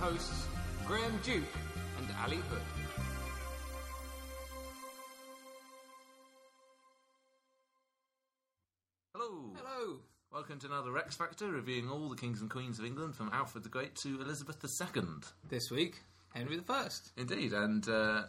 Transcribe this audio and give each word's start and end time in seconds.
hosts, 0.00 0.46
Graham 0.86 1.18
Duke 1.22 1.44
and 1.98 2.08
Ali 2.22 2.36
Hood. 2.36 2.62
Hello. 9.14 9.52
Hello. 9.56 9.96
Welcome 10.32 10.58
to 10.60 10.66
another 10.66 10.92
Rex 10.92 11.16
Factor, 11.16 11.50
reviewing 11.50 11.88
all 11.90 12.08
the 12.08 12.16
kings 12.16 12.40
and 12.40 12.50
queens 12.50 12.78
of 12.78 12.84
England 12.84 13.14
from 13.14 13.30
Alfred 13.32 13.64
the 13.64 13.70
Great 13.70 13.94
to 13.96 14.20
Elizabeth 14.20 14.58
II. 14.64 15.02
This 15.48 15.70
week, 15.70 15.96
Henry 16.34 16.56
the 16.56 16.62
First. 16.62 17.12
Indeed, 17.16 17.52
and 17.54 17.88
uh, 17.88 18.24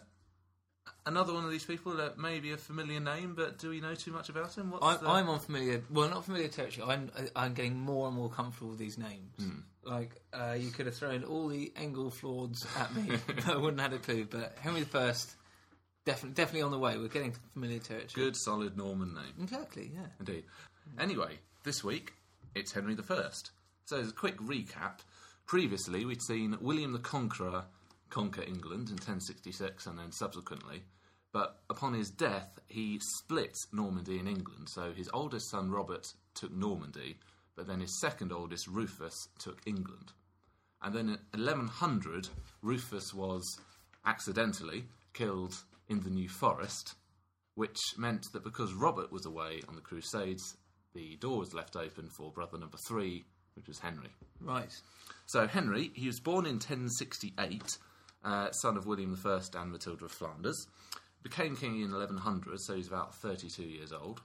another 1.06 1.34
one 1.34 1.44
of 1.44 1.50
these 1.50 1.64
people 1.66 1.92
that 1.96 2.18
may 2.18 2.40
be 2.40 2.52
a 2.52 2.56
familiar 2.56 3.00
name, 3.00 3.34
but 3.36 3.58
do 3.58 3.68
we 3.68 3.80
know 3.80 3.94
too 3.94 4.12
much 4.12 4.30
about 4.30 4.56
him? 4.56 4.70
What's 4.70 4.84
I'm, 4.84 4.98
the- 5.04 5.10
I'm 5.10 5.28
on 5.28 5.38
familiar, 5.40 5.82
well, 5.90 6.08
not 6.08 6.24
familiar 6.24 6.48
territory. 6.48 6.86
I'm 6.90 7.10
I'm 7.36 7.52
getting 7.54 7.78
more 7.78 8.06
and 8.08 8.16
more 8.16 8.30
comfortable 8.30 8.70
with 8.70 8.78
these 8.78 8.96
names. 8.98 9.36
Hmm. 9.38 9.60
Like 9.90 10.20
uh, 10.32 10.54
you 10.56 10.70
could 10.70 10.86
have 10.86 10.94
thrown 10.94 11.24
all 11.24 11.48
the 11.48 11.72
Engel 11.76 12.10
Flords 12.10 12.64
at 12.78 12.94
me, 12.94 13.10
I 13.46 13.56
wouldn't 13.56 13.80
have 13.80 13.90
had 13.90 14.00
a 14.00 14.02
clue. 14.02 14.24
But 14.30 14.56
Henry 14.60 14.80
the 14.80 14.86
First, 14.86 15.34
definitely 16.04 16.34
definitely 16.34 16.62
on 16.62 16.70
the 16.70 16.78
way. 16.78 16.96
We're 16.96 17.08
getting 17.08 17.34
familiar 17.52 17.80
territory. 17.80 18.26
good, 18.26 18.36
solid 18.36 18.76
Norman 18.76 19.14
name. 19.14 19.42
Exactly. 19.42 19.90
Yeah. 19.92 20.06
Indeed. 20.20 20.44
Anyway, 20.98 21.38
this 21.64 21.82
week 21.82 22.12
it's 22.54 22.72
Henry 22.72 22.94
I. 22.94 23.50
So, 23.86 23.98
as 23.98 24.10
a 24.10 24.12
quick 24.12 24.38
recap, 24.38 25.00
previously 25.46 26.04
we'd 26.04 26.22
seen 26.22 26.56
William 26.60 26.92
the 26.92 27.00
Conqueror 27.00 27.64
conquer 28.10 28.42
England 28.42 28.88
in 28.88 28.94
1066 28.94 29.86
and 29.86 29.98
then 29.98 30.12
subsequently. 30.12 30.82
But 31.32 31.60
upon 31.70 31.94
his 31.94 32.10
death, 32.10 32.58
he 32.66 32.98
split 33.00 33.56
Normandy 33.72 34.18
and 34.18 34.28
England. 34.28 34.68
So 34.68 34.92
his 34.92 35.08
oldest 35.14 35.48
son 35.48 35.70
Robert 35.70 36.12
took 36.34 36.52
Normandy, 36.52 37.18
but 37.60 37.66
then 37.66 37.80
his 37.80 38.00
second 38.00 38.32
oldest 38.32 38.66
Rufus 38.68 39.28
took 39.38 39.58
England. 39.66 40.12
And 40.80 40.94
then 40.94 41.08
in 41.34 41.44
1100, 41.44 42.30
Rufus 42.62 43.12
was 43.12 43.44
accidentally 44.06 44.86
killed 45.12 45.54
in 45.86 46.00
the 46.00 46.08
New 46.08 46.26
Forest, 46.26 46.94
which 47.56 47.76
meant 47.98 48.24
that 48.32 48.44
because 48.44 48.72
Robert 48.72 49.12
was 49.12 49.26
away 49.26 49.60
on 49.68 49.74
the 49.74 49.82
Crusades, 49.82 50.56
the 50.94 51.16
door 51.16 51.40
was 51.40 51.52
left 51.52 51.76
open 51.76 52.08
for 52.08 52.32
brother 52.32 52.56
number 52.56 52.78
three, 52.88 53.24
which 53.56 53.68
was 53.68 53.78
Henry. 53.78 54.14
Right. 54.40 54.72
So 55.26 55.46
Henry, 55.46 55.90
he 55.92 56.06
was 56.06 56.18
born 56.18 56.46
in 56.46 56.54
1068, 56.54 57.76
uh, 58.24 58.52
son 58.52 58.78
of 58.78 58.86
William 58.86 59.20
I 59.22 59.40
and 59.54 59.70
Matilda 59.70 60.06
of 60.06 60.12
Flanders. 60.12 60.66
Became 61.22 61.56
king 61.56 61.82
in 61.82 61.92
1100, 61.92 62.58
so 62.58 62.74
he's 62.74 62.88
about 62.88 63.14
32 63.16 63.62
years 63.64 63.92
old. 63.92 64.22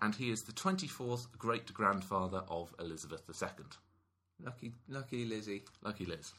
And 0.00 0.14
he 0.14 0.30
is 0.30 0.42
the 0.42 0.52
24th 0.52 1.26
great 1.38 1.72
grandfather 1.74 2.42
of 2.48 2.74
Elizabeth 2.78 3.22
II. 3.28 3.48
Lucky, 4.44 4.72
lucky 4.88 5.24
Lizzie. 5.24 5.62
Lucky 5.82 6.04
Liz. 6.04 6.32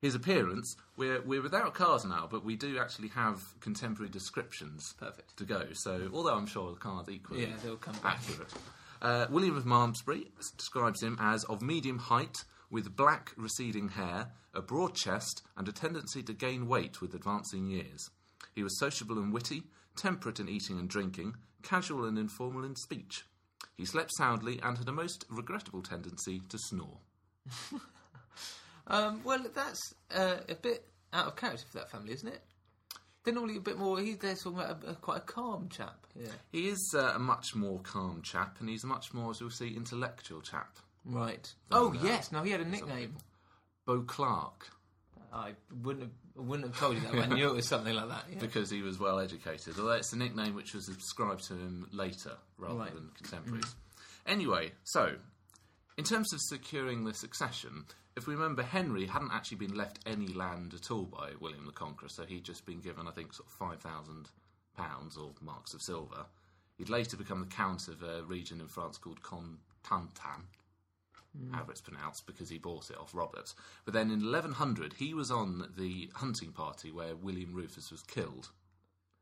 His 0.00 0.14
appearance, 0.14 0.76
we're, 0.96 1.20
we're 1.22 1.42
without 1.42 1.74
cars 1.74 2.04
now, 2.04 2.28
but 2.30 2.44
we 2.44 2.54
do 2.56 2.78
actually 2.78 3.08
have 3.08 3.40
contemporary 3.60 4.10
descriptions 4.10 4.94
Perfect. 4.98 5.36
to 5.38 5.44
go. 5.44 5.66
So, 5.72 6.08
although 6.12 6.34
I'm 6.36 6.46
sure 6.46 6.70
the 6.70 6.78
cars 6.78 7.08
equally 7.08 7.42
Yeah, 7.42 7.56
they'll 7.64 7.76
come 7.76 7.94
back. 8.02 8.18
accurate. 8.18 8.52
Uh, 9.02 9.26
William 9.30 9.56
of 9.56 9.64
Malmesbury 9.66 10.26
describes 10.56 11.02
him 11.02 11.16
as 11.20 11.44
of 11.44 11.62
medium 11.62 11.98
height, 11.98 12.36
with 12.70 12.94
black 12.96 13.32
receding 13.36 13.88
hair, 13.88 14.28
a 14.54 14.60
broad 14.60 14.94
chest, 14.94 15.42
and 15.56 15.66
a 15.68 15.72
tendency 15.72 16.22
to 16.22 16.32
gain 16.32 16.68
weight 16.68 17.00
with 17.00 17.14
advancing 17.14 17.66
years. 17.66 18.10
He 18.54 18.62
was 18.62 18.78
sociable 18.78 19.18
and 19.18 19.32
witty, 19.32 19.62
temperate 19.98 20.40
in 20.40 20.48
eating 20.48 20.78
and 20.78 20.88
drinking, 20.88 21.34
casual 21.62 22.04
and 22.04 22.18
informal 22.18 22.64
in 22.64 22.76
speech. 22.76 23.24
He 23.76 23.84
slept 23.84 24.12
soundly 24.16 24.58
and 24.62 24.78
had 24.78 24.88
a 24.88 24.92
most 24.92 25.24
regrettable 25.28 25.82
tendency 25.82 26.40
to 26.48 26.58
snore. 26.58 26.98
Um, 28.88 29.20
well, 29.22 29.44
that's 29.54 29.94
uh, 30.14 30.36
a 30.48 30.54
bit 30.54 30.84
out 31.12 31.26
of 31.26 31.36
character 31.36 31.64
for 31.70 31.78
that 31.78 31.90
family, 31.90 32.12
isn't 32.14 32.28
it? 32.28 32.42
They're 33.24 33.34
normally 33.34 33.58
a 33.58 33.60
bit 33.60 33.78
more. 33.78 34.00
He's 34.00 34.16
there 34.18 34.34
talking 34.34 34.58
about 34.58 34.82
a, 34.84 34.90
a, 34.90 34.94
quite 34.94 35.18
a 35.18 35.20
calm 35.20 35.68
chap. 35.68 36.06
Yeah. 36.18 36.28
He 36.50 36.68
is 36.68 36.94
uh, 36.96 37.12
a 37.14 37.18
much 37.18 37.54
more 37.54 37.80
calm 37.80 38.22
chap, 38.22 38.56
and 38.60 38.68
he's 38.68 38.84
a 38.84 38.86
much 38.86 39.12
more, 39.12 39.30
as 39.30 39.40
we'll 39.40 39.50
see, 39.50 39.74
intellectual 39.76 40.40
chap. 40.40 40.78
Right. 41.04 41.52
Oh 41.70 41.90
uh, 41.90 41.98
yes. 42.02 42.32
now 42.32 42.42
he 42.42 42.50
had 42.50 42.60
a 42.60 42.64
nickname. 42.64 43.14
Beauclerk, 43.86 44.70
I 45.32 45.52
wouldn't 45.82 46.04
have, 46.04 46.12
I 46.38 46.42
wouldn't 46.42 46.68
have 46.68 46.78
told 46.78 46.94
you 46.96 47.00
that. 47.02 47.12
but 47.12 47.30
I 47.32 47.34
knew 47.34 47.48
it 47.48 47.54
was 47.54 47.66
something 47.68 47.94
like 47.94 48.08
that. 48.08 48.24
Yeah. 48.32 48.38
because 48.38 48.70
he 48.70 48.82
was 48.82 48.98
well 48.98 49.18
educated, 49.18 49.74
although 49.78 49.92
it's 49.92 50.12
a 50.12 50.16
nickname 50.16 50.54
which 50.54 50.72
was 50.74 50.88
ascribed 50.88 51.44
to 51.48 51.54
him 51.54 51.88
later 51.92 52.32
rather 52.58 52.74
Right. 52.78 52.94
than 52.94 53.04
mm. 53.04 53.14
contemporaries. 53.16 53.74
Anyway, 54.26 54.72
so 54.84 55.14
in 55.96 56.04
terms 56.04 56.32
of 56.32 56.40
securing 56.40 57.04
the 57.04 57.14
succession, 57.14 57.84
if 58.16 58.26
we 58.26 58.34
remember, 58.34 58.62
Henry 58.62 59.06
hadn't 59.06 59.32
actually 59.32 59.56
been 59.58 59.74
left 59.76 59.98
any 60.06 60.28
land 60.28 60.74
at 60.74 60.90
all 60.90 61.04
by 61.04 61.30
William 61.40 61.66
the 61.66 61.72
Conqueror, 61.72 62.08
so 62.08 62.24
he'd 62.24 62.44
just 62.44 62.64
been 62.66 62.80
given, 62.80 63.08
I 63.08 63.10
think, 63.12 63.32
sort 63.32 63.48
of 63.48 63.52
five 63.54 63.80
thousand 63.80 64.28
pounds 64.76 65.16
or 65.16 65.32
marks 65.40 65.74
of 65.74 65.82
silver. 65.82 66.26
He'd 66.76 66.88
later 66.88 67.16
become 67.16 67.40
the 67.40 67.46
count 67.46 67.88
of 67.88 68.02
a 68.02 68.22
region 68.22 68.60
in 68.60 68.68
France 68.68 68.98
called 68.98 69.20
Cotentin, 71.36 71.52
however 71.54 71.72
it's 71.72 71.80
pronounced, 71.80 72.26
because 72.26 72.48
he 72.48 72.58
bought 72.58 72.90
it 72.90 72.98
off 72.98 73.14
Robert. 73.14 73.52
But 73.84 73.94
then 73.94 74.10
in 74.10 74.20
1100, 74.20 74.94
he 74.94 75.14
was 75.14 75.30
on 75.30 75.72
the 75.76 76.10
hunting 76.14 76.52
party 76.52 76.90
where 76.90 77.16
William 77.16 77.52
Rufus 77.54 77.90
was 77.90 78.02
killed. 78.02 78.50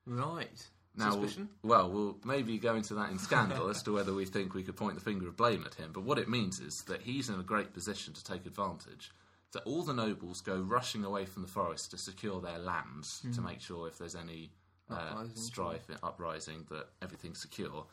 Right. 0.06 0.66
Now, 0.98 1.10
Suspicion. 1.10 1.50
well, 1.62 1.90
we'll 1.90 2.16
maybe 2.24 2.58
go 2.58 2.74
into 2.74 2.94
that 2.94 3.10
in 3.10 3.18
scandal 3.18 3.68
as 3.70 3.82
to 3.82 3.92
whether 3.92 4.14
we 4.14 4.24
think 4.24 4.54
we 4.54 4.62
could 4.62 4.76
point 4.76 4.94
the 4.94 5.04
finger 5.04 5.28
of 5.28 5.36
blame 5.36 5.64
at 5.66 5.74
him. 5.74 5.90
But 5.92 6.04
what 6.04 6.18
it 6.18 6.28
means 6.28 6.58
is 6.60 6.74
that 6.86 7.02
he's 7.02 7.28
in 7.28 7.38
a 7.38 7.42
great 7.42 7.74
position 7.74 8.14
to 8.14 8.24
take 8.24 8.46
advantage. 8.46 9.10
That 9.52 9.62
all 9.64 9.82
the 9.82 9.92
nobles 9.94 10.40
go 10.40 10.56
rushing 10.58 11.04
away 11.04 11.24
from 11.26 11.42
the 11.42 11.48
forest 11.48 11.90
to 11.90 11.98
secure 11.98 12.40
their 12.40 12.58
lands 12.58 13.22
to 13.34 13.40
make 13.40 13.60
sure 13.60 13.86
if 13.88 13.98
there's 13.98 14.14
any 14.16 14.50
uh, 14.90 14.94
Uprising. 14.94 15.36
strife, 15.36 15.86
uprising, 16.02 16.66
that 16.70 16.86
everything's 17.02 17.42
secure. 17.42 17.86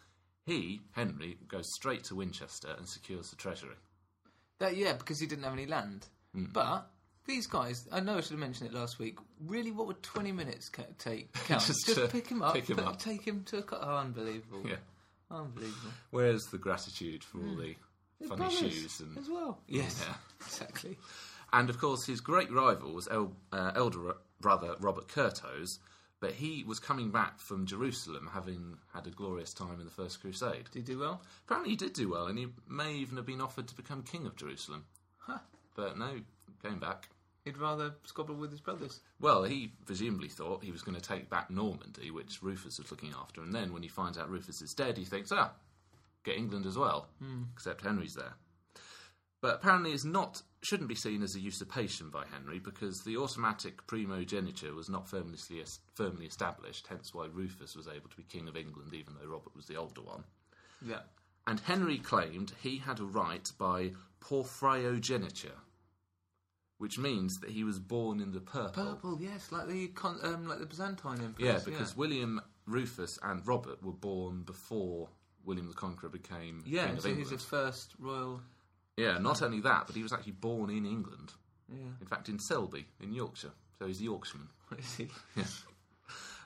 He, 0.45 0.81
Henry, 0.91 1.37
goes 1.47 1.65
straight 1.73 2.03
to 2.05 2.15
Winchester 2.15 2.73
and 2.77 2.87
secures 2.87 3.29
the 3.29 3.35
treasury. 3.35 3.75
That 4.59 4.77
yeah, 4.77 4.93
because 4.93 5.19
he 5.19 5.27
didn't 5.27 5.43
have 5.43 5.53
any 5.53 5.65
land. 5.65 6.05
Hmm. 6.33 6.45
But 6.53 6.87
these 7.25 7.47
guys, 7.47 7.87
I 7.91 7.99
know 7.99 8.17
I 8.17 8.21
should 8.21 8.31
have 8.31 8.39
mentioned 8.39 8.69
it 8.69 8.75
last 8.75 8.99
week. 8.99 9.17
Really, 9.45 9.71
what 9.71 9.87
would 9.87 10.01
twenty 10.03 10.31
minutes 10.31 10.69
ca- 10.69 10.83
take? 10.99 11.31
Count? 11.47 11.63
Just 11.65 11.85
Just, 11.85 12.11
pick 12.11 12.27
him 12.27 12.41
up, 12.41 12.53
pick 12.53 12.69
him 12.69 12.77
put- 12.77 12.85
up. 12.85 12.99
take 12.99 13.23
him 13.25 13.43
to 13.45 13.57
a. 13.59 13.61
Co- 13.63 13.79
oh, 13.81 13.97
unbelievable! 13.97 14.61
Yeah. 14.65 14.75
Unbelievable. 15.31 15.91
Where's 16.11 16.43
the 16.51 16.57
gratitude 16.59 17.23
for 17.23 17.39
all 17.39 17.55
the 17.55 17.75
His 18.19 18.29
funny 18.29 18.49
shoes 18.55 18.99
and 18.99 19.17
as 19.17 19.27
well. 19.29 19.59
Yes, 19.67 20.03
Yeah. 20.07 20.13
exactly. 20.45 20.97
And 21.51 21.69
of 21.69 21.79
course, 21.79 22.05
his 22.05 22.21
great 22.21 22.51
rival 22.51 22.93
was 22.93 23.07
el- 23.09 23.33
uh, 23.51 23.71
elder 23.75 24.15
brother 24.41 24.75
Robert 24.79 25.07
Curthose, 25.07 25.79
but 26.23 26.31
he 26.31 26.63
was 26.65 26.79
coming 26.79 27.11
back 27.11 27.37
from 27.37 27.65
Jerusalem, 27.65 28.29
having 28.33 28.77
had 28.93 29.05
a 29.05 29.09
glorious 29.09 29.53
time 29.53 29.77
in 29.79 29.83
the 29.83 29.91
First 29.91 30.21
Crusade. 30.21 30.69
Did 30.71 30.87
he 30.87 30.93
do 30.93 30.99
well? 30.99 31.21
Apparently, 31.45 31.71
he 31.71 31.75
did 31.75 31.91
do 31.91 32.09
well, 32.09 32.27
and 32.27 32.39
he 32.39 32.47
may 32.65 32.93
even 32.93 33.17
have 33.17 33.25
been 33.25 33.41
offered 33.41 33.67
to 33.67 33.75
become 33.75 34.03
king 34.03 34.25
of 34.25 34.37
Jerusalem. 34.37 34.85
But 35.75 35.97
no, 35.97 36.21
came 36.61 36.79
back. 36.79 37.09
He'd 37.43 37.57
rather 37.57 37.95
squabble 38.05 38.35
with 38.35 38.51
his 38.51 38.61
brothers. 38.61 39.01
Well, 39.19 39.43
he 39.43 39.73
presumably 39.85 40.29
thought 40.29 40.63
he 40.63 40.71
was 40.71 40.81
going 40.81 40.95
to 40.95 41.05
take 41.05 41.29
back 41.29 41.51
Normandy, 41.51 42.09
which 42.09 42.41
Rufus 42.41 42.79
was 42.79 42.89
looking 42.89 43.13
after, 43.19 43.41
and 43.41 43.53
then 43.53 43.73
when 43.73 43.83
he 43.83 43.89
finds 43.89 44.17
out 44.17 44.29
Rufus 44.29 44.61
is 44.61 44.73
dead, 44.73 44.97
he 44.97 45.03
thinks, 45.03 45.29
ah, 45.33 45.51
get 46.23 46.37
England 46.37 46.65
as 46.65 46.77
well, 46.77 47.09
except 47.53 47.81
Henry's 47.81 48.15
there. 48.15 48.35
But 49.41 49.55
apparently, 49.55 49.91
it's 49.91 50.05
not 50.05 50.41
shouldn't 50.63 50.89
be 50.89 50.95
seen 50.95 51.21
as 51.21 51.35
a 51.35 51.39
usurpation 51.39 52.09
by 52.09 52.23
Henry 52.31 52.59
because 52.59 53.03
the 53.03 53.17
automatic 53.17 53.85
primogeniture 53.87 54.73
was 54.73 54.89
not 54.89 55.07
firmly 55.07 55.37
firmly 55.93 56.25
established. 56.25 56.87
Hence, 56.87 57.13
why 57.13 57.27
Rufus 57.31 57.75
was 57.75 57.87
able 57.87 58.09
to 58.09 58.17
be 58.17 58.23
king 58.23 58.47
of 58.47 58.55
England, 58.55 58.93
even 58.93 59.13
though 59.15 59.27
Robert 59.27 59.55
was 59.55 59.65
the 59.67 59.75
older 59.75 60.01
one. 60.01 60.23
Yeah. 60.85 61.01
And 61.45 61.59
Henry 61.59 61.97
claimed 61.97 62.53
he 62.61 62.77
had 62.77 62.99
a 62.99 63.03
right 63.03 63.51
by 63.57 63.91
porphyrogeniture, 64.21 65.59
which 66.77 66.97
means 66.97 67.39
that 67.41 67.49
he 67.49 67.63
was 67.63 67.79
born 67.79 68.21
in 68.21 68.31
the 68.31 68.39
purple. 68.39 68.83
Purple, 68.85 69.17
yes, 69.21 69.51
like 69.51 69.67
the 69.67 69.91
um, 70.23 70.47
like 70.47 70.59
the 70.59 70.65
Byzantine 70.65 71.19
Emperor. 71.21 71.45
Yeah, 71.45 71.59
because 71.63 71.97
William, 71.97 72.41
Rufus, 72.65 73.19
and 73.21 73.45
Robert 73.45 73.83
were 73.83 73.91
born 73.91 74.43
before 74.43 75.09
William 75.43 75.67
the 75.67 75.73
Conqueror 75.73 76.09
became 76.09 76.63
yeah, 76.65 76.87
king 76.87 76.95
of 76.95 77.01
so 77.01 77.09
England. 77.09 77.29
he's 77.29 77.41
the 77.41 77.45
first 77.45 77.93
royal. 77.99 78.41
Yeah, 78.97 79.17
not 79.17 79.41
only 79.41 79.59
that, 79.61 79.87
but 79.87 79.95
he 79.95 80.03
was 80.03 80.13
actually 80.13 80.33
born 80.33 80.69
in 80.69 80.85
England. 80.85 81.33
Yeah. 81.69 81.77
In 82.01 82.07
fact, 82.07 82.29
in 82.29 82.37
Selby, 82.39 82.85
in 83.01 83.13
Yorkshire. 83.13 83.51
So 83.79 83.87
he's 83.87 83.99
a 84.01 84.03
Yorkshireman. 84.03 84.49
Is 84.77 84.95
he? 84.95 85.07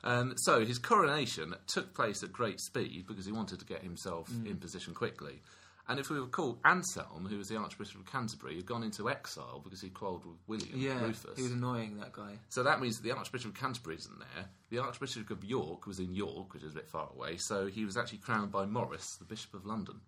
Um, 0.04 0.34
so 0.36 0.64
his 0.64 0.78
coronation 0.78 1.54
took 1.66 1.92
place 1.94 2.22
at 2.22 2.32
great 2.32 2.60
speed 2.60 3.04
because 3.06 3.26
he 3.26 3.32
wanted 3.32 3.58
to 3.58 3.66
get 3.66 3.82
himself 3.82 4.30
Mm. 4.30 4.46
in 4.46 4.56
position 4.56 4.94
quickly. 4.94 5.42
And 5.88 5.98
if 5.98 6.10
we 6.10 6.18
recall, 6.18 6.58
Anselm, 6.64 7.26
who 7.28 7.38
was 7.38 7.48
the 7.48 7.56
Archbishop 7.56 8.00
of 8.00 8.06
Canterbury, 8.06 8.56
had 8.56 8.66
gone 8.66 8.82
into 8.82 9.08
exile 9.10 9.60
because 9.64 9.80
he 9.80 9.88
quarrelled 9.88 10.24
with 10.26 10.36
William 10.46 10.78
Yeah, 10.78 11.02
Rufus. 11.02 11.36
he 11.36 11.42
was 11.42 11.52
annoying 11.52 11.96
that 11.98 12.12
guy. 12.12 12.38
So 12.50 12.62
that 12.62 12.80
means 12.80 12.96
that 12.96 13.02
the 13.04 13.12
Archbishop 13.16 13.52
of 13.54 13.56
Canterbury 13.60 13.96
isn't 13.96 14.18
there. 14.18 14.44
The 14.70 14.78
Archbishop 14.78 15.30
of 15.30 15.42
York 15.44 15.86
was 15.86 15.98
in 15.98 16.14
York, 16.14 16.52
which 16.52 16.62
is 16.62 16.72
a 16.72 16.74
bit 16.74 16.88
far 16.88 17.08
away. 17.14 17.38
So 17.38 17.66
he 17.66 17.84
was 17.86 17.96
actually 17.96 18.18
crowned 18.18 18.52
by 18.52 18.66
Maurice, 18.66 19.16
the 19.16 19.24
Bishop 19.24 19.54
of 19.54 19.64
London. 19.66 20.00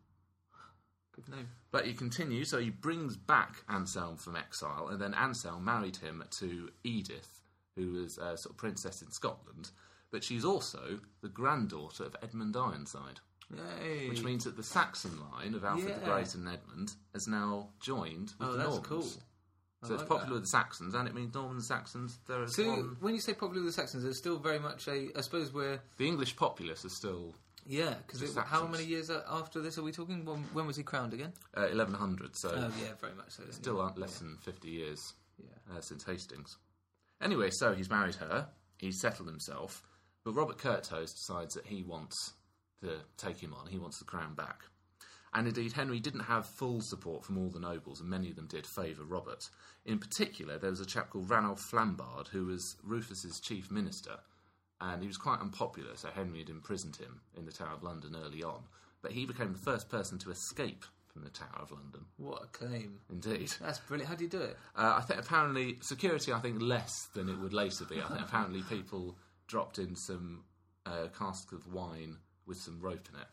Good 1.26 1.34
name. 1.36 1.48
But 1.70 1.86
he 1.86 1.92
continues, 1.92 2.48
so 2.50 2.58
he 2.58 2.70
brings 2.70 3.16
back 3.16 3.62
Anselm 3.68 4.16
from 4.16 4.36
exile, 4.36 4.88
and 4.88 5.00
then 5.00 5.14
Anselm 5.14 5.64
married 5.64 5.96
him 5.96 6.24
to 6.38 6.70
Edith, 6.84 7.42
who 7.76 7.92
was 7.92 8.18
a 8.18 8.36
sort 8.36 8.52
of 8.54 8.56
princess 8.56 9.02
in 9.02 9.10
Scotland. 9.10 9.70
But 10.10 10.24
she's 10.24 10.44
also 10.44 10.98
the 11.22 11.28
granddaughter 11.28 12.04
of 12.04 12.16
Edmund 12.22 12.56
Ironside, 12.56 13.20
Yay! 13.54 14.08
which 14.08 14.22
means 14.22 14.44
that 14.44 14.56
the 14.56 14.62
Saxon 14.62 15.18
line 15.32 15.54
of 15.54 15.64
Alfred 15.64 15.86
the 15.96 16.00
Yeah. 16.00 16.14
Great 16.14 16.34
and 16.34 16.48
Edmund 16.48 16.94
has 17.12 17.28
now 17.28 17.68
joined 17.80 18.32
with 18.38 18.48
oh, 18.48 18.52
the 18.52 18.58
that's 18.58 18.68
Normans. 18.70 18.86
cool. 18.86 19.22
I 19.82 19.86
So 19.86 19.94
it's 19.94 20.00
like 20.02 20.08
popular 20.08 20.26
that. 20.28 20.32
with 20.34 20.42
the 20.42 20.48
Saxons, 20.48 20.94
and 20.94 21.08
it 21.08 21.14
means 21.14 21.32
Norman 21.34 21.60
Saxons. 21.62 22.18
There 22.26 22.42
is 22.42 22.54
So 22.54 22.68
one. 22.68 22.96
when 23.00 23.14
you 23.14 23.20
say 23.20 23.32
popular 23.34 23.62
with 23.64 23.74
the 23.74 23.80
Saxons, 23.80 24.02
there's 24.02 24.18
still 24.18 24.38
very 24.38 24.58
much 24.58 24.88
a. 24.88 25.08
I 25.16 25.20
suppose 25.22 25.52
we're 25.54 25.80
The 25.96 26.06
English 26.06 26.36
populace 26.36 26.84
is 26.84 26.92
still 26.92 27.34
yeah. 27.66 27.94
Because 28.06 28.36
how 28.36 28.66
many 28.66 28.84
years 28.84 29.10
after 29.10 29.60
this 29.60 29.78
are 29.78 29.82
we 29.82 29.92
talking? 29.92 30.24
When, 30.24 30.38
when 30.52 30.66
was 30.66 30.76
he 30.76 30.82
crowned 30.82 31.12
again? 31.14 31.32
uh, 31.56 31.62
1100, 31.72 32.36
so 32.36 32.50
Oh 32.54 32.72
yeah, 32.82 32.92
very 33.00 33.14
much 33.14 33.30
so. 33.30 33.42
still 33.50 33.76
yeah. 33.76 33.82
aren't 33.82 33.98
less 33.98 34.18
than 34.18 34.36
50 34.42 34.68
years 34.68 35.14
Yeah. 35.38 35.76
uh, 35.76 35.80
since 35.80 36.04
Hastings. 36.04 36.56
Anyway, 37.20 37.50
so 37.50 37.74
he's 37.74 37.90
married 37.90 38.14
her, 38.16 38.48
he's 38.78 39.00
settled 39.00 39.28
himself, 39.28 39.82
but 40.24 40.32
Robert 40.32 40.58
Curthose 40.58 41.12
decides 41.14 41.54
that 41.54 41.66
he 41.66 41.82
wants 41.82 42.32
to 42.82 42.98
take 43.18 43.38
him 43.38 43.52
on, 43.54 43.66
he 43.66 43.78
wants 43.78 43.98
the 43.98 44.04
crown 44.06 44.34
back. 44.34 44.62
And 45.32 45.46
indeed, 45.46 45.72
Henry 45.72 46.00
didn't 46.00 46.20
have 46.24 46.44
full 46.46 46.80
support 46.80 47.24
from 47.24 47.38
all 47.38 47.50
the 47.50 47.60
nobles, 47.60 48.00
and 48.00 48.10
many 48.10 48.30
of 48.30 48.36
them 48.36 48.48
did 48.48 48.66
favour 48.66 49.04
Robert. 49.04 49.48
In 49.84 49.98
particular, 49.98 50.58
there 50.58 50.70
was 50.70 50.80
a 50.80 50.86
chap 50.86 51.10
called 51.10 51.28
Ranulph 51.30 51.60
Flambard, 51.70 52.26
who 52.28 52.46
was 52.46 52.76
Rufus's 52.82 53.38
chief 53.38 53.70
minister, 53.70 54.18
and 54.80 55.02
he 55.02 55.06
was 55.06 55.16
quite 55.16 55.40
unpopular, 55.40 55.90
so 55.94 56.08
Henry 56.08 56.38
had 56.38 56.48
imprisoned 56.48 56.96
him 56.96 57.20
in 57.36 57.44
the 57.44 57.52
Tower 57.52 57.74
of 57.74 57.82
London 57.82 58.16
early 58.24 58.42
on. 58.42 58.62
But 59.02 59.12
he 59.12 59.26
became 59.26 59.52
the 59.52 59.58
first 59.58 59.88
person 59.88 60.18
to 60.20 60.30
escape 60.30 60.84
from 61.12 61.22
the 61.22 61.30
Tower 61.30 61.60
of 61.62 61.72
London. 61.72 62.04
What 62.16 62.44
a 62.44 62.46
claim! 62.46 63.00
Indeed. 63.10 63.52
That's 63.60 63.78
brilliant. 63.80 64.08
How 64.08 64.16
do 64.16 64.24
you 64.24 64.30
do 64.30 64.40
it? 64.40 64.56
Uh, 64.76 64.94
I 64.98 65.02
think 65.02 65.20
apparently 65.20 65.78
security. 65.80 66.32
I 66.32 66.40
think 66.40 66.60
less 66.60 67.08
than 67.14 67.28
it 67.28 67.38
would 67.38 67.52
later 67.52 67.84
be. 67.84 68.00
I 68.00 68.08
think 68.08 68.20
apparently 68.28 68.62
people 68.62 69.16
dropped 69.48 69.78
in 69.78 69.96
some 69.96 70.44
uh, 70.86 71.08
cask 71.18 71.52
of 71.52 71.72
wine 71.72 72.16
with 72.46 72.58
some 72.58 72.80
rope 72.80 73.08
in 73.12 73.20
it, 73.20 73.26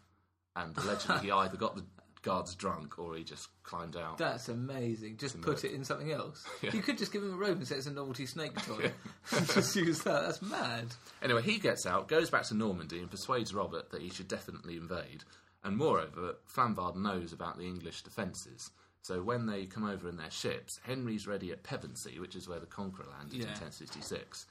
and 0.56 0.78
allegedly 0.78 1.28
he 1.28 1.32
either 1.32 1.58
got 1.58 1.76
the 1.76 1.86
guards 2.22 2.56
drunk 2.56 3.00
or 3.00 3.16
he 3.16 3.24
just 3.24 3.48
climbed 3.64 3.96
out. 3.96 4.18
That's 4.18 4.50
amazing. 4.50 5.18
Just 5.18 5.40
put 5.42 5.64
it 5.64 5.72
in 5.74 5.84
something 5.84 6.12
else. 6.12 6.44
Yeah. 6.62 6.72
You 6.74 6.82
could 6.82 6.98
just 6.98 7.12
give 7.14 7.22
him 7.24 7.34
a 7.34 7.38
rope 7.38 7.58
and 7.58 7.68
say 7.68 7.76
it's 7.76 7.86
a 7.86 7.92
novelty 7.92 8.26
snake 8.26 8.56
toy. 8.66 8.92
and 9.36 9.48
just 9.54 9.76
use 9.76 10.00
that. 10.04 10.24
That's 10.24 10.42
mad. 10.42 10.88
Anyway, 11.22 11.42
he 11.44 11.60
gets 11.60 11.86
out, 11.86 12.08
goes 12.08 12.30
back 12.30 12.44
to 12.46 12.56
Normandy, 12.56 13.00
and 13.00 13.12
persuades 13.12 13.54
Robert 13.54 13.92
that 13.92 14.02
he 14.02 14.10
should 14.10 14.28
definitely 14.28 14.76
invade. 14.78 15.24
And 15.64 15.78
moreover, 15.78 16.36
Flambard 16.54 16.96
knows 16.96 17.34
about 17.34 17.58
the 17.58 17.66
English 17.66 18.02
defences. 18.04 18.72
So 19.02 19.22
when 19.22 19.46
they 19.46 19.66
come 19.66 19.86
over 19.86 20.10
in 20.10 20.18
their 20.18 20.32
ships, 20.32 20.80
Henry's 20.84 21.28
ready 21.28 21.52
at 21.52 21.64
Pevensey, 21.64 22.20
which 22.20 22.36
is 22.36 22.48
where 22.50 22.60
the 22.60 22.66
Conqueror 22.66 23.06
landed 23.18 23.40
in 23.40 23.48
1066, 23.48 24.48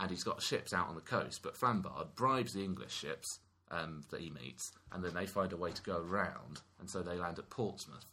and 0.00 0.10
he's 0.10 0.24
got 0.24 0.42
ships 0.42 0.72
out 0.74 0.88
on 0.88 0.94
the 0.94 1.00
coast. 1.00 1.40
But 1.42 1.56
Flambard 1.56 2.14
bribes 2.16 2.52
the 2.52 2.64
English 2.64 2.92
ships 2.92 3.38
um, 3.70 4.02
that 4.10 4.20
he 4.20 4.30
meets, 4.30 4.72
and 4.92 5.04
then 5.04 5.14
they 5.14 5.26
find 5.26 5.52
a 5.52 5.56
way 5.56 5.72
to 5.72 5.82
go 5.82 5.98
around, 5.98 6.60
and 6.80 6.88
so 6.88 7.02
they 7.02 7.16
land 7.16 7.38
at 7.38 7.50
Portsmouth. 7.50 8.06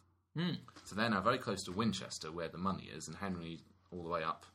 So 0.86 0.96
they're 0.96 1.10
now 1.10 1.22
very 1.22 1.38
close 1.38 1.64
to 1.66 1.72
Winchester, 1.72 2.32
where 2.32 2.48
the 2.48 2.58
money 2.58 2.90
is, 2.96 3.08
and 3.08 3.18
Henry 3.18 3.60
all 3.92 4.04
the 4.04 4.10
way 4.10 4.24
up 4.24 4.46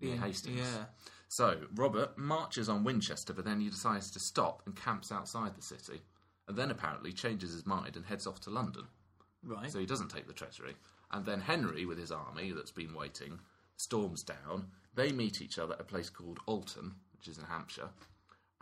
near 0.00 0.16
Hastings. 0.16 0.60
Yeah. 0.60 0.84
So 1.28 1.58
Robert 1.74 2.16
marches 2.16 2.68
on 2.68 2.84
Winchester, 2.84 3.32
but 3.32 3.44
then 3.44 3.60
he 3.60 3.68
decides 3.68 4.10
to 4.12 4.20
stop 4.20 4.62
and 4.66 4.74
camps 4.74 5.12
outside 5.12 5.56
the 5.56 5.62
city, 5.62 6.00
and 6.48 6.56
then 6.56 6.70
apparently 6.70 7.12
changes 7.12 7.52
his 7.52 7.66
mind 7.66 7.96
and 7.96 8.06
heads 8.06 8.26
off 8.26 8.40
to 8.40 8.50
London. 8.50 8.84
Right. 9.42 9.70
So 9.70 9.78
he 9.78 9.86
doesn't 9.86 10.08
take 10.08 10.26
the 10.26 10.32
treasury. 10.32 10.74
And 11.12 11.26
then 11.26 11.40
Henry, 11.40 11.84
with 11.84 11.98
his 11.98 12.10
army 12.10 12.52
that's 12.52 12.72
been 12.72 12.94
waiting, 12.94 13.40
storms 13.76 14.22
down. 14.22 14.68
They 14.94 15.12
meet 15.12 15.42
each 15.42 15.58
other 15.58 15.74
at 15.74 15.80
a 15.80 15.84
place 15.84 16.08
called 16.08 16.38
Alton, 16.46 16.94
which 17.12 17.28
is 17.28 17.38
in 17.38 17.44
Hampshire. 17.44 17.90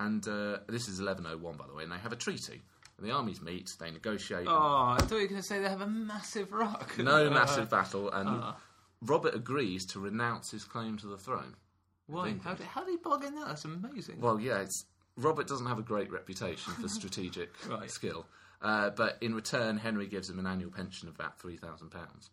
And 0.07 0.27
uh, 0.27 0.59
this 0.69 0.89
is 0.89 1.01
1101, 1.01 1.57
by 1.57 1.67
the 1.67 1.75
way, 1.75 1.83
and 1.85 1.93
they 1.93 1.97
have 1.99 2.13
a 2.13 2.17
treaty. 2.17 2.61
And 2.99 3.07
the 3.07 3.13
armies 3.13 3.41
meet, 3.41 3.71
they 3.81 3.91
negotiate. 3.91 4.47
oh, 4.49 4.97
I 4.97 4.99
thought 5.01 5.17
you 5.17 5.23
were 5.23 5.29
going 5.29 5.41
to 5.41 5.47
say 5.47 5.59
they 5.61 5.69
have 5.69 5.81
a 5.81 5.87
massive 5.87 6.53
rock. 6.53 6.95
No 6.99 7.31
massive 7.31 7.71
battle, 7.71 8.11
and 8.11 8.43
Robert 9.01 9.35
agrees 9.35 9.87
to 9.87 10.01
renounce 10.01 10.51
his 10.51 10.65
claim 10.65 10.97
to 10.99 11.07
the 11.07 11.19
throne. 11.19 11.55
Why? 12.07 12.35
How 12.45 12.55
did, 12.55 12.67
how 12.67 12.85
did 12.85 12.91
he 12.91 12.97
bargain 12.99 13.35
that? 13.37 13.47
That's 13.49 13.65
amazing. 13.65 14.21
Well, 14.21 14.39
yeah, 14.41 14.59
it's 14.61 14.85
Robert 15.17 15.47
doesn't 15.47 15.67
have 15.67 15.79
a 15.79 15.83
great 15.83 16.11
reputation 16.11 16.73
for 16.75 16.89
strategic 17.01 17.51
Right. 17.69 17.91
skill, 17.91 18.27
uh, 18.61 18.91
but 18.91 19.19
in 19.21 19.35
return, 19.35 19.77
Henry 19.79 20.07
gives 20.07 20.29
him 20.31 20.39
an 20.39 20.47
annual 20.47 20.71
pension 20.71 21.09
of 21.09 21.15
about 21.15 21.41
three 21.41 21.57
thousand 21.57 21.91
pounds. 21.91 22.31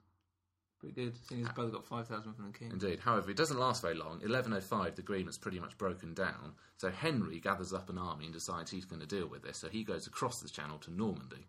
Pretty 0.80 0.96
good. 0.96 1.14
Seeing 1.28 1.42
his 1.42 1.50
brother 1.50 1.72
got 1.72 1.86
5,000 1.86 2.34
from 2.34 2.52
the 2.52 2.58
king. 2.58 2.72
Indeed. 2.72 3.00
However, 3.00 3.30
it 3.30 3.38
doesn't 3.38 3.60
last 3.60 3.82
very 3.82 3.96
long. 3.96 4.20
1105, 4.20 4.96
the 4.96 5.02
agreement's 5.02 5.38
pretty 5.38 5.60
much 5.60 5.78
broken 5.78 6.14
down. 6.14 6.54
So 6.78 6.90
Henry 6.90 7.40
gathers 7.40 7.74
up 7.74 7.90
an 7.90 7.98
army 7.98 8.26
and 8.26 8.34
decides 8.34 8.72
he's 8.72 8.86
going 8.86 9.02
to 9.02 9.08
deal 9.08 9.28
with 9.28 9.44
this. 9.44 9.60
So 9.60 9.68
he 9.68 9.84
goes 9.84 10.08
across 10.08 10.40
the 10.40 10.50
channel 10.50 10.78
to 10.80 10.94
Normandy. 10.94 11.48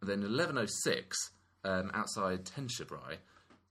And 0.00 0.08
then 0.08 0.18
in 0.18 0.30
1106, 0.32 1.32
um, 1.64 1.90
outside 1.94 2.44
Tenchebrai, 2.44 3.16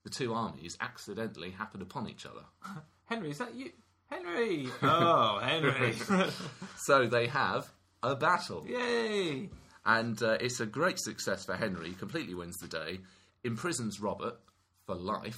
the 0.04 0.10
two 0.10 0.34
armies 0.34 0.78
accidentally 0.82 1.52
happen 1.52 1.82
upon 1.82 2.10
each 2.10 2.26
other. 2.26 2.44
Henry, 3.06 3.32
is 3.32 3.38
that 3.38 3.56
you? 3.56 3.72
Henry! 4.08 4.68
Oh, 4.82 5.40
Henry. 5.42 5.96
So 6.78 7.08
they 7.08 7.28
have 7.28 7.72
a 8.04 8.16
battle. 8.16 8.66
Yay! 8.68 9.50
And 9.86 10.22
uh, 10.22 10.38
it's 10.42 10.60
a 10.60 10.66
great 10.66 11.00
success 11.00 11.46
for 11.46 11.56
Henry. 11.56 11.90
He 11.90 11.96
completely 11.96 12.34
wins 12.34 12.58
the 12.58 12.68
day, 12.68 13.00
imprisons 13.44 14.00
Robert 14.00 14.40
for 14.90 14.96
life, 14.96 15.38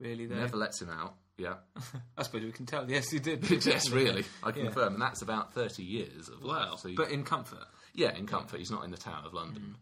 Really, 0.00 0.26
there? 0.26 0.38
never 0.38 0.56
lets 0.56 0.80
him 0.80 0.88
out. 0.90 1.14
Yeah. 1.36 1.56
I 2.16 2.22
suppose 2.22 2.42
we 2.42 2.52
can 2.52 2.66
tell. 2.66 2.88
Yes, 2.90 3.10
he 3.10 3.18
did. 3.18 3.48
yes, 3.66 3.90
really. 3.90 4.24
I 4.42 4.48
Yeah. 4.48 4.64
confirm. 4.64 4.94
And 4.94 5.02
that's 5.02 5.22
about 5.22 5.52
30 5.54 5.82
years 5.82 6.28
of 6.28 6.42
Wow. 6.42 6.70
life. 6.72 6.80
So 6.80 6.88
you- 6.88 6.96
But 6.96 7.10
in 7.10 7.24
comfort. 7.24 7.66
yeah, 7.94 8.16
in 8.16 8.26
comfort. 8.26 8.58
He's 8.58 8.70
not 8.70 8.84
in 8.84 8.90
the 8.90 8.96
Tower 8.96 9.22
of 9.26 9.34
London. 9.34 9.76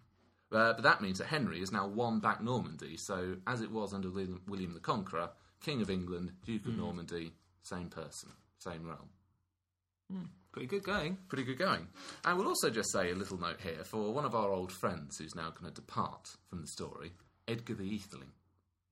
Mm. 0.53 0.57
Uh, 0.57 0.73
but 0.73 0.83
that 0.83 1.01
means 1.01 1.19
that 1.19 1.29
Henry 1.29 1.61
has 1.61 1.71
now 1.71 1.87
won 1.87 2.19
back 2.21 2.43
Normandy. 2.43 2.97
So, 2.97 3.37
as 3.47 3.61
it 3.61 3.71
was 3.71 3.95
under 3.95 4.11
William, 4.11 4.43
William 4.49 4.75
the 4.75 4.81
Conqueror, 4.81 5.31
King 5.61 5.81
of 5.83 5.91
England, 5.91 6.33
Duke 6.45 6.63
Mm. 6.65 6.69
of 6.69 6.75
Normandy, 6.77 7.33
same 7.63 7.89
person, 7.89 8.33
same 8.59 8.85
realm. 8.85 9.09
Pretty 10.53 10.67
good 10.67 10.83
going. 10.83 11.17
Pretty 11.29 11.45
good 11.45 11.59
going. 11.59 11.87
And 12.25 12.37
we'll 12.37 12.49
also 12.49 12.71
just 12.71 12.91
say 12.91 13.13
a 13.13 13.15
little 13.15 13.39
note 13.39 13.61
here 13.61 13.85
for 13.85 14.13
one 14.13 14.25
of 14.25 14.35
our 14.35 14.51
old 14.51 14.73
friends 14.73 15.17
who's 15.19 15.37
now 15.37 15.51
going 15.51 15.73
to 15.73 15.81
depart 15.81 16.27
from 16.49 16.61
the 16.63 16.67
story, 16.67 17.13
Edgar 17.47 17.75
the 17.75 17.85
Etheling. 17.85 18.33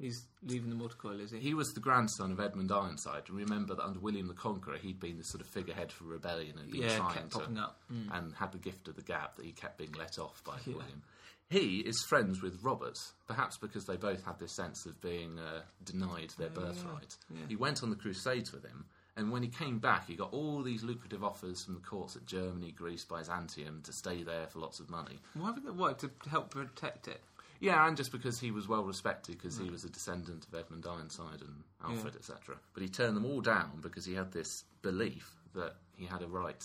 He's 0.01 0.27
leaving 0.45 0.71
the 0.71 0.77
Morticoil, 0.77 1.21
is 1.21 1.33
he? 1.33 1.39
He 1.41 1.55
was 1.55 1.69
the 1.75 1.81
grandson 1.81 2.31
of 2.31 2.39
Edmund 2.39 2.71
Ironside, 2.71 3.25
and 3.29 3.37
remember 3.37 3.75
that 3.75 3.83
under 3.85 3.99
William 3.99 4.29
the 4.29 4.35
Conqueror, 4.35 4.77
he'd 4.77 5.01
been 5.01 5.19
the 5.19 5.25
sort 5.25 5.41
of 5.41 5.49
figurehead 5.49 5.91
for 5.91 6.05
rebellion 6.05 6.57
and 6.59 6.71
been 6.71 6.83
Yeah, 6.83 6.97
trying 6.99 7.15
kept 7.15 7.33
to, 7.33 7.39
popping 7.41 7.59
up. 7.59 7.81
Mm. 7.93 8.17
and 8.17 8.35
had 8.35 8.53
the 8.53 8.59
gift 8.59 8.87
of 8.87 8.95
the 8.95 9.03
gab 9.03 9.35
that 9.37 9.45
he 9.45 9.51
kept 9.53 9.77
being 9.79 9.93
let 9.99 10.19
off 10.19 10.43
by 10.45 10.57
William. 10.67 11.03
He 11.51 11.79
is 11.81 12.05
friends 12.09 12.43
with 12.43 12.63
Robert, 12.63 12.99
perhaps 13.27 13.57
because 13.57 13.87
they 13.87 13.97
both 13.97 14.25
had 14.25 14.39
this 14.39 14.55
sense 14.55 14.85
of 14.87 15.01
being 15.01 15.39
uh, 15.39 15.63
denied 15.85 16.31
their 16.39 16.51
birthright. 16.51 17.17
He 17.49 17.57
went 17.57 17.83
on 17.83 17.91
the 17.91 17.97
Crusades 17.97 18.53
with 18.53 18.65
him, 18.65 18.85
and 19.17 19.33
when 19.33 19.43
he 19.43 19.49
came 19.49 19.79
back, 19.81 20.07
he 20.07 20.15
got 20.15 20.33
all 20.33 20.63
these 20.63 20.85
lucrative 20.85 21.25
offers 21.25 21.65
from 21.65 21.75
the 21.75 21.81
courts 21.81 22.15
at 22.15 22.25
Germany, 22.27 22.71
Greece, 22.71 23.05
Byzantium 23.05 23.81
to 23.83 23.93
stay 23.93 24.23
there 24.23 24.47
for 24.47 24.61
lots 24.61 24.79
of 24.79 24.91
money. 24.91 25.19
Why 25.35 25.51
would 25.51 25.65
they? 25.65 25.71
Why? 25.71 25.95
To 25.95 26.11
help 26.31 26.51
protect 26.51 27.09
it? 27.09 27.21
Yeah, 27.61 27.87
and 27.87 27.97
just 27.97 28.13
because 28.13 28.39
he 28.39 28.51
was 28.51 28.69
well 28.69 28.85
respected, 28.85 29.37
because 29.37 29.59
he 29.59 29.69
was 29.69 29.85
a 29.85 29.91
descendant 29.91 30.47
of 30.47 30.55
Edmund 30.55 30.87
Ironside 30.87 31.41
and 31.41 31.65
Alfred, 31.85 32.15
etc. 32.15 32.57
But 32.73 32.83
he 32.83 32.89
turned 32.89 33.17
them 33.17 33.25
all 33.25 33.41
down 33.41 33.81
because 33.81 34.05
he 34.05 34.15
had 34.15 34.33
this 34.33 34.65
belief 34.83 35.35
that 35.55 35.75
he 35.97 36.07
had 36.07 36.23
a 36.23 36.29
right 36.29 36.61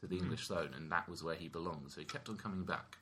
to 0.00 0.06
the 0.06 0.16
hmm. 0.16 0.24
English 0.24 0.48
throne, 0.48 0.70
and 0.74 0.90
that 0.90 1.08
was 1.08 1.22
where 1.22 1.34
he 1.34 1.48
belonged. 1.48 1.90
So 1.90 2.00
he 2.00 2.06
kept 2.06 2.28
on 2.28 2.36
coming 2.36 2.64
back. 2.64 2.96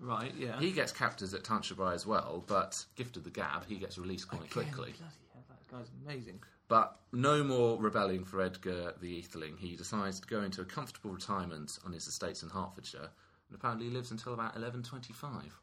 Right, 0.00 0.32
yeah. 0.36 0.58
He 0.58 0.72
gets 0.72 0.90
captors 0.90 1.34
at 1.34 1.42
Tanchebray 1.42 1.94
as 1.94 2.06
well, 2.06 2.44
but 2.46 2.84
gift 2.96 3.16
of 3.16 3.24
the 3.24 3.30
gab, 3.30 3.66
he 3.68 3.76
gets 3.76 3.98
released 3.98 4.28
quite 4.28 4.50
quickly. 4.50 4.92
Bloody 4.92 5.12
hell, 5.32 5.44
that 5.48 5.68
guy's 5.70 5.90
amazing. 6.04 6.40
But 6.68 6.96
no 7.12 7.44
more 7.44 7.78
rebelling 7.78 8.24
for 8.24 8.40
Edgar 8.40 8.94
the 9.00 9.20
Etheling. 9.20 9.58
He 9.58 9.76
decides 9.76 10.20
to 10.20 10.26
go 10.26 10.42
into 10.42 10.62
a 10.62 10.64
comfortable 10.64 11.10
retirement 11.10 11.78
on 11.84 11.92
his 11.92 12.06
estates 12.06 12.42
in 12.42 12.48
Hertfordshire, 12.48 13.10
and 13.48 13.54
apparently 13.54 13.90
lives 13.90 14.10
until 14.10 14.32
about 14.32 14.54
1125. 14.54 15.60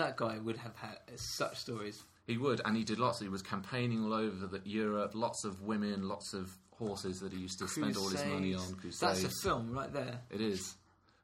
That 0.00 0.16
guy 0.16 0.38
would 0.38 0.56
have 0.56 0.74
had 0.76 0.96
such 1.16 1.58
stories. 1.58 2.02
He 2.26 2.38
would, 2.38 2.62
and 2.64 2.74
he 2.74 2.84
did 2.84 2.98
lots. 2.98 3.20
He 3.20 3.28
was 3.28 3.42
campaigning 3.42 4.02
all 4.02 4.14
over 4.14 4.46
the, 4.46 4.62
Europe, 4.64 5.12
lots 5.14 5.44
of 5.44 5.60
women, 5.60 6.08
lots 6.08 6.32
of 6.32 6.50
horses 6.70 7.20
that 7.20 7.34
he 7.34 7.38
used 7.38 7.58
to 7.58 7.68
spend 7.68 7.98
all 7.98 8.08
his 8.08 8.24
money 8.24 8.54
on. 8.54 8.60
Crusades. 8.60 8.80
Crusades. 8.80 9.00
That's 9.00 9.24
a 9.24 9.42
film 9.42 9.72
right 9.72 9.92
there. 9.92 10.20
It 10.30 10.40
is. 10.40 10.74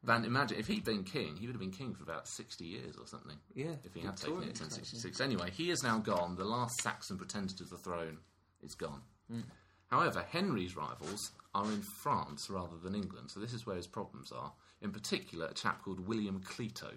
And 0.06 0.26
imagine 0.26 0.58
if 0.58 0.66
he'd 0.66 0.84
been 0.84 1.04
king, 1.04 1.36
he 1.36 1.46
would 1.46 1.54
have 1.54 1.60
been 1.60 1.70
king 1.70 1.94
for 1.94 2.02
about 2.02 2.28
60 2.28 2.66
years 2.66 2.96
or 3.00 3.06
something. 3.06 3.36
Yeah, 3.54 3.76
If 3.82 3.94
he 3.94 4.00
had 4.00 4.18
taken 4.18 4.42
it 4.42 4.44
in 4.44 4.48
Victorian 4.48 4.48
1066. 4.48 5.20
Anyway, 5.22 5.50
he 5.50 5.70
is 5.70 5.82
now 5.82 5.96
gone. 5.96 6.36
The 6.36 6.44
last 6.44 6.78
Saxon 6.82 7.16
pretender 7.16 7.54
to 7.54 7.64
the 7.64 7.78
throne 7.78 8.18
is 8.62 8.74
gone. 8.74 9.00
Hmm. 9.30 9.40
However, 9.86 10.22
Henry's 10.30 10.76
rivals 10.76 11.30
are 11.54 11.64
in 11.64 11.80
France 11.80 12.50
rather 12.50 12.76
than 12.76 12.94
England, 12.94 13.30
so 13.30 13.40
this 13.40 13.54
is 13.54 13.66
where 13.66 13.76
his 13.76 13.86
problems 13.86 14.32
are. 14.32 14.52
In 14.82 14.90
particular, 14.90 15.46
a 15.46 15.54
chap 15.54 15.82
called 15.82 16.06
William 16.06 16.40
Clito, 16.40 16.90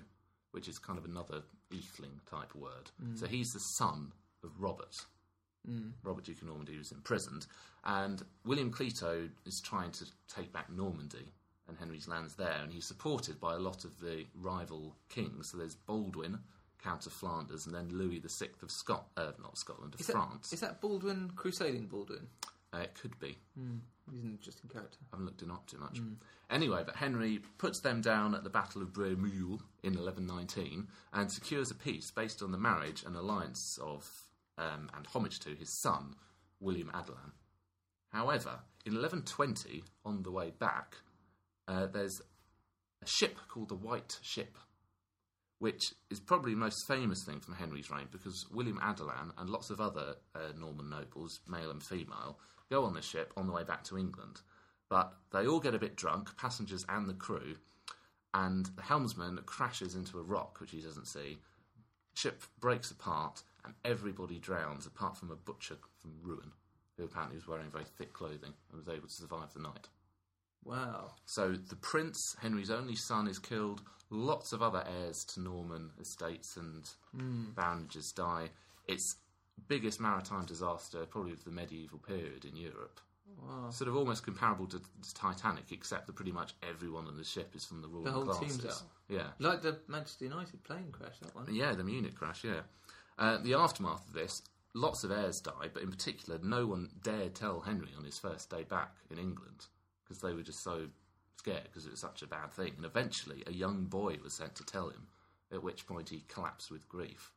which 0.51 0.67
is 0.67 0.77
kind 0.77 0.99
of 0.99 1.05
another 1.05 1.43
Etheling 1.73 2.19
type 2.29 2.53
word. 2.55 2.91
So 3.15 3.25
he's 3.27 3.51
the 3.51 3.59
son 3.77 4.11
of 4.43 4.51
Robert. 4.59 4.95
Robert 6.03 6.23
Duke 6.25 6.41
of 6.41 6.47
Normandy 6.47 6.77
was 6.77 6.91
imprisoned, 6.91 7.45
and 7.83 8.23
William 8.45 8.71
Clito 8.71 9.29
is 9.45 9.61
trying 9.63 9.91
to 9.91 10.05
take 10.33 10.51
back 10.51 10.69
Normandy 10.71 11.31
and 11.67 11.77
Henry's 11.77 12.07
lands 12.07 12.35
there, 12.35 12.59
and 12.63 12.71
he's 12.71 12.87
supported 12.87 13.39
by 13.39 13.53
a 13.53 13.59
lot 13.59 13.83
of 13.85 13.99
the 13.99 14.25
rival 14.33 14.95
kings. 15.09 15.51
So 15.51 15.57
there's 15.57 15.75
Baldwin, 15.75 16.39
Count 16.83 17.05
of 17.05 17.13
Flanders, 17.13 17.67
and 17.67 17.75
then 17.75 17.89
Louis 17.91 18.19
the 18.19 18.29
Sixth 18.29 18.63
of 18.63 18.71
Scot, 18.71 19.05
uh, 19.17 19.31
not 19.41 19.57
Scotland, 19.57 19.93
of 19.93 19.99
Is 19.99 20.07
that, 20.07 20.13
France. 20.13 20.51
is 20.53 20.61
that 20.61 20.81
Baldwin 20.81 21.31
crusading 21.35 21.85
Baldwin? 21.87 22.27
Uh, 22.73 22.79
it 22.79 22.95
could 22.99 23.19
be. 23.19 23.37
He's 24.11 24.23
an 24.23 24.31
interesting 24.31 24.69
character. 24.69 24.97
I 25.01 25.15
haven't 25.15 25.25
looked 25.25 25.41
him 25.41 25.51
up 25.51 25.67
too 25.67 25.77
much. 25.77 25.99
Anyway, 26.49 26.83
but 26.85 26.95
Henry 26.95 27.39
puts 27.57 27.81
them 27.81 28.01
down 28.01 28.33
at 28.33 28.43
the 28.43 28.49
Battle 28.49 28.81
of 28.81 28.93
Bremule 28.93 29.61
in 29.83 29.93
1119 29.93 30.87
and 31.13 31.31
secures 31.31 31.71
a 31.71 31.75
peace 31.75 32.11
based 32.11 32.41
on 32.41 32.51
the 32.51 32.57
marriage 32.57 33.03
and 33.05 33.15
alliance 33.15 33.77
of 33.81 34.09
um, 34.57 34.89
and 34.95 35.07
homage 35.07 35.39
to 35.39 35.55
his 35.55 35.81
son, 35.81 36.15
William 36.59 36.91
Adelin. 36.93 37.31
However, 38.09 38.59
in 38.85 38.93
1120, 38.93 39.83
on 40.03 40.23
the 40.23 40.31
way 40.31 40.51
back, 40.51 40.95
uh, 41.67 41.87
there's 41.87 42.19
a 43.01 43.07
ship 43.07 43.37
called 43.47 43.69
the 43.69 43.75
White 43.75 44.17
Ship, 44.21 44.57
which 45.59 45.93
is 46.09 46.19
probably 46.19 46.53
the 46.53 46.59
most 46.59 46.87
famous 46.87 47.23
thing 47.23 47.39
from 47.39 47.55
Henry's 47.55 47.91
reign 47.91 48.07
because 48.11 48.45
William 48.51 48.79
Adelin 48.79 49.31
and 49.37 49.49
lots 49.49 49.69
of 49.69 49.79
other 49.79 50.15
uh, 50.33 50.51
Norman 50.57 50.89
nobles, 50.89 51.39
male 51.47 51.69
and 51.69 51.83
female, 51.83 52.39
go 52.69 52.85
on 52.85 52.93
the 52.93 53.01
ship 53.01 53.33
on 53.35 53.47
the 53.47 53.53
way 53.53 53.63
back 53.63 53.83
to 53.85 53.97
England. 53.97 54.41
But 54.89 55.13
they 55.31 55.45
all 55.45 55.59
get 55.59 55.75
a 55.75 55.79
bit 55.79 55.95
drunk, 55.95 56.35
passengers 56.37 56.85
and 56.89 57.07
the 57.07 57.13
crew, 57.13 57.55
and 58.33 58.65
the 58.75 58.81
helmsman 58.81 59.39
crashes 59.45 59.95
into 59.95 60.19
a 60.19 60.23
rock 60.23 60.59
which 60.59 60.71
he 60.71 60.81
doesn't 60.81 61.07
see. 61.07 61.37
Ship 62.15 62.41
breaks 62.59 62.91
apart, 62.91 63.43
and 63.63 63.73
everybody 63.85 64.39
drowns 64.39 64.85
apart 64.85 65.17
from 65.17 65.31
a 65.31 65.35
butcher 65.35 65.77
from 66.01 66.11
Rouen, 66.21 66.51
who 66.97 67.05
apparently 67.05 67.37
was 67.37 67.47
wearing 67.47 67.69
very 67.71 67.85
thick 67.97 68.13
clothing 68.13 68.53
and 68.71 68.79
was 68.79 68.89
able 68.89 69.07
to 69.07 69.13
survive 69.13 69.53
the 69.53 69.61
night. 69.61 69.87
Wow. 70.63 71.11
So 71.25 71.53
the 71.53 71.75
prince, 71.75 72.35
Henry's 72.41 72.71
only 72.71 72.95
son, 72.95 73.27
is 73.27 73.39
killed. 73.39 73.81
Lots 74.09 74.53
of 74.53 74.61
other 74.61 74.83
heirs 74.87 75.23
to 75.33 75.39
Norman 75.39 75.91
estates 76.01 76.57
and 76.57 76.89
hmm. 77.15 77.51
baroniges 77.55 78.11
die. 78.11 78.49
It's 78.87 79.15
biggest 79.67 79.99
maritime 79.99 80.45
disaster 80.45 81.05
probably 81.05 81.33
of 81.33 81.43
the 81.43 81.51
medieval 81.51 81.99
period 81.99 82.45
in 82.45 82.55
Europe. 82.55 82.99
Sort 83.69 83.87
of 83.87 83.95
almost 83.95 84.23
comparable 84.25 84.65
to, 84.67 84.79
to 84.79 85.13
Titanic, 85.13 85.71
except 85.71 86.07
that 86.07 86.15
pretty 86.15 86.31
much 86.31 86.55
everyone 86.67 87.07
on 87.07 87.15
the 87.15 87.23
ship 87.23 87.55
is 87.55 87.63
from 87.63 87.81
the 87.81 87.87
ruling 87.87 88.05
The 88.05 88.11
whole 88.11 88.25
classes. 88.25 88.57
team's 88.57 88.65
out. 88.65 88.81
Yeah, 89.07 89.27
Like 89.39 89.61
the 89.61 89.77
Manchester 89.87 90.25
United 90.25 90.61
plane 90.63 90.91
crash, 90.91 91.19
that 91.21 91.33
one. 91.35 91.45
yeah, 91.53 91.73
the 91.73 91.83
Munich 91.83 92.15
crash, 92.15 92.43
yeah. 92.43 92.61
Uh, 93.17 93.37
the 93.37 93.53
aftermath 93.53 94.05
of 94.07 94.13
this, 94.13 94.41
lots 94.73 95.03
of 95.05 95.11
heirs 95.11 95.39
died, 95.39 95.71
but 95.73 95.83
in 95.83 95.89
particular, 95.91 96.39
no 96.43 96.65
one 96.65 96.89
dared 97.01 97.33
tell 97.35 97.61
Henry 97.61 97.89
on 97.97 98.03
his 98.03 98.17
first 98.19 98.49
day 98.49 98.63
back 98.63 98.95
in 99.09 99.17
England 99.17 99.67
because 100.03 100.21
they 100.21 100.33
were 100.33 100.43
just 100.43 100.61
so 100.63 100.87
scared 101.37 101.63
because 101.63 101.85
it 101.85 101.91
was 101.91 101.99
such 102.01 102.21
a 102.21 102.27
bad 102.27 102.51
thing. 102.51 102.73
And 102.75 102.85
eventually, 102.85 103.43
a 103.47 103.51
young 103.53 103.85
boy 103.85 104.17
was 104.21 104.33
sent 104.33 104.55
to 104.55 104.65
tell 104.65 104.89
him, 104.89 105.07
at 105.51 105.63
which 105.63 105.87
point 105.87 106.09
he 106.09 106.23
collapsed 106.27 106.71
with 106.71 106.89
grief. 106.89 107.31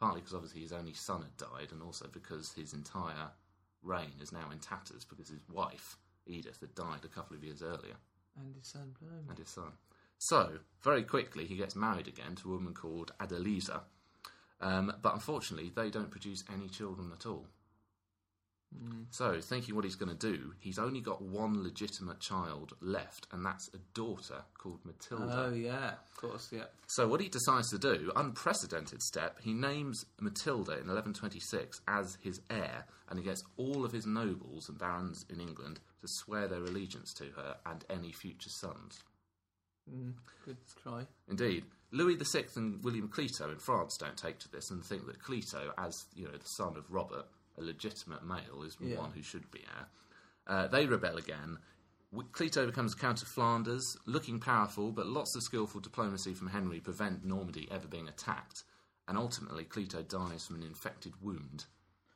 Partly 0.00 0.20
because 0.20 0.34
obviously 0.34 0.60
his 0.60 0.72
only 0.72 0.92
son 0.92 1.22
had 1.22 1.36
died, 1.36 1.72
and 1.72 1.82
also 1.82 2.06
because 2.12 2.52
his 2.52 2.72
entire 2.72 3.30
reign 3.82 4.12
is 4.20 4.32
now 4.32 4.50
in 4.52 4.58
tatters 4.58 5.04
because 5.04 5.28
his 5.28 5.40
wife, 5.50 5.96
Edith, 6.26 6.60
had 6.60 6.74
died 6.74 7.04
a 7.04 7.08
couple 7.08 7.36
of 7.36 7.44
years 7.44 7.62
earlier 7.62 7.96
And 8.38 8.54
his 8.54 8.66
son, 8.66 8.94
blimey. 9.00 9.28
and 9.28 9.38
his 9.38 9.48
son. 9.48 9.72
So, 10.18 10.58
very 10.82 11.02
quickly, 11.02 11.46
he 11.46 11.56
gets 11.56 11.76
married 11.76 12.08
again 12.08 12.34
to 12.36 12.48
a 12.48 12.56
woman 12.56 12.74
called 12.74 13.12
Adeliza. 13.20 13.82
Um, 14.60 14.92
but 15.02 15.12
unfortunately, 15.14 15.70
they 15.74 15.90
don't 15.90 16.10
produce 16.10 16.42
any 16.52 16.68
children 16.68 17.12
at 17.12 17.26
all. 17.26 17.46
Mm. 18.74 19.06
So, 19.10 19.40
thinking 19.40 19.74
what 19.74 19.84
he's 19.84 19.94
going 19.94 20.14
to 20.14 20.32
do, 20.32 20.52
he's 20.58 20.78
only 20.78 21.00
got 21.00 21.22
one 21.22 21.62
legitimate 21.62 22.20
child 22.20 22.74
left, 22.80 23.26
and 23.32 23.44
that's 23.44 23.68
a 23.68 23.78
daughter 23.94 24.42
called 24.58 24.80
Matilda. 24.84 25.46
Oh, 25.48 25.54
yeah, 25.54 25.92
of 25.92 26.16
course, 26.16 26.50
yeah. 26.52 26.64
So 26.86 27.08
what 27.08 27.20
he 27.20 27.28
decides 27.28 27.70
to 27.70 27.78
do, 27.78 28.12
unprecedented 28.16 29.02
step, 29.02 29.38
he 29.42 29.54
names 29.54 30.04
Matilda 30.20 30.72
in 30.72 30.88
1126 30.88 31.80
as 31.88 32.18
his 32.22 32.40
heir, 32.50 32.84
and 33.08 33.18
he 33.18 33.24
gets 33.24 33.42
all 33.56 33.84
of 33.84 33.92
his 33.92 34.06
nobles 34.06 34.68
and 34.68 34.78
barons 34.78 35.24
in 35.30 35.40
England 35.40 35.80
to 36.00 36.08
swear 36.08 36.48
their 36.48 36.64
allegiance 36.64 37.14
to 37.14 37.24
her 37.36 37.56
and 37.64 37.84
any 37.88 38.12
future 38.12 38.50
sons. 38.50 39.02
Mm, 39.90 40.14
good 40.44 40.56
try. 40.82 41.06
Indeed, 41.28 41.64
Louis 41.92 42.16
VI 42.16 42.44
and 42.56 42.82
William 42.82 43.08
Clito 43.08 43.50
in 43.50 43.58
France 43.58 43.96
don't 43.96 44.16
take 44.16 44.38
to 44.40 44.50
this 44.50 44.70
and 44.70 44.84
think 44.84 45.06
that 45.06 45.22
Clito, 45.22 45.72
as 45.78 45.94
you 46.14 46.24
know, 46.24 46.32
the 46.32 46.44
son 46.44 46.76
of 46.76 46.90
Robert, 46.90 47.26
a 47.58 47.62
legitimate 47.62 48.24
male, 48.24 48.62
is 48.64 48.76
Yeah. 48.80 48.98
one 48.98 49.12
who 49.12 49.22
should 49.22 49.50
be 49.50 49.60
heir. 49.76 49.88
Uh, 50.46 50.66
they 50.68 50.86
rebel 50.86 51.16
again. 51.16 51.58
Clito 52.32 52.64
becomes 52.66 52.94
Count 52.94 53.20
of 53.22 53.28
Flanders, 53.28 53.96
looking 54.06 54.38
powerful, 54.40 54.92
but 54.92 55.06
lots 55.06 55.34
of 55.36 55.42
skillful 55.42 55.80
diplomacy 55.80 56.32
from 56.34 56.48
Henry 56.48 56.80
prevent 56.80 57.24
Normandy 57.24 57.68
ever 57.70 57.88
being 57.88 58.08
attacked. 58.08 58.64
And 59.08 59.18
ultimately, 59.18 59.64
Clito 59.64 60.06
dies 60.06 60.46
from 60.46 60.56
an 60.56 60.62
infected 60.62 61.20
wound 61.20 61.66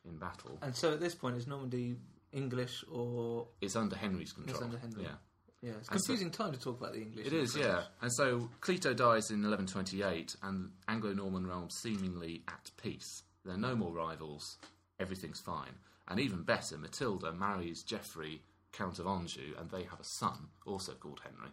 in 0.05 0.17
battle. 0.19 0.59
And 0.63 0.75
so 0.75 0.93
at 0.93 1.01
this 1.01 1.15
point, 1.15 1.37
is 1.37 1.47
Normandy 1.47 1.97
English 2.33 2.85
or. 2.91 3.49
It's 3.61 3.77
under 3.77 3.97
Henry's 3.97 4.33
control. 4.33 4.55
It's 4.55 4.63
under 4.65 4.79
Henry. 4.79 5.03
Yeah. 5.03 5.17
Yeah, 5.63 5.73
it's 5.73 5.89
a 5.89 5.93
And 5.93 6.01
so- 6.01 6.07
confusing 6.07 6.31
time 6.31 6.53
to 6.53 6.59
talk 6.59 6.81
about 6.81 6.95
the 6.95 7.03
English. 7.03 7.27
It 7.27 7.33
is, 7.35 7.55
yeah. 7.55 7.85
And 8.01 8.11
so 8.15 8.49
Clito 8.63 8.97
dies 8.97 9.31
in 9.31 9.43
1128, 9.43 10.35
and 10.43 10.73
Anglo-Norman 10.89 11.47
realm 11.47 11.69
seemingly 11.69 12.43
at 12.49 12.71
peace. 12.81 13.25
There 13.45 13.53
are 13.55 13.59
no 13.59 13.77
more 13.77 13.93
rivals. 13.93 14.57
Everything's 15.01 15.41
fine. 15.41 15.75
And 16.07 16.21
even 16.21 16.43
better, 16.43 16.77
Matilda 16.77 17.33
marries 17.33 17.83
Geoffrey, 17.83 18.43
Count 18.73 18.99
of 18.99 19.07
Anjou, 19.07 19.55
and 19.59 19.71
they 19.71 19.85
have 19.85 20.01
a 20.01 20.05
son, 20.05 20.49
also 20.67 20.93
called 20.93 21.21
Henry. 21.25 21.51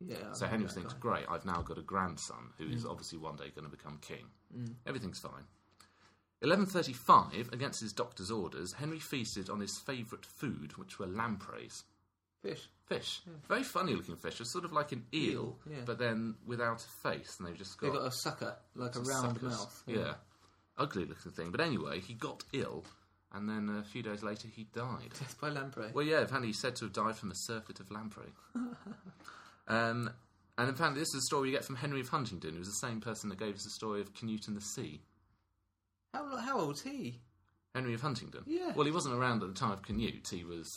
Yeah. 0.00 0.32
So 0.32 0.46
Henry 0.46 0.68
thinks, 0.68 0.94
great, 0.94 1.24
I've 1.30 1.44
now 1.44 1.62
got 1.62 1.78
a 1.78 1.82
grandson 1.82 2.50
who 2.58 2.68
is 2.68 2.84
mm. 2.84 2.90
obviously 2.90 3.18
one 3.18 3.36
day 3.36 3.52
going 3.54 3.64
to 3.64 3.70
become 3.70 3.98
king. 4.00 4.26
Mm. 4.56 4.74
Everything's 4.86 5.20
fine. 5.20 5.44
1135, 6.40 7.52
against 7.52 7.80
his 7.80 7.92
doctor's 7.92 8.30
orders, 8.30 8.72
Henry 8.72 8.98
feasted 8.98 9.48
on 9.48 9.60
his 9.60 9.78
favourite 9.78 10.26
food, 10.26 10.76
which 10.76 10.98
were 10.98 11.06
lampreys. 11.06 11.84
Fish. 12.42 12.68
Fish. 12.86 13.22
Very 13.48 13.62
funny 13.62 13.94
looking 13.94 14.16
fish. 14.16 14.40
It's 14.40 14.50
sort 14.50 14.64
of 14.64 14.72
like 14.72 14.90
an 14.90 15.04
eel, 15.14 15.30
Eel, 15.30 15.58
yeah. 15.70 15.76
but 15.86 15.98
then 15.98 16.34
without 16.44 16.84
a 16.84 17.08
face, 17.08 17.36
and 17.38 17.46
they've 17.46 17.56
just 17.56 17.78
got. 17.78 17.92
They've 17.92 18.00
got, 18.00 18.08
a 18.08 18.10
sucker, 18.10 18.56
like 18.74 18.96
a 18.96 19.00
round 19.00 19.36
suckers. 19.36 19.42
mouth. 19.42 19.82
Yeah. 19.86 20.14
Ugly 20.78 21.04
looking 21.04 21.32
thing. 21.32 21.50
But 21.50 21.60
anyway, 21.60 22.00
he 22.00 22.14
got 22.14 22.42
ill, 22.52 22.84
and 23.32 23.48
then 23.48 23.68
a 23.78 23.82
few 23.84 24.02
days 24.02 24.22
later 24.22 24.48
he 24.48 24.64
died. 24.74 25.10
Death 25.18 25.36
by 25.40 25.50
lamprey. 25.50 25.90
Well, 25.92 26.04
yeah, 26.04 26.20
apparently 26.20 26.48
he's 26.48 26.60
said 26.60 26.76
to 26.76 26.86
have 26.86 26.92
died 26.94 27.16
from 27.16 27.30
a 27.30 27.34
circuit 27.36 27.78
of 27.80 27.90
lamprey. 27.90 28.32
um, 29.68 30.10
and 30.58 30.70
apparently 30.70 31.00
this 31.00 31.08
is 31.08 31.22
a 31.22 31.26
story 31.26 31.48
you 31.50 31.54
get 31.54 31.64
from 31.64 31.76
Henry 31.76 32.00
of 32.00 32.08
Huntingdon, 32.08 32.52
who 32.52 32.58
was 32.58 32.68
the 32.68 32.86
same 32.86 33.00
person 33.00 33.28
that 33.30 33.38
gave 33.38 33.54
us 33.54 33.64
the 33.64 33.70
story 33.70 34.00
of 34.00 34.14
Canute 34.14 34.48
and 34.48 34.56
the 34.56 34.60
Sea. 34.60 35.00
How, 36.14 36.36
how 36.36 36.60
old's 36.60 36.82
he? 36.82 37.20
Henry 37.74 37.94
of 37.94 38.02
Huntingdon. 38.02 38.42
Yeah. 38.46 38.72
Well, 38.74 38.84
he 38.84 38.92
wasn't 38.92 39.14
around 39.14 39.42
at 39.42 39.48
the 39.48 39.54
time 39.58 39.72
of 39.72 39.82
Canute. 39.82 40.28
He 40.30 40.44
was 40.44 40.68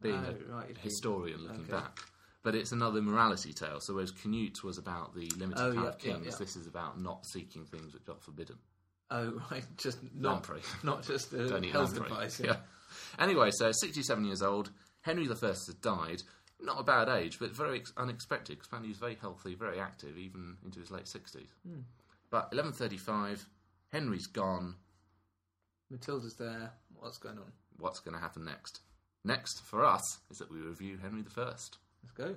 being 0.00 0.14
Oh, 0.14 0.34
a 0.50 0.54
right, 0.54 0.76
historian 0.78 1.42
looking 1.42 1.62
okay. 1.62 1.72
back. 1.72 1.98
But 2.42 2.54
it's 2.54 2.72
another 2.72 3.00
morality 3.00 3.52
tale. 3.52 3.78
So 3.80 3.94
whereas 3.94 4.10
Canute 4.10 4.62
was 4.64 4.76
about 4.76 5.14
the 5.14 5.30
limited 5.38 5.62
Oh, 5.62 5.72
power 5.74 5.82
yeah, 5.84 5.88
of 5.88 5.98
kings, 5.98 6.18
yeah, 6.24 6.30
yeah. 6.32 6.36
this 6.38 6.56
is 6.56 6.66
about 6.66 7.00
not 7.00 7.24
seeking 7.24 7.64
things 7.64 7.94
which 7.94 8.02
are 8.08 8.16
forbidden. 8.20 8.56
Oh, 9.14 9.40
right. 9.50 9.64
Just 9.76 9.98
not, 10.14 10.32
Lamprey. 10.48 10.62
not 10.82 11.02
just 11.06 11.30
the 11.30 11.48
Don't 11.48 11.64
eat 11.64 11.72
health 11.72 11.92
lamprey. 11.92 12.10
advice. 12.10 12.40
Yeah. 12.40 12.56
Anyway, 13.18 13.50
so 13.52 13.70
67 13.70 14.24
years 14.24 14.42
old, 14.42 14.70
Henry 15.02 15.24
I 15.28 15.46
had 15.46 15.80
died. 15.82 16.22
Not 16.60 16.80
a 16.80 16.84
bad 16.84 17.08
age, 17.08 17.38
but 17.38 17.50
very 17.50 17.78
ex- 17.80 17.92
unexpected 17.96 18.54
because 18.54 18.66
apparently 18.68 18.88
he 18.88 18.92
was 18.92 18.98
very 18.98 19.16
healthy, 19.20 19.54
very 19.54 19.80
active, 19.80 20.16
even 20.16 20.56
into 20.64 20.80
his 20.80 20.90
late 20.90 21.04
60s. 21.04 21.48
Hmm. 21.66 21.80
But 22.30 22.52
1135, 22.54 23.46
Henry's 23.92 24.26
gone. 24.26 24.76
Matilda's 25.90 26.36
there. 26.36 26.70
What's 26.98 27.18
going 27.18 27.38
on? 27.38 27.52
What's 27.78 28.00
going 28.00 28.14
to 28.14 28.20
happen 28.20 28.44
next? 28.44 28.80
Next, 29.24 29.60
for 29.64 29.84
us, 29.84 30.20
is 30.30 30.38
that 30.38 30.50
we 30.50 30.58
review 30.58 30.98
Henry 31.02 31.22
I. 31.36 31.40
Let's 31.42 31.70
go. 32.16 32.36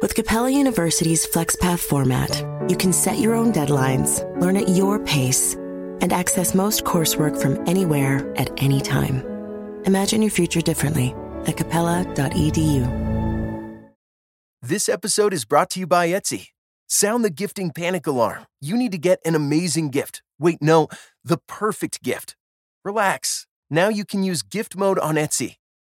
With 0.00 0.14
Capella 0.14 0.48
University's 0.48 1.26
FlexPath 1.26 1.80
format, 1.80 2.34
you 2.70 2.76
can 2.78 2.90
set 2.90 3.18
your 3.18 3.34
own 3.34 3.52
deadlines, 3.52 4.24
learn 4.40 4.56
at 4.56 4.70
your 4.70 4.98
pace, 4.98 5.56
and 6.00 6.10
access 6.10 6.54
most 6.54 6.84
coursework 6.84 7.38
from 7.38 7.62
anywhere 7.68 8.32
at 8.38 8.50
any 8.62 8.80
time. 8.80 9.22
Imagine 9.84 10.22
your 10.22 10.30
future 10.30 10.62
differently 10.62 11.14
at 11.46 11.58
capella.edu. 11.58 12.80
This 14.62 14.88
episode 14.88 15.34
is 15.34 15.44
brought 15.44 15.68
to 15.72 15.80
you 15.80 15.86
by 15.86 16.08
Etsy. 16.08 16.46
Sound 16.86 17.22
the 17.22 17.28
gifting 17.28 17.70
panic 17.70 18.06
alarm. 18.06 18.46
You 18.58 18.78
need 18.78 18.92
to 18.92 18.98
get 18.98 19.20
an 19.26 19.34
amazing 19.34 19.90
gift. 19.90 20.22
Wait, 20.38 20.62
no, 20.62 20.88
the 21.22 21.40
perfect 21.46 22.02
gift. 22.02 22.36
Relax. 22.86 23.46
Now 23.68 23.90
you 23.90 24.06
can 24.06 24.22
use 24.22 24.40
gift 24.40 24.76
mode 24.76 24.98
on 24.98 25.16
Etsy. 25.16 25.56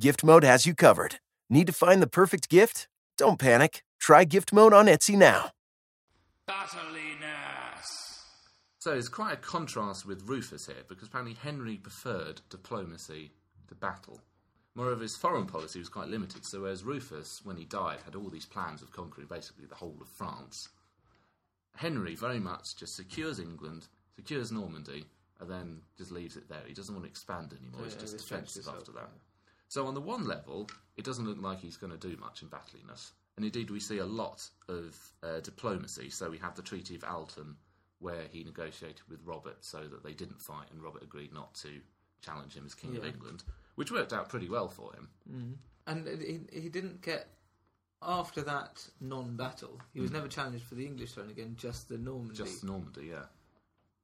Gift 0.00 0.24
Mode 0.24 0.44
has 0.44 0.64
you 0.64 0.74
covered. 0.74 1.16
Need 1.50 1.66
to 1.66 1.74
find 1.74 2.00
the 2.00 2.06
perfect 2.06 2.48
gift? 2.48 2.88
Don't 3.18 3.38
panic. 3.38 3.82
Try 3.98 4.24
Gift 4.24 4.50
Mode 4.50 4.72
on 4.72 4.86
Etsy 4.86 5.14
now. 5.14 5.50
Battliness 6.48 8.24
So 8.78 8.94
it's 8.94 9.10
quite 9.10 9.34
a 9.34 9.36
contrast 9.36 10.06
with 10.06 10.26
Rufus 10.26 10.68
here, 10.68 10.84
because 10.88 11.08
apparently 11.08 11.34
Henry 11.34 11.76
preferred 11.76 12.40
diplomacy 12.48 13.32
to 13.68 13.74
battle. 13.74 14.22
Moreover, 14.74 15.02
his 15.02 15.18
foreign 15.18 15.44
policy 15.44 15.78
was 15.78 15.90
quite 15.90 16.08
limited, 16.08 16.46
so 16.46 16.62
whereas 16.62 16.82
Rufus, 16.82 17.42
when 17.44 17.58
he 17.58 17.66
died, 17.66 17.98
had 18.06 18.14
all 18.14 18.30
these 18.30 18.46
plans 18.46 18.80
of 18.80 18.92
conquering 18.92 19.26
basically 19.28 19.66
the 19.66 19.74
whole 19.74 19.98
of 20.00 20.08
France, 20.08 20.70
Henry 21.76 22.14
very 22.14 22.40
much 22.40 22.74
just 22.74 22.96
secures 22.96 23.38
England, 23.38 23.88
secures 24.16 24.50
Normandy, 24.50 25.04
and 25.40 25.50
then 25.50 25.82
just 25.98 26.10
leaves 26.10 26.38
it 26.38 26.48
there. 26.48 26.62
He 26.66 26.72
doesn't 26.72 26.94
want 26.94 27.04
to 27.04 27.10
expand 27.10 27.52
anymore, 27.52 27.82
he's 27.84 27.96
just 27.96 28.16
defensive 28.16 28.66
after 28.66 28.92
that. 28.92 29.10
Yeah. 29.70 29.82
So 29.82 29.86
on 29.86 29.94
the 29.94 30.00
one 30.00 30.26
level, 30.26 30.68
it 30.96 31.04
doesn't 31.04 31.26
look 31.26 31.40
like 31.40 31.60
he's 31.60 31.76
going 31.76 31.92
to 31.92 32.08
do 32.08 32.16
much 32.16 32.42
in 32.42 32.48
battliness. 32.48 33.12
And 33.36 33.44
indeed, 33.44 33.70
we 33.70 33.80
see 33.80 33.98
a 33.98 34.06
lot 34.06 34.48
of 34.68 34.96
uh, 35.22 35.40
diplomacy. 35.40 36.10
So 36.10 36.28
we 36.28 36.38
have 36.38 36.54
the 36.54 36.62
Treaty 36.62 36.94
of 36.96 37.04
Alton, 37.04 37.56
where 38.00 38.24
he 38.30 38.44
negotiated 38.44 39.02
with 39.08 39.20
Robert 39.24 39.64
so 39.64 39.82
that 39.84 40.02
they 40.02 40.12
didn't 40.12 40.40
fight, 40.40 40.66
and 40.72 40.82
Robert 40.82 41.02
agreed 41.02 41.32
not 41.32 41.54
to 41.54 41.80
challenge 42.20 42.54
him 42.54 42.66
as 42.66 42.74
King 42.74 42.96
of 42.96 43.04
England, 43.04 43.44
which 43.76 43.90
worked 43.90 44.12
out 44.12 44.28
pretty 44.28 44.48
well 44.48 44.68
for 44.68 44.92
him. 44.92 45.08
And 45.86 46.06
he, 46.06 46.60
he 46.60 46.68
didn't 46.68 47.00
get 47.02 47.28
after 48.02 48.42
that 48.42 48.86
non-battle. 49.00 49.80
He 49.94 50.00
was 50.00 50.10
never 50.10 50.28
challenged 50.28 50.64
for 50.64 50.74
the 50.74 50.86
English 50.86 51.12
throne 51.12 51.30
again. 51.30 51.54
Just 51.58 51.88
the 51.88 51.98
Normandy. 51.98 52.34
Just 52.34 52.64
Normandy, 52.64 53.06
yeah. 53.10 53.24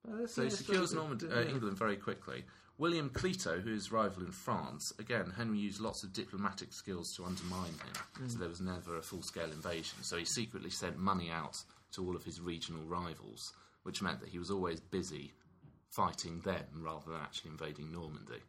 That's- 0.06 0.34
So 0.34 0.44
he 0.44 0.50
secures 0.50 0.92
very 0.92 1.02
Normand- 1.02 1.24
uh. 1.32 1.42
England 1.48 1.76
very 1.78 1.96
quickly. 1.96 2.44
William 2.78 3.08
Clito, 3.08 3.58
who 3.62 3.72
is 3.72 3.90
rival 3.90 4.22
in 4.22 4.32
France, 4.32 4.92
again, 4.98 5.30
Henry 5.30 5.58
used 5.58 5.80
lots 5.80 6.02
of 6.04 6.12
diplomatic 6.12 6.74
skills 6.74 7.14
to 7.16 7.24
undermine 7.24 7.72
him, 7.72 8.28
so 8.28 8.36
there 8.38 8.50
was 8.50 8.60
never 8.60 8.96
a 8.98 9.02
full 9.02 9.22
scale 9.22 9.50
invasion. 9.50 10.02
So 10.02 10.18
he 10.18 10.26
secretly 10.26 10.68
sent 10.68 10.98
money 10.98 11.30
out 11.30 11.62
to 11.92 12.04
all 12.04 12.14
of 12.14 12.24
his 12.24 12.38
regional 12.38 12.84
rivals, 12.84 13.54
which 13.84 14.02
meant 14.02 14.20
that 14.20 14.28
he 14.28 14.38
was 14.38 14.50
always 14.50 14.78
busy 14.80 15.32
fighting 15.88 16.40
them 16.40 16.66
rather 16.74 17.12
than 17.12 17.20
actually 17.22 17.50
invading 17.52 17.90
Normandy. 17.92 18.42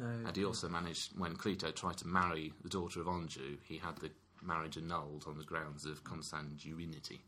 Oh, 0.00 0.02
And 0.06 0.34
he 0.34 0.44
also 0.46 0.68
managed, 0.70 1.18
when 1.18 1.36
Clito 1.36 1.70
tried 1.74 1.98
to 1.98 2.06
marry 2.06 2.54
the 2.62 2.70
daughter 2.70 3.00
of 3.02 3.08
Anjou, 3.08 3.58
he 3.64 3.76
had 3.76 3.96
the 3.98 4.10
marriage 4.42 4.78
annulled 4.78 5.24
on 5.26 5.36
the 5.36 5.44
grounds 5.44 5.84
of 5.84 6.04
consanguinity. 6.04 7.20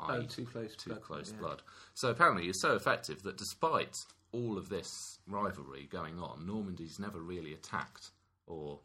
Oh, 0.00 0.22
too 0.22 0.44
close 0.44 0.74
Too 0.74 0.90
blood, 0.90 1.02
close 1.02 1.32
yeah. 1.32 1.40
blood. 1.40 1.62
So 1.94 2.08
apparently 2.10 2.44
he's 2.46 2.60
so 2.60 2.74
effective 2.74 3.22
that 3.22 3.36
despite 3.36 4.04
all 4.32 4.58
of 4.58 4.68
this 4.68 5.18
rivalry 5.28 5.88
going 5.90 6.18
on, 6.18 6.46
Normandy's 6.46 6.98
never 6.98 7.20
really 7.20 7.52
attacked 7.52 8.10
or 8.46 8.80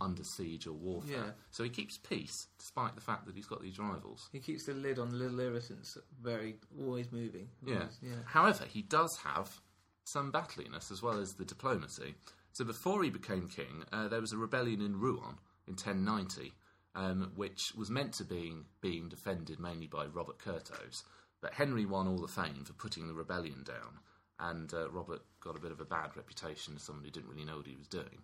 under 0.00 0.22
siege 0.22 0.66
or 0.66 0.72
warfare. 0.74 1.16
Yeah. 1.16 1.30
So 1.50 1.64
he 1.64 1.70
keeps 1.70 1.96
peace 1.96 2.48
despite 2.58 2.94
the 2.94 3.00
fact 3.00 3.24
that 3.26 3.34
he's 3.34 3.46
got 3.46 3.62
these 3.62 3.78
rivals. 3.78 4.28
He 4.30 4.38
keeps 4.38 4.64
the 4.66 4.74
lid 4.74 4.98
on 4.98 5.08
the 5.08 5.16
little 5.16 5.40
irritants 5.40 5.96
very 6.22 6.56
always 6.78 7.10
moving. 7.10 7.48
Yeah. 7.64 7.84
Yeah. 8.02 8.16
However, 8.26 8.64
he 8.66 8.82
does 8.82 9.16
have 9.24 9.60
some 10.04 10.30
battliness 10.30 10.90
as 10.90 11.02
well 11.02 11.18
as 11.18 11.32
the 11.34 11.46
diplomacy. 11.46 12.14
So 12.52 12.64
before 12.64 13.02
he 13.02 13.10
became 13.10 13.48
king, 13.48 13.84
uh, 13.90 14.08
there 14.08 14.20
was 14.20 14.32
a 14.32 14.36
rebellion 14.36 14.82
in 14.82 15.00
Rouen 15.00 15.38
in 15.66 15.72
1090, 15.74 16.52
um, 16.94 17.32
which 17.34 17.72
was 17.76 17.90
meant 17.90 18.12
to 18.14 18.24
be 18.24 18.54
being 18.80 19.08
defended 19.08 19.58
mainly 19.58 19.86
by 19.86 20.06
Robert 20.06 20.38
Curthose. 20.38 21.02
But 21.40 21.54
Henry 21.54 21.84
won 21.84 22.08
all 22.08 22.18
the 22.18 22.28
fame 22.28 22.64
for 22.64 22.72
putting 22.72 23.06
the 23.06 23.14
rebellion 23.14 23.64
down, 23.64 23.98
and 24.40 24.72
uh, 24.72 24.90
Robert 24.90 25.20
got 25.40 25.56
a 25.56 25.60
bit 25.60 25.72
of 25.72 25.80
a 25.80 25.84
bad 25.84 26.16
reputation 26.16 26.74
as 26.76 26.82
someone 26.82 27.04
who 27.04 27.10
didn't 27.10 27.28
really 27.28 27.44
know 27.44 27.56
what 27.58 27.66
he 27.66 27.76
was 27.76 27.88
doing. 27.88 28.18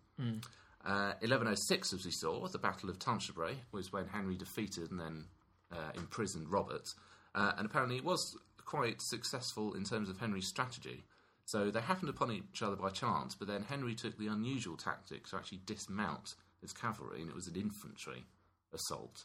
Uh, 0.84 1.12
1106, 1.20 1.92
as 1.92 2.04
we 2.04 2.10
saw, 2.10 2.46
the 2.48 2.58
Battle 2.58 2.88
of 2.88 2.98
Tanchebray, 2.98 3.54
was 3.72 3.92
when 3.92 4.06
Henry 4.06 4.36
defeated 4.36 4.90
and 4.90 4.98
then 4.98 5.24
uh, 5.70 5.90
imprisoned 5.94 6.50
Robert. 6.50 6.88
Uh, 7.34 7.52
and 7.58 7.66
apparently 7.66 7.96
it 7.96 8.04
was 8.04 8.36
quite 8.64 9.02
successful 9.02 9.74
in 9.74 9.84
terms 9.84 10.08
of 10.08 10.18
Henry's 10.18 10.48
strategy. 10.48 11.04
So 11.44 11.70
they 11.70 11.80
happened 11.80 12.08
upon 12.08 12.32
each 12.32 12.62
other 12.62 12.76
by 12.76 12.90
chance, 12.90 13.34
but 13.34 13.48
then 13.48 13.64
Henry 13.64 13.94
took 13.94 14.16
the 14.16 14.28
unusual 14.28 14.76
tactic 14.76 15.26
to 15.28 15.36
actually 15.36 15.60
dismount 15.66 16.34
his 16.62 16.72
cavalry, 16.72 17.20
and 17.20 17.28
it 17.28 17.34
was 17.34 17.48
an 17.48 17.56
infantry 17.56 18.24
assault. 18.72 19.24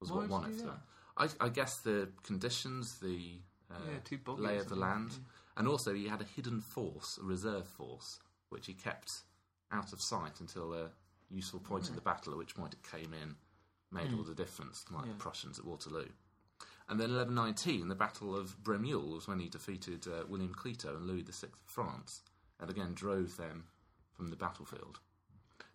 Was 0.00 0.10
Why 0.10 0.16
what 0.16 0.22
would 0.22 0.30
won 0.30 0.42
you 0.44 0.48
it 0.56 0.58
do 0.58 0.64
for. 0.64 0.80
I, 1.16 1.46
I 1.46 1.48
guess 1.48 1.78
the 1.78 2.08
conditions, 2.22 2.98
the 3.00 3.40
uh, 3.70 3.74
Yeah, 3.86 3.98
lay 4.38 4.56
of 4.58 4.68
the 4.68 4.76
land, 4.76 5.10
and 5.56 5.68
also 5.68 5.92
he 5.94 6.08
had 6.08 6.20
a 6.20 6.24
hidden 6.24 6.60
force, 6.60 7.18
a 7.20 7.24
reserve 7.24 7.66
force, 7.68 8.18
which 8.48 8.66
he 8.66 8.74
kept 8.74 9.08
out 9.72 9.92
of 9.92 10.00
sight 10.00 10.40
until 10.40 10.72
a 10.72 10.90
useful 11.30 11.60
point 11.60 11.88
in 11.88 11.94
the 11.94 12.00
battle, 12.00 12.32
at 12.32 12.38
which 12.38 12.54
point 12.56 12.74
it 12.74 12.82
came 12.90 13.12
in, 13.12 13.36
made 13.92 14.12
all 14.14 14.24
the 14.24 14.34
difference, 14.34 14.84
like 14.90 15.04
the 15.06 15.14
Prussians 15.14 15.58
at 15.58 15.64
Waterloo. 15.64 16.08
And 16.88 16.98
then 16.98 17.10
1119, 17.14 17.86
the 17.86 17.94
Battle 17.94 18.34
of 18.36 18.64
Bremule 18.64 19.14
was 19.14 19.28
when 19.28 19.38
he 19.38 19.48
defeated 19.48 20.06
uh, 20.08 20.24
William 20.28 20.52
Clito 20.52 20.96
and 20.96 21.06
Louis 21.06 21.22
VI 21.22 21.46
of 21.46 21.60
France, 21.64 22.22
and 22.58 22.68
again 22.68 22.94
drove 22.94 23.36
them 23.36 23.64
from 24.12 24.28
the 24.28 24.36
battlefield. 24.36 24.98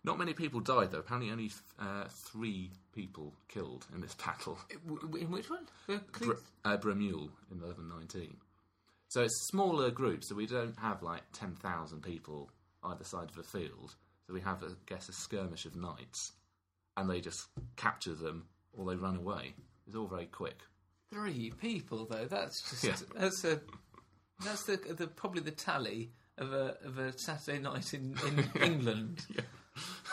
Not 0.06 0.18
many 0.18 0.32
people 0.32 0.60
died, 0.60 0.92
though. 0.92 1.00
Apparently, 1.00 1.30
only 1.32 1.50
uh, 1.80 2.04
three 2.30 2.70
people 2.94 3.34
killed 3.48 3.86
in 3.94 4.00
this 4.00 4.14
battle. 4.26 4.58
W- 4.88 5.16
In 5.16 5.30
which 5.30 5.50
one? 5.50 5.66
The 5.88 6.00
Bre- 6.20 6.32
uh, 6.64 6.76
Bremule 6.78 7.28
in 7.50 7.60
1119. 7.60 8.36
So 9.08 9.22
it's 9.22 9.34
a 9.42 9.52
smaller 9.52 9.90
group, 9.90 10.22
so 10.24 10.34
we 10.34 10.46
don't 10.46 10.78
have 10.78 11.02
like 11.02 11.22
10,000 11.32 12.02
people 12.02 12.50
either 12.84 13.04
side 13.04 13.30
of 13.30 13.38
a 13.38 13.42
field. 13.42 13.94
So 14.26 14.32
we 14.34 14.40
have, 14.40 14.62
I 14.64 14.68
guess, 14.86 15.08
a 15.08 15.12
skirmish 15.12 15.64
of 15.66 15.76
knights. 15.76 16.32
and 16.96 17.10
they 17.10 17.20
just 17.20 17.40
capture 17.76 18.14
them 18.14 18.46
or 18.72 18.86
they 18.86 18.96
run 18.96 19.16
away. 19.16 19.54
It's 19.86 19.94
all 19.96 20.06
very 20.06 20.26
quick. 20.26 20.56
Three 21.12 21.52
people 21.60 22.06
though. 22.06 22.24
That's 22.26 22.62
just 22.70 22.84
Yeah. 22.84 22.96
that's 23.20 23.44
a 23.44 23.60
that's 24.44 24.64
the, 24.64 24.76
the 24.96 25.06
probably 25.06 25.42
the 25.42 25.50
tally 25.52 26.10
of 26.38 26.52
a 26.52 26.76
of 26.84 26.98
a 26.98 27.16
Saturday 27.18 27.58
night 27.60 27.94
in, 27.94 28.16
in 28.26 28.62
England. 28.62 29.24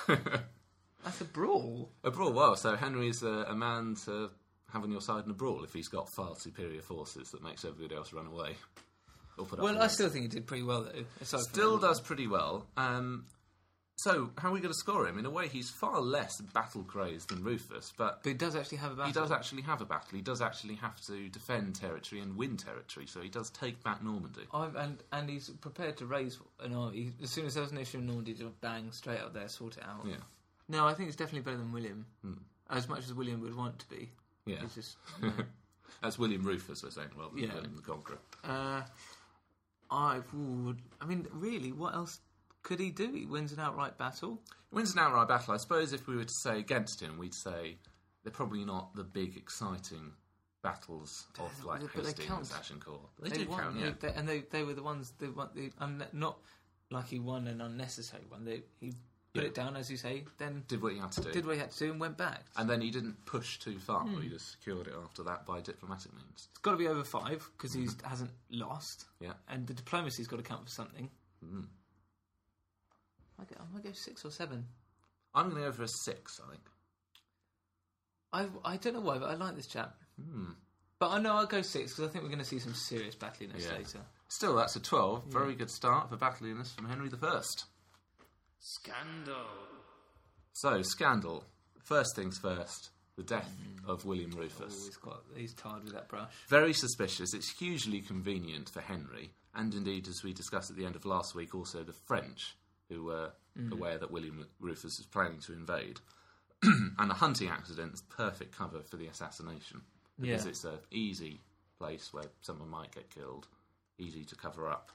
That's 0.07 1.21
a 1.21 1.25
brawl. 1.25 1.91
A 2.03 2.11
brawl, 2.11 2.31
well, 2.33 2.55
so 2.55 2.75
Henry 2.75 3.09
is 3.09 3.23
a, 3.23 3.45
a 3.49 3.55
man 3.55 3.95
to 4.05 4.29
have 4.71 4.83
on 4.83 4.91
your 4.91 5.01
side 5.01 5.25
in 5.25 5.31
a 5.31 5.33
brawl 5.33 5.63
if 5.63 5.73
he's 5.73 5.87
got 5.89 6.07
far 6.15 6.33
superior 6.37 6.81
forces 6.81 7.29
that 7.31 7.43
makes 7.43 7.65
everybody 7.65 7.95
else 7.95 8.13
run 8.13 8.25
away. 8.27 8.55
Or 9.37 9.45
put 9.45 9.59
up 9.59 9.63
Well, 9.65 9.73
with 9.73 9.81
I 9.81 9.85
it. 9.85 9.89
still 9.89 10.09
think 10.09 10.23
he 10.23 10.27
did 10.29 10.47
pretty 10.47 10.63
well 10.63 10.83
though. 10.83 11.03
aside 11.21 11.37
from 11.41 11.53
Still 11.53 11.77
does 11.77 11.99
pretty 12.01 12.27
well. 12.27 12.67
Um, 12.77 13.25
so, 13.95 14.31
how 14.37 14.49
are 14.49 14.51
we 14.51 14.59
going 14.59 14.73
to 14.73 14.77
score 14.77 15.07
him? 15.07 15.17
In 15.17 15.25
a 15.25 15.29
way, 15.29 15.47
he's 15.47 15.69
far 15.69 16.01
less 16.01 16.41
battle 16.41 16.83
crazed 16.83 17.29
than 17.29 17.43
Rufus, 17.43 17.93
but 17.97 18.21
But 18.23 18.29
he 18.29 18.35
does 18.35 18.55
actually 18.55 18.79
have 18.79 18.91
a 18.91 18.95
battle. 18.95 19.07
he 19.07 19.13
does 19.13 19.31
actually 19.31 19.61
have 19.61 19.81
a 19.81 19.85
battle. 19.85 20.09
He 20.15 20.21
does 20.21 20.41
actually 20.41 20.75
have 20.75 20.99
to 21.05 21.29
defend 21.29 21.75
territory 21.75 22.19
and 22.21 22.35
win 22.35 22.57
territory, 22.57 23.05
so 23.05 23.21
he 23.21 23.29
does 23.29 23.49
take 23.51 23.81
back 23.83 24.03
Normandy. 24.03 24.41
I've, 24.53 24.75
and 24.75 25.01
and 25.11 25.29
he's 25.29 25.49
prepared 25.49 25.97
to 25.97 26.05
raise 26.05 26.39
an 26.59 26.73
army 26.73 27.11
as 27.21 27.29
soon 27.29 27.45
as 27.45 27.53
there's 27.53 27.71
an 27.71 27.77
issue 27.77 27.99
in 27.99 28.07
Normandy. 28.07 28.33
Just 28.33 28.59
bang 28.61 28.91
straight 28.91 29.19
up 29.19 29.33
there, 29.33 29.47
sort 29.47 29.77
it 29.77 29.83
out. 29.83 30.05
Yeah. 30.05 30.15
No, 30.69 30.87
I 30.87 30.93
think 30.93 31.07
it's 31.09 31.17
definitely 31.17 31.41
better 31.41 31.57
than 31.57 31.71
William. 31.71 32.05
As 32.69 32.89
much 32.89 32.99
as 32.99 33.13
William 33.13 33.41
would 33.41 33.55
want 33.55 33.77
to 33.79 33.89
be. 33.89 34.09
Yeah. 34.45 34.57
It's 34.63 34.75
just. 34.75 34.97
no. 35.21 35.31
That's 36.01 36.17
William 36.17 36.43
Rufus, 36.43 36.83
we're 36.83 36.89
saying, 36.89 37.09
rather 37.15 37.35
than 37.35 37.43
Yeah. 37.43 37.53
William 37.53 37.75
the 37.75 37.81
Conqueror. 37.81 38.17
Uh, 38.43 38.81
I 39.91 40.19
would. 40.33 40.79
I 40.99 41.05
mean, 41.05 41.27
really, 41.31 41.71
what 41.71 41.93
else 41.93 42.19
could 42.63 42.79
he 42.79 42.89
do? 42.91 43.11
He 43.13 43.25
wins 43.25 43.51
an 43.51 43.59
outright 43.59 43.97
battle. 43.97 44.41
He 44.71 44.75
wins 44.75 44.93
an 44.93 44.99
outright 44.99 45.27
battle. 45.27 45.53
I 45.53 45.57
suppose 45.57 45.93
if 45.93 46.07
we 46.07 46.15
were 46.15 46.23
to 46.23 46.33
say 46.33 46.59
against 46.59 47.01
him, 47.01 47.17
we'd 47.17 47.33
say 47.35 47.77
they're 48.23 48.31
probably 48.31 48.65
not 48.65 48.95
the 48.95 49.03
big, 49.03 49.35
exciting 49.37 50.11
battles 50.63 51.25
of 51.39 51.65
like 51.65 51.81
but 51.81 51.91
they 52.03 52.09
Hastings 52.09 52.27
count. 52.27 52.49
and 52.51 52.59
Agincourt. 52.59 53.01
They, 53.21 53.29
do 53.31 53.49
won, 53.49 53.59
count, 53.59 53.79
yeah. 53.79 53.91
they- 53.99 54.13
and 54.13 54.27
they 54.27 54.43
they 54.49 54.63
were 54.63 54.73
the 54.73 54.83
ones. 54.83 55.13
They 55.19 55.27
won. 55.27 55.49
They, 55.53 55.71
un, 55.79 56.03
not 56.13 56.37
like 56.89 57.07
he 57.07 57.19
won 57.19 57.47
an 57.47 57.59
unnecessary 57.61 58.23
one. 58.29 58.45
They, 58.45 58.63
he 58.79 58.93
put 59.33 59.41
Yeah. 59.43 59.49
it 59.49 59.55
down, 59.55 59.75
as 59.75 59.89
you 59.91 59.97
say. 59.97 60.23
Then 60.37 60.63
Did 60.67 60.81
what 60.81 60.93
he 60.93 60.99
had 60.99 61.11
to 61.13 61.21
do. 61.21 61.31
did 61.31 61.45
what 61.45 61.55
he 61.55 61.59
had 61.61 61.71
to 61.71 61.79
do 61.79 61.91
and 61.91 61.99
went 61.99 62.17
back. 62.17 62.45
and 62.55 62.69
then 62.69 62.79
he 62.81 62.91
didn't 62.91 63.25
push 63.25 63.57
too 63.59 63.77
far. 63.79 64.01
Hmm. 64.05 64.21
He 64.21 64.29
just 64.29 64.51
secured 64.51 64.87
it 64.87 64.93
after 65.03 65.23
that 65.23 65.45
by 65.45 65.59
diplomatic 65.59 66.13
means. 66.13 66.47
It's 66.51 66.59
got 66.61 66.71
to 66.71 66.77
be 66.77 66.87
over 66.87 67.03
five 67.03 67.49
because 67.57 67.73
he 67.73 67.87
hasn't 68.03 68.31
lost. 68.51 69.05
Yeah. 69.19 69.33
and 69.49 69.67
the 69.67 69.73
diplomacy's 69.73 70.27
got 70.27 70.37
to 70.37 70.43
count 70.43 70.63
for 70.65 70.71
something. 70.71 71.09
Mm. 71.43 71.65
I 73.39 73.43
go, 73.43 73.55
I'm 73.59 73.71
gonna 73.71 73.83
go 73.83 73.91
six 73.93 74.23
or 74.25 74.31
seven. 74.31 74.65
I'm 75.35 75.49
going 75.49 75.63
to 75.63 75.67
go 75.69 75.71
for 75.75 75.83
a 75.83 75.87
six, 75.87 76.39
I 76.45 76.49
think. 76.51 76.61
I 78.31 78.47
I 78.73 78.77
don't 78.77 78.93
know 78.93 79.01
why, 79.01 79.17
but 79.17 79.29
I 79.29 79.33
like 79.35 79.55
this 79.55 79.65
chap. 79.67 79.95
Hmm. 80.21 80.51
But 80.99 81.09
I 81.09 81.19
know 81.19 81.33
I'll 81.35 81.47
go 81.47 81.61
six 81.63 81.93
because 81.93 82.07
I 82.09 82.11
think 82.11 82.23
we're 82.23 82.29
going 82.29 82.39
to 82.39 82.45
see 82.45 82.59
some 82.59 82.75
serious 82.75 83.15
battliness 83.15 83.65
Yeah. 83.65 83.77
later. 83.77 83.99
Still, 84.27 84.55
that's 84.55 84.75
a 84.75 84.79
12. 84.79 85.25
Very 85.27 85.55
good 85.55 85.69
start 85.71 86.09
for 86.09 86.17
battliness 86.17 86.71
from 86.73 86.87
Henry 86.87 87.09
the 87.09 87.17
First. 87.17 87.65
Scandal. 88.59 89.35
So, 90.53 90.81
scandal. 90.83 91.43
First 91.79 92.15
things 92.15 92.37
first, 92.37 92.91
the 93.17 93.23
death 93.23 93.51
of 93.85 94.05
William 94.05 94.31
Oh, 94.35 94.39
Rufus. 94.41 94.85
he's 94.85 94.97
got 94.97 95.23
he's 95.35 95.53
tired 95.53 95.83
with 95.83 95.93
that 95.93 96.07
brush. 96.07 96.31
Very 96.47 96.73
suspicious. 96.73 97.33
It's 97.33 97.49
hugely 97.49 98.01
convenient 98.01 98.69
for 98.69 98.79
Henry, 98.81 99.33
and 99.53 99.73
indeed, 99.73 100.07
as 100.07 100.23
we 100.23 100.31
discussed 100.31 100.69
at 100.71 100.77
the 100.77 100.85
end 100.85 100.95
of 100.95 101.05
last 101.05 101.35
week, 101.35 101.53
also 101.53 101.83
the 101.83 101.91
French, 101.91 102.55
who 102.89 103.05
were 103.05 103.31
aware 103.71 103.97
that 103.97 104.11
William 104.11 104.45
Rufus 104.59 104.97
was 104.97 105.07
planning 105.07 105.39
to 105.41 105.53
invade. 105.53 105.99
and 106.63 107.11
a 107.11 107.15
hunting 107.15 107.49
accident 107.49 107.93
is 107.93 108.01
perfect 108.03 108.55
cover 108.57 108.81
for 108.81 108.97
the 108.97 109.07
assassination 109.07 109.81
because 110.19 110.45
Yeah. 110.45 110.49
it's 110.49 110.63
an 110.63 110.79
easy 110.91 111.41
place 111.77 112.13
where 112.13 112.25
someone 112.41 112.69
might 112.69 112.91
get 112.93 113.09
killed, 113.09 113.47
easy 113.97 114.23
to 114.25 114.35
cover 114.35 114.69
up. 114.69 114.91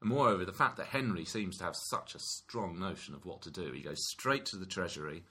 And 0.00 0.10
moreover, 0.10 0.44
the 0.44 0.52
fact 0.52 0.76
that 0.78 0.86
Henry 0.86 1.24
seems 1.24 1.58
to 1.58 1.64
have 1.64 1.76
such 1.76 2.14
a 2.14 2.18
strong 2.18 2.78
notion 2.78 3.14
of 3.14 3.24
what 3.26 3.42
to 3.42 3.50
do, 3.50 3.72
he 3.72 3.82
goes 3.82 4.02
straight 4.08 4.46
to 4.46 4.56
the 4.56 4.66
treasury, 4.66 5.24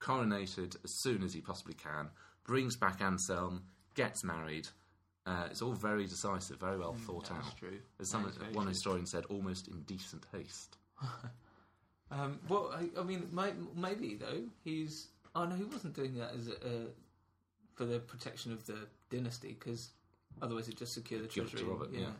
coronated 0.00 0.76
as 0.84 1.00
soon 1.00 1.22
as 1.22 1.32
he 1.32 1.40
possibly 1.40 1.74
can, 1.74 2.08
brings 2.44 2.76
back 2.76 3.00
Anselm, 3.00 3.64
gets 3.94 4.22
married. 4.24 4.68
Uh, 5.24 5.48
it's 5.50 5.62
all 5.62 5.72
very 5.72 6.06
decisive, 6.06 6.60
very 6.60 6.78
well 6.78 6.94
thought 6.94 7.28
that's 7.28 7.46
out. 7.48 7.56
true. 7.58 7.78
As 8.00 8.08
some, 8.10 8.22
That 8.22 8.30
is 8.30 8.36
very 8.36 8.52
one 8.52 8.64
true. 8.66 8.70
historian 8.72 9.06
said, 9.06 9.24
almost 9.26 9.66
in 9.68 9.82
decent 9.82 10.24
haste. 10.32 10.76
Um, 12.08 12.38
well, 12.48 12.72
I, 12.72 13.00
I 13.00 13.02
mean, 13.02 13.28
may, 13.32 13.50
maybe 13.74 14.14
though 14.14 14.42
he's. 14.62 15.08
Oh 15.34 15.44
no, 15.44 15.56
he 15.56 15.64
wasn't 15.64 15.94
doing 15.94 16.14
that 16.18 16.32
as 16.34 16.48
a, 16.48 16.52
uh, 16.52 16.86
for 17.74 17.84
the 17.84 17.98
protection 17.98 18.52
of 18.52 18.64
the 18.66 18.86
dynasty 19.10 19.56
because 19.58 19.90
otherwise 20.40 20.68
it'd 20.68 20.78
just 20.78 20.94
secure 20.94 21.20
the 21.20 21.26
Give 21.26 21.44
it 21.44 21.50
to 21.50 21.56
treasury. 21.56 21.72
Robert, 21.72 21.90
yeah. 21.92 22.10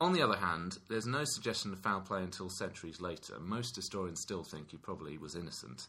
On 0.00 0.12
the 0.12 0.22
other 0.22 0.36
hand, 0.36 0.78
there's 0.88 1.06
no 1.06 1.22
suggestion 1.24 1.72
of 1.72 1.78
foul 1.78 2.00
play 2.00 2.22
until 2.22 2.48
centuries 2.48 3.00
later. 3.00 3.38
Most 3.38 3.76
historians 3.76 4.22
still 4.22 4.42
think 4.42 4.70
he 4.70 4.76
probably 4.76 5.18
was 5.18 5.36
innocent. 5.36 5.86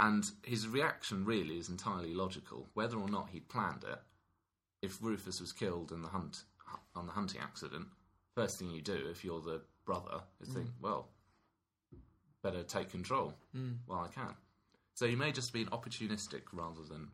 And 0.00 0.24
his 0.44 0.68
reaction 0.68 1.24
really 1.24 1.58
is 1.58 1.68
entirely 1.68 2.14
logical. 2.14 2.68
Whether 2.74 2.96
or 2.96 3.08
not 3.08 3.30
he'd 3.30 3.48
planned 3.48 3.82
it, 3.82 3.98
if 4.80 5.02
Rufus 5.02 5.40
was 5.40 5.52
killed 5.52 5.90
in 5.90 6.02
the 6.02 6.08
hunt 6.08 6.44
on 6.94 7.06
the 7.06 7.12
hunting 7.12 7.40
accident, 7.40 7.88
first 8.36 8.58
thing 8.58 8.70
you 8.70 8.80
do 8.80 9.08
if 9.10 9.24
you're 9.24 9.40
the 9.40 9.60
brother 9.84 10.20
is 10.40 10.50
think, 10.50 10.68
well, 10.80 11.08
better 12.42 12.62
take 12.62 12.90
control 12.90 13.34
while 13.86 14.00
I 14.00 14.08
can. 14.08 14.34
So 14.94 15.06
he 15.06 15.14
may 15.14 15.32
just 15.32 15.52
be 15.52 15.64
opportunistic 15.66 16.42
rather 16.52 16.82
than 16.82 17.08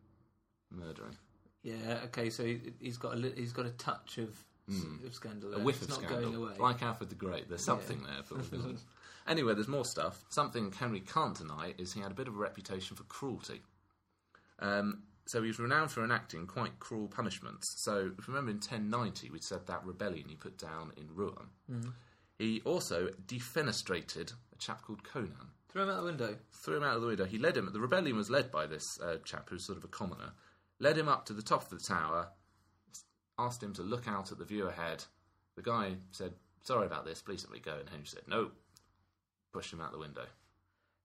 murdering. 0.71 1.17
Yeah. 1.63 1.99
Okay. 2.05 2.29
So 2.29 2.43
he, 2.43 2.59
he's 2.79 2.97
got 2.97 3.17
a 3.17 3.33
he's 3.35 3.53
got 3.53 3.65
a 3.65 3.71
touch 3.71 4.17
of, 4.17 4.35
of 5.05 5.13
scandal. 5.13 5.51
Hmm. 5.51 5.61
a 5.61 5.63
whiff 5.63 5.81
it's 5.81 5.85
of 5.85 5.89
not 5.89 6.09
scandal, 6.09 6.31
going 6.31 6.35
away. 6.35 6.53
like 6.59 6.81
Alfred 6.81 7.09
the 7.09 7.15
Great. 7.15 7.49
There's 7.49 7.63
something 7.63 8.01
there 8.03 8.23
for 8.23 8.35
the 8.35 8.43
villain. 8.43 8.77
Anyway, 9.27 9.55
there's 9.55 9.67
more 9.67 9.85
stuff. 9.85 10.23
Something 10.29 10.71
Henry 10.71 10.99
can't 10.99 11.35
deny 11.35 11.73
is 11.79 11.93
he 11.93 11.99
had 11.99 12.11
a 12.11 12.13
bit 12.13 12.27
of 12.27 12.35
a 12.35 12.37
reputation 12.37 12.95
for 12.95 13.01
cruelty. 13.05 13.63
Um, 14.59 15.01
so 15.25 15.41
he 15.41 15.47
was 15.47 15.57
renowned 15.57 15.89
for 15.89 16.03
enacting 16.03 16.45
quite 16.45 16.77
cruel 16.79 17.07
punishments. 17.07 17.73
So 17.83 18.11
if 18.19 18.27
you 18.27 18.33
remember 18.33 18.51
in 18.51 18.57
1090, 18.57 19.31
we 19.31 19.39
said 19.39 19.65
that 19.65 19.83
rebellion 19.83 20.29
he 20.29 20.35
put 20.35 20.59
down 20.59 20.91
in 20.95 21.07
Rouen. 21.11 21.47
Mm-hmm. 21.71 21.89
He 22.37 22.61
also 22.65 23.09
defenestrated 23.25 24.33
a 24.55 24.57
chap 24.59 24.81
called 24.81 25.03
Conan 25.03 25.51
Throw 25.69 25.83
him 25.83 25.89
out 25.89 25.97
the 25.97 26.05
window. 26.05 26.37
threw 26.53 26.77
him 26.77 26.83
out 26.83 26.95
of 26.95 27.01
the 27.01 27.07
window. 27.07 27.25
He 27.25 27.37
led 27.37 27.57
him. 27.57 27.69
The 27.71 27.81
rebellion 27.81 28.15
was 28.15 28.29
led 28.29 28.49
by 28.49 28.65
this 28.65 28.85
uh, 29.03 29.17
chap 29.25 29.49
who's 29.49 29.65
sort 29.65 29.77
of 29.77 29.83
a 29.83 29.89
commoner. 29.89 30.31
Led 30.79 30.97
him 30.97 31.09
up 31.09 31.25
to 31.25 31.33
the 31.33 31.41
top 31.41 31.63
of 31.63 31.69
the 31.69 31.85
tower, 31.85 32.29
asked 33.37 33.61
him 33.61 33.73
to 33.73 33.81
look 33.83 34.07
out 34.07 34.31
at 34.31 34.37
the 34.37 34.45
view 34.45 34.67
ahead. 34.67 35.03
The 35.55 35.61
guy 35.61 35.95
said, 36.11 36.33
"Sorry 36.61 36.85
about 36.85 37.05
this. 37.05 37.21
Please 37.21 37.43
let 37.43 37.51
me 37.53 37.59
go." 37.59 37.77
And 37.79 37.89
Henry 37.89 38.05
said, 38.05 38.23
"No." 38.27 38.51
Pushed 39.53 39.73
him 39.73 39.81
out 39.81 39.91
the 39.91 39.99
window. 39.99 40.25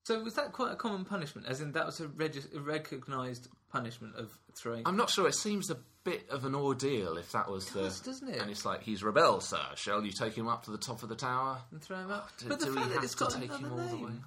So 0.05 0.23
was 0.23 0.35
that 0.35 0.53
quite 0.53 0.73
a 0.73 0.77
common 0.77 1.05
punishment? 1.05 1.47
As 1.47 1.61
in, 1.61 1.73
that 1.73 1.87
was 1.87 2.01
a, 2.01 2.09
regis- 2.09 2.53
a 2.55 2.61
recognised 2.61 3.49
punishment 3.71 4.17
of 4.17 4.31
throwing. 4.57 4.83
I'm 4.87 4.97
not 4.97 5.11
sure. 5.11 5.27
It 5.29 5.35
seems 5.35 5.71
a 5.71 5.77
bit 6.05 6.29
of 6.31 6.45
an 6.45 6.55
ordeal 6.55 7.17
if 7.19 7.33
that 7.33 7.51
was 7.51 7.67
does, 7.67 8.01
the. 8.01 8.11
doesn't 8.11 8.29
it? 8.29 8.41
And 8.41 8.51
it's 8.51 8.65
like 8.65 8.83
he's 8.83 9.03
rebel, 9.03 9.41
sir. 9.41 9.59
Shall 9.77 10.05
you 10.05 10.13
take 10.13 10.35
him 10.37 10.49
up 10.49 10.65
to 10.65 10.71
the 10.71 10.79
top 10.79 11.03
of 11.03 11.09
the 11.09 11.17
tower? 11.17 11.59
and 11.71 11.81
throw 11.83 11.99
him 11.99 12.11
out. 12.11 12.29
Do, 12.39 12.49
but 12.49 12.61
the 12.61 12.67
do 12.67 12.75
fact 12.75 12.87
we 12.87 12.89
that 12.91 12.95
have 12.97 13.05
it's 13.05 13.15
to 13.15 13.19
got 13.25 13.33
take 13.33 13.51
him 13.53 13.71
all 13.73 13.77
the 13.79 13.97
way? 13.97 14.03
name. 14.03 14.25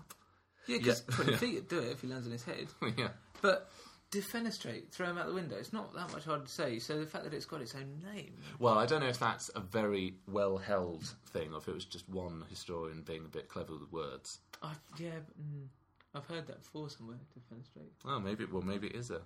Yeah, 0.68 0.78
because 0.78 1.04
Yeah. 1.10 1.16
20 1.16 1.36
feet 1.38 1.56
would 1.56 1.68
do 1.68 1.80
it 1.80 1.92
if 1.92 2.02
he 2.02 2.08
lands 2.08 2.26
on 2.26 2.32
his 2.32 2.44
head. 2.44 2.68
yeah. 2.98 3.10
But 3.42 3.70
defenestrate, 4.12 4.92
throw 4.92 5.08
him 5.10 5.18
out 5.18 5.28
the 5.28 5.34
window. 5.34 5.58
It's 5.58 5.74
not 5.74 5.94
that 5.96 6.12
much 6.14 6.24
hard 6.26 6.46
to 6.46 6.52
say. 6.52 6.80
So 6.80 7.00
the 7.00 7.06
fact 7.06 7.24
that 7.26 7.34
it's 7.34 7.46
got 7.46 7.62
its 7.62 7.76
own 7.76 8.02
name. 8.14 8.34
Well, 8.60 8.78
I 8.78 8.86
don't 8.86 9.02
know 9.02 9.08
if 9.08 9.20
that's 9.20 9.50
a 9.56 9.60
very 9.60 10.16
well 10.28 10.58
held 10.58 11.04
thing, 11.32 11.52
or 11.54 11.58
if 11.58 11.68
it 11.68 11.74
was 11.74 11.86
just 11.86 12.08
one 12.08 12.44
historian 12.50 13.02
being 13.02 13.26
a 13.26 13.30
bit 13.30 13.50
clever 13.50 13.74
with 13.74 13.92
words. 13.92 14.40
I, 14.62 14.72
yeah, 14.98 15.10
but, 15.28 15.38
mm, 15.42 15.68
I've 16.16 16.26
heard 16.26 16.48
that 16.48 16.62
before 16.62 16.90
somewhere. 16.90 17.18
Defenestrate. 17.38 17.90
Oh, 18.06 18.20
maybe. 18.20 18.46
Well, 18.46 18.62
maybe 18.62 18.88
it 18.88 18.96
is 18.96 19.12
a 19.12 19.22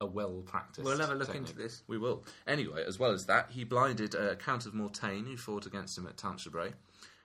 a 0.00 0.06
well 0.06 0.42
practiced. 0.44 0.84
We'll 0.84 0.98
have 0.98 1.10
a 1.10 1.14
look 1.14 1.28
technique. 1.28 1.48
into 1.50 1.56
this. 1.56 1.82
We 1.86 1.98
will. 1.98 2.24
Anyway, 2.46 2.84
as 2.86 2.98
well 2.98 3.12
as 3.12 3.26
that, 3.26 3.50
he 3.50 3.64
blinded 3.64 4.14
uh, 4.14 4.34
Count 4.36 4.66
of 4.66 4.74
Mortain, 4.74 5.26
who 5.26 5.36
fought 5.36 5.66
against 5.66 5.96
him 5.96 6.06
at 6.06 6.16
Tanchebray. 6.16 6.72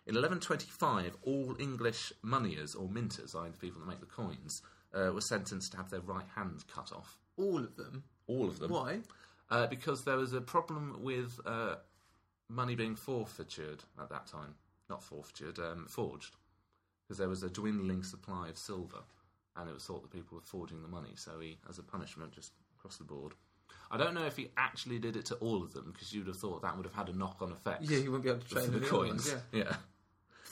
In 0.06 0.16
1125, 0.16 1.18
all 1.24 1.56
English 1.60 2.14
moneyers 2.24 2.74
or 2.74 2.88
minters, 2.88 3.36
i.e., 3.36 3.50
the 3.52 3.58
people 3.58 3.82
that 3.82 3.88
make 3.88 4.00
the 4.00 4.06
coins, 4.06 4.62
uh, 4.94 5.12
were 5.14 5.22
sentenced 5.22 5.72
to 5.72 5.78
have 5.78 5.90
their 5.90 6.02
right 6.02 6.26
hand 6.36 6.64
cut 6.74 6.92
off. 6.92 7.18
All 7.38 7.58
of 7.58 7.76
them. 7.76 8.04
All 8.28 8.48
of 8.48 8.60
them. 8.60 8.72
Why? 8.72 9.00
Uh, 9.50 9.68
because 9.68 10.04
there 10.04 10.18
was 10.18 10.34
a 10.34 10.42
problem 10.42 11.00
with 11.02 11.40
uh, 11.46 11.76
money 12.48 12.76
being 12.76 12.96
forfeited 12.96 13.84
at 14.02 14.10
that 14.10 14.28
time. 14.28 14.56
Not 14.90 15.04
forfeited, 15.04 15.60
um, 15.60 15.86
forged. 15.88 16.36
Because 17.10 17.18
there 17.18 17.28
was 17.28 17.42
a 17.42 17.50
dwindling 17.50 18.04
supply 18.04 18.50
of 18.50 18.58
silver, 18.60 19.00
and 19.58 19.68
it 19.68 19.74
was 19.74 19.84
thought 19.84 20.04
that 20.04 20.12
people 20.12 20.38
were 20.38 20.44
forging 20.52 20.84
the 20.84 20.88
money. 20.88 21.16
So 21.16 21.40
he, 21.40 21.58
as 21.68 21.80
a 21.80 21.84
punishment, 21.84 22.34
just 22.34 22.52
across 22.78 22.98
the 22.98 23.04
board. 23.04 23.34
I 23.90 23.98
don't 23.98 24.14
know 24.14 24.28
if 24.28 24.38
he 24.38 24.50
actually 24.58 25.00
did 25.00 25.16
it 25.16 25.26
to 25.26 25.36
all 25.38 25.64
of 25.64 25.74
them, 25.74 25.92
because 25.92 26.14
you'd 26.14 26.28
have 26.28 26.38
thought 26.38 26.62
that 26.62 26.78
would 26.78 26.86
have 26.86 26.94
had 26.94 27.10
a 27.10 27.18
knock-on 27.18 27.52
effect. 27.52 27.82
Yeah, 27.90 27.98
you 27.98 28.12
wouldn't 28.12 28.26
be 28.26 28.30
able 28.30 28.42
to 28.42 28.48
trade 28.48 28.66
the 28.66 28.78
the 28.80 28.86
other 28.86 28.98
ones, 28.98 29.32
coins. 29.32 29.42
yeah. 29.52 29.64
yeah. 29.64 29.76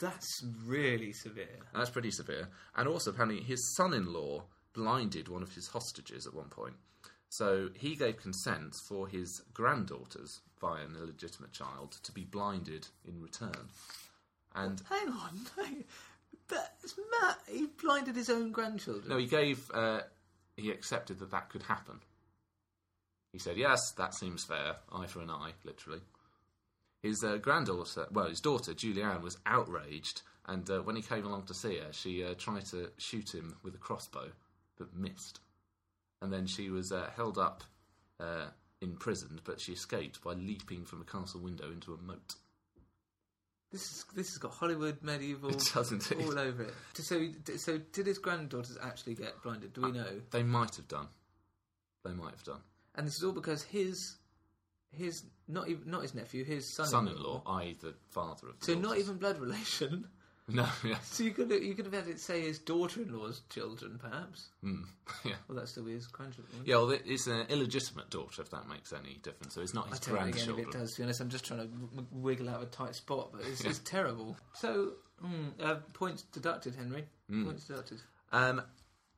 That's 0.00 0.44
really 0.66 1.12
severe. 1.12 1.60
That's 1.72 1.90
pretty 1.90 2.10
severe. 2.10 2.48
And 2.76 2.88
also, 2.88 3.10
apparently, 3.10 3.40
his 3.42 3.76
son 3.76 3.94
in 3.94 4.12
law 4.12 4.44
blinded 4.74 5.28
one 5.28 5.42
of 5.42 5.52
his 5.52 5.68
hostages 5.68 6.26
at 6.26 6.34
one 6.34 6.48
point. 6.48 6.74
So 7.30 7.68
he 7.74 7.94
gave 7.94 8.16
consent 8.16 8.74
for 8.88 9.06
his 9.06 9.42
granddaughters, 9.52 10.40
via 10.60 10.84
an 10.84 10.96
illegitimate 10.96 11.52
child, 11.52 11.96
to 12.02 12.12
be 12.12 12.24
blinded 12.24 12.88
in 13.06 13.20
return. 13.20 13.68
And 14.54 14.80
Hang 14.88 15.08
on, 15.08 15.46
that's 16.48 16.96
mad. 17.20 17.36
He 17.48 17.66
blinded 17.80 18.16
his 18.16 18.30
own 18.30 18.52
grandchildren. 18.52 19.08
no, 19.08 19.18
he 19.18 19.26
gave. 19.26 19.70
Uh, 19.72 20.00
he 20.56 20.70
accepted 20.70 21.18
that 21.20 21.30
that 21.30 21.50
could 21.50 21.62
happen. 21.62 22.00
He 23.32 23.38
said, 23.38 23.56
"Yes, 23.56 23.92
that 23.96 24.14
seems 24.14 24.44
fair. 24.44 24.76
Eye 24.92 25.06
for 25.06 25.20
an 25.20 25.30
eye, 25.30 25.52
literally." 25.64 26.00
His 27.02 27.22
uh, 27.22 27.36
granddaughter, 27.36 28.08
well, 28.10 28.28
his 28.28 28.40
daughter 28.40 28.74
Julianne, 28.74 29.22
was 29.22 29.38
outraged, 29.46 30.22
and 30.46 30.68
uh, 30.68 30.80
when 30.80 30.96
he 30.96 31.02
came 31.02 31.24
along 31.24 31.44
to 31.44 31.54
see 31.54 31.76
her, 31.76 31.92
she 31.92 32.24
uh, 32.24 32.34
tried 32.36 32.66
to 32.66 32.90
shoot 32.96 33.32
him 33.32 33.56
with 33.62 33.74
a 33.74 33.78
crossbow, 33.78 34.32
but 34.76 34.96
missed. 34.96 35.40
And 36.20 36.32
then 36.32 36.46
she 36.46 36.70
was 36.70 36.90
uh, 36.90 37.10
held 37.14 37.38
up, 37.38 37.62
uh, 38.18 38.46
imprisoned, 38.80 39.42
but 39.44 39.60
she 39.60 39.72
escaped 39.72 40.22
by 40.24 40.32
leaping 40.32 40.84
from 40.84 41.00
a 41.00 41.04
castle 41.04 41.40
window 41.40 41.70
into 41.70 41.94
a 41.94 42.02
moat. 42.02 42.34
This 43.70 43.82
is 43.82 44.04
this 44.14 44.28
has 44.28 44.38
got 44.38 44.52
Hollywood 44.52 44.98
medieval 45.02 45.50
It 45.50 45.70
does 45.74 45.92
indeed. 45.92 46.26
all 46.26 46.38
over 46.38 46.62
it. 46.62 46.74
So 46.94 47.28
so 47.56 47.78
did 47.92 48.06
his 48.06 48.18
granddaughters 48.18 48.78
actually 48.82 49.14
get 49.14 49.42
blinded? 49.42 49.74
Do 49.74 49.82
we 49.82 49.90
uh, 49.90 49.92
know? 50.04 50.20
They 50.30 50.42
might 50.42 50.74
have 50.76 50.88
done. 50.88 51.08
They 52.04 52.12
might 52.12 52.30
have 52.30 52.44
done. 52.44 52.60
And 52.94 53.06
this 53.06 53.16
is 53.16 53.24
all 53.24 53.32
because 53.32 53.62
his 53.64 54.16
his 54.90 55.22
not 55.46 55.68
even 55.68 55.90
not 55.90 56.02
his 56.02 56.14
nephew, 56.14 56.44
his 56.44 56.74
son 56.74 56.86
Son-in-law, 56.86 57.42
i.e., 57.58 57.76
the 57.80 57.94
father 58.10 58.48
of 58.48 58.58
the 58.58 58.64
So 58.66 58.74
not 58.74 58.82
daughters. 58.90 59.02
even 59.04 59.16
blood 59.18 59.38
relation. 59.38 60.08
No, 60.52 60.66
yes. 60.82 61.06
So 61.06 61.24
you 61.24 61.32
could 61.32 61.50
you 61.50 61.74
could 61.74 61.84
have 61.84 61.92
had 61.94 62.08
it 62.08 62.18
say 62.18 62.40
his 62.40 62.58
daughter-in-law's 62.58 63.42
children, 63.50 63.98
perhaps. 64.00 64.48
Mm, 64.64 64.84
yeah. 65.24 65.34
Well, 65.46 65.58
that's 65.58 65.72
still 65.72 65.84
his 65.84 66.06
grandchildren. 66.06 66.62
Yeah, 66.64 66.76
well, 66.76 66.90
it's 67.04 67.26
an 67.26 67.44
illegitimate 67.50 68.08
daughter, 68.08 68.40
if 68.40 68.50
that 68.50 68.66
makes 68.66 68.94
any 68.94 69.18
difference. 69.22 69.54
So 69.54 69.60
it's 69.60 69.74
not 69.74 69.88
I 69.88 69.90
his 69.90 70.00
don't 70.00 70.14
know 70.14 70.20
again 70.22 70.28
if 70.28 70.34
grandchildren. 70.46 70.68
it 70.68 70.72
does. 70.72 70.92
To 70.92 70.96
be 71.00 71.02
honest, 71.04 71.20
I'm 71.20 71.28
just 71.28 71.44
trying 71.44 71.60
to 71.60 71.66
w- 71.66 72.06
wiggle 72.12 72.48
out 72.48 72.56
of 72.56 72.62
a 72.62 72.66
tight 72.66 72.94
spot, 72.94 73.28
but 73.32 73.42
it's, 73.42 73.60
it's 73.62 73.80
terrible. 73.80 74.38
So 74.54 74.92
mm, 75.22 75.50
uh, 75.62 75.76
points 75.92 76.22
deducted, 76.22 76.74
Henry. 76.76 77.04
Hmm. 77.28 77.44
Points 77.44 77.66
deducted. 77.66 78.00
Um, 78.32 78.62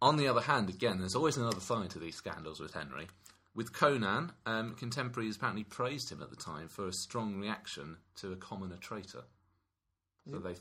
on 0.02 0.16
the 0.16 0.26
other 0.26 0.40
hand, 0.40 0.68
again, 0.68 0.98
there's 0.98 1.14
always 1.14 1.36
another 1.36 1.60
side 1.60 1.90
to 1.90 2.00
these 2.00 2.16
scandals 2.16 2.58
with 2.58 2.74
Henry. 2.74 3.06
With 3.54 3.72
Conan, 3.72 4.32
um, 4.46 4.74
contemporaries 4.74 5.36
apparently 5.36 5.64
praised 5.64 6.10
him 6.10 6.22
at 6.22 6.30
the 6.30 6.36
time 6.36 6.68
for 6.68 6.86
a 6.88 6.92
strong 6.92 7.38
reaction 7.38 7.98
to 8.16 8.32
a 8.32 8.36
commoner 8.36 8.76
traitor. 8.76 9.22
So 10.30 10.38
mm. 10.38 10.42
they, 10.42 10.52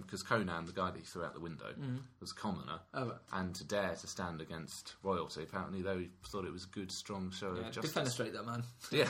because 0.00 0.22
um, 0.22 0.26
Conan, 0.28 0.66
the 0.66 0.72
guy 0.72 0.90
that 0.90 0.98
he 0.98 1.04
threw 1.04 1.24
out 1.24 1.34
the 1.34 1.40
window, 1.40 1.72
mm. 1.78 1.98
was 2.20 2.32
a 2.32 2.34
commoner, 2.34 2.80
Oh, 2.94 3.06
right. 3.06 3.14
and 3.32 3.54
to 3.54 3.64
dare 3.64 3.94
to 3.94 4.06
stand 4.06 4.40
against 4.40 4.94
royalty, 5.02 5.42
apparently 5.42 5.82
they 5.82 6.08
thought 6.28 6.44
it 6.44 6.52
was 6.52 6.64
a 6.64 6.68
good, 6.68 6.90
strong 6.90 7.30
show 7.30 7.54
Yeah, 7.54 7.68
of 7.68 7.72
justice. 7.72 7.92
defenestrate 7.92 8.32
that 8.32 8.46
man. 8.46 8.64
Yeah. 8.90 9.08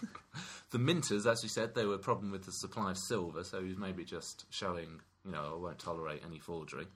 the 0.70 0.78
Minters, 0.78 1.30
as 1.30 1.42
we 1.42 1.48
said, 1.48 1.74
they 1.74 1.86
were 1.86 1.94
a 1.94 1.98
problem 1.98 2.30
with 2.30 2.44
the 2.44 2.52
supply 2.52 2.90
of 2.92 2.98
silver, 2.98 3.44
so 3.44 3.60
he 3.62 3.68
was 3.68 3.78
maybe 3.78 4.04
just 4.04 4.46
showing, 4.50 5.00
you 5.24 5.32
know, 5.32 5.52
I 5.54 5.58
won't 5.62 5.78
tolerate 5.78 6.22
any 6.26 6.38
forgery. 6.38 6.86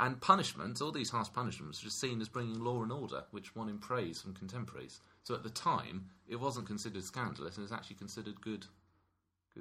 And 0.00 0.20
punishments, 0.20 0.80
all 0.80 0.92
these 0.92 1.10
harsh 1.10 1.28
punishments, 1.34 1.80
were 1.82 1.86
just 1.88 2.00
seen 2.00 2.20
as 2.20 2.28
bringing 2.28 2.62
law 2.62 2.82
and 2.82 2.92
order, 2.92 3.24
which 3.32 3.56
won 3.56 3.68
him 3.68 3.78
praise 3.78 4.20
from 4.20 4.32
contemporaries. 4.32 5.00
So 5.24 5.34
at 5.34 5.42
the 5.42 5.50
time, 5.50 6.06
it 6.28 6.36
wasn't 6.36 6.68
considered 6.68 7.02
scandalous, 7.02 7.56
and 7.56 7.62
it 7.62 7.70
was 7.70 7.72
actually 7.72 7.96
considered 7.96 8.40
good, 8.40 8.66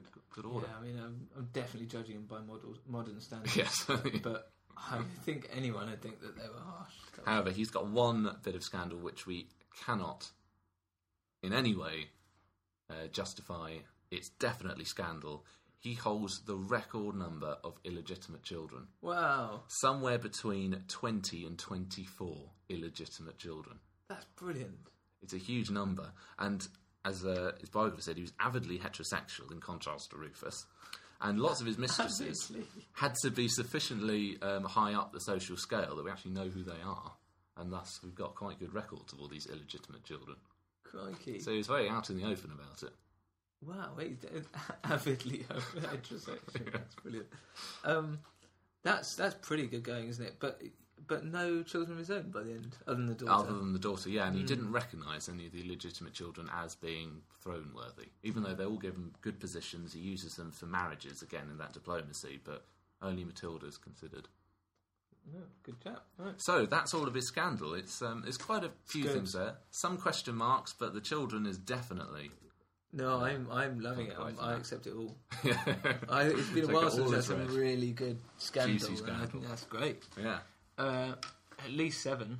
good, 0.05 0.23
good 0.33 0.45
order. 0.45 0.67
Yeah, 0.69 0.77
I 0.79 0.83
mean, 0.83 0.99
I'm, 1.03 1.27
I'm 1.37 1.49
definitely 1.53 1.87
judging 1.87 2.15
him 2.15 2.25
by 2.27 2.39
model, 2.39 2.75
modern 2.87 3.19
standards. 3.21 3.55
Yes. 3.57 3.85
but 4.23 4.51
I 4.77 5.01
think 5.25 5.49
anyone 5.55 5.89
would 5.89 6.01
think 6.01 6.21
that 6.21 6.35
they 6.35 6.47
were 6.47 6.59
harsh. 6.63 6.93
However, 7.25 7.51
he's 7.51 7.69
got 7.71 7.87
one 7.87 8.29
bit 8.43 8.55
of 8.55 8.63
scandal 8.63 8.99
which 8.99 9.25
we 9.25 9.47
cannot, 9.85 10.29
in 11.43 11.53
any 11.53 11.75
way, 11.75 12.09
uh, 12.89 13.07
justify. 13.11 13.73
It's 14.11 14.29
definitely 14.39 14.85
scandal. 14.85 15.45
He 15.79 15.93
holds 15.93 16.41
the 16.45 16.55
record 16.55 17.15
number 17.15 17.57
of 17.63 17.75
illegitimate 17.83 18.43
children. 18.43 18.87
Wow, 19.01 19.61
Somewhere 19.67 20.17
between 20.17 20.83
20 20.87 21.45
and 21.45 21.57
24 21.57 22.35
illegitimate 22.69 23.37
children. 23.37 23.77
that's 24.09 24.25
brilliant. 24.35 24.89
It's 25.21 25.33
a 25.33 25.37
huge 25.37 25.69
number. 25.69 26.11
And 26.39 26.67
as 27.07 27.23
uh, 27.23 27.53
his 27.59 27.69
biographer 27.69 28.01
said, 28.01 28.15
he 28.15 28.21
was 28.21 28.33
avidly 28.39 28.77
heterosexual 28.77 29.51
in 29.51 29.59
contrast 29.59 30.11
to 30.11 30.17
Rufus. 30.17 30.65
And 31.19 31.39
lots 31.39 31.61
of 31.61 31.67
his 31.67 31.77
mistresses 31.77 32.51
had 32.93 33.15
to 33.23 33.31
be 33.31 33.47
sufficiently 33.47 34.37
um, 34.41 34.63
high 34.65 34.93
up 34.93 35.13
the 35.13 35.19
social 35.19 35.57
scale 35.57 35.95
that 35.95 36.05
we 36.05 36.11
actually 36.11 36.31
know 36.31 36.47
who 36.47 36.63
they 36.63 36.79
are. 36.85 37.11
And 37.57 37.73
thus, 37.73 37.99
we've 38.03 38.13
got 38.13 38.35
quite 38.35 38.59
good 38.59 38.73
records 38.73 39.13
of 39.13 39.19
all 39.19 39.27
these 39.27 39.47
illegitimate 39.47 40.03
children. 40.03 40.37
Crikey. 40.83 41.39
So 41.39 41.51
he 41.51 41.57
was 41.57 41.67
very 41.67 41.89
out 41.89 42.09
in 42.11 42.17
the 42.17 42.25
open 42.25 42.51
about 42.51 42.83
it. 42.83 42.93
Wow, 43.65 43.93
wait, 43.97 44.19
avidly 44.83 45.45
heterosexual. 45.49 46.71
That's 46.71 46.95
brilliant. 46.95 47.27
Um, 47.83 48.19
that's 48.83 49.15
that's 49.15 49.35
pretty 49.41 49.65
good 49.65 49.81
going, 49.81 50.07
isn't 50.09 50.23
it? 50.23 50.35
But 50.39 50.61
but 51.07 51.25
no 51.25 51.63
children 51.63 51.93
of 51.93 51.97
his 51.99 52.11
own 52.11 52.29
by 52.31 52.43
the 52.43 52.51
end, 52.51 52.77
other 52.85 52.97
than 52.97 53.07
the 53.07 53.13
daughter. 53.13 53.31
Other 53.31 53.57
than 53.57 53.73
the 53.73 53.79
daughter, 53.79 54.09
yeah, 54.09 54.27
and 54.27 54.35
he 54.35 54.43
didn't 54.43 54.71
recognise 54.71 55.29
any 55.29 55.45
of 55.47 55.53
the 55.53 55.61
illegitimate 55.61 56.13
children 56.13 56.49
as 56.53 56.75
being 56.75 57.21
throne 57.41 57.71
worthy. 57.75 58.09
Even 58.23 58.43
though 58.43 58.53
they're 58.53 58.67
all 58.67 58.77
given 58.77 59.11
good 59.21 59.39
positions, 59.39 59.93
he 59.93 59.99
uses 59.99 60.35
them 60.35 60.51
for 60.51 60.65
marriages 60.65 61.21
again 61.21 61.47
in 61.49 61.57
that 61.57 61.73
diplomacy, 61.73 62.39
but 62.43 62.65
only 63.01 63.23
Matilda's 63.23 63.77
considered. 63.77 64.27
Oh, 65.35 65.39
good 65.63 65.79
chap. 65.81 66.03
Right. 66.17 66.33
So 66.37 66.65
that's 66.65 66.93
all 66.93 67.07
of 67.07 67.13
his 67.13 67.27
scandal. 67.27 67.73
It's 67.73 68.01
um, 68.01 68.23
it's 68.25 68.37
quite 68.37 68.63
a 68.63 68.71
few 68.85 69.05
things 69.05 69.33
there. 69.33 69.55
Some 69.71 69.97
question 69.97 70.35
marks, 70.35 70.73
but 70.73 70.93
the 70.93 71.01
children 71.01 71.45
is 71.45 71.57
definitely. 71.57 72.31
No, 72.93 73.19
I'm 73.19 73.47
I'm 73.51 73.79
loving 73.81 74.07
it. 74.07 74.15
I'm, 74.17 74.37
I 74.39 74.53
accept 74.53 74.87
it 74.87 74.93
all. 74.93 75.17
I, 76.09 76.23
it's 76.23 76.49
been 76.49 76.69
a 76.69 76.73
while 76.73 76.89
since 76.89 77.11
there's 77.11 77.29
as 77.29 77.37
some 77.37 77.55
really 77.55 77.91
good 77.91 78.17
scandal, 78.37 78.87
and 79.05 79.17
I 79.21 79.25
think 79.25 79.47
that's 79.47 79.65
great. 79.65 80.03
Yeah. 80.19 80.39
Uh, 80.77 81.13
at 81.63 81.71
least 81.71 82.01
seven. 82.01 82.39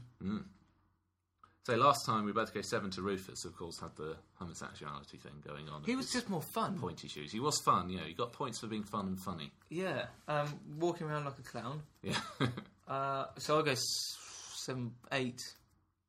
So 1.64 1.76
last 1.76 2.06
time 2.06 2.24
we 2.26 2.32
both 2.32 2.54
gave 2.54 2.66
seven 2.66 2.92
to 2.92 3.02
Rufus, 3.02 3.44
of 3.44 3.56
course, 3.58 3.80
had 3.82 3.96
the 3.98 4.16
homosexuality 4.36 5.18
thing 5.18 5.34
going 5.46 5.68
on. 5.68 5.84
He 5.84 5.96
was 5.98 6.10
just 6.12 6.30
more 6.30 6.42
fun. 6.42 6.80
pointy 6.80 7.10
shoes. 7.10 7.32
He 7.32 7.42
was 7.42 7.60
fun, 7.66 7.90
you 7.90 7.98
know. 7.98 8.06
He 8.06 8.14
got 8.14 8.32
points 8.32 8.60
for 8.60 8.68
being 8.68 8.84
fun 8.84 9.08
and 9.08 9.20
funny. 9.20 9.52
Yeah, 9.70 10.06
um, 10.30 10.48
walking 10.80 11.08
around 11.08 11.26
like 11.26 11.40
a 11.40 11.44
clown. 11.44 11.82
Yeah. 12.02 12.18
Uh, 12.88 13.26
so 13.38 13.58
I'll 13.58 13.64
go 13.64 13.76
seven, 14.66 14.94
eight. 15.12 15.42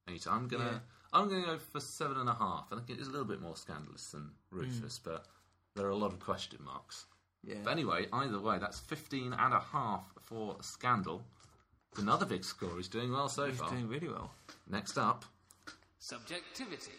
Eight. 0.08 0.24
I'm 0.30 0.46
gonna. 0.46 0.64
Yeah. 0.64 0.78
I'm 1.12 1.28
gonna 1.28 1.44
go 1.44 1.58
for 1.58 1.80
seven 1.80 2.18
and 2.18 2.28
a 2.28 2.34
half. 2.34 2.68
I 2.70 2.76
think 2.76 2.90
it 2.90 3.00
is 3.00 3.08
a 3.08 3.10
little 3.10 3.26
bit 3.26 3.40
more 3.40 3.56
scandalous 3.56 4.08
than 4.12 4.30
Rufus, 4.52 5.00
but 5.04 5.26
there 5.74 5.86
are 5.86 5.90
a 5.90 5.96
lot 5.96 6.12
of 6.12 6.20
question 6.20 6.60
marks. 6.64 7.06
Yeah. 7.42 7.56
But 7.64 7.72
anyway, 7.72 8.06
either 8.12 8.38
way, 8.40 8.58
that's 8.60 8.78
15 8.78 9.32
and 9.32 9.54
a 9.54 9.58
half 9.58 10.04
for 10.26 10.56
Scandal. 10.60 11.24
It's 11.92 12.00
another 12.00 12.26
big 12.26 12.44
score. 12.44 12.76
He's 12.76 12.88
doing 12.88 13.12
well 13.12 13.28
so 13.28 13.46
He's 13.46 13.58
far. 13.58 13.70
doing 13.70 13.88
really 13.88 14.08
well. 14.08 14.32
Next 14.68 14.96
up, 14.98 15.24
Subjectivity. 15.98 16.92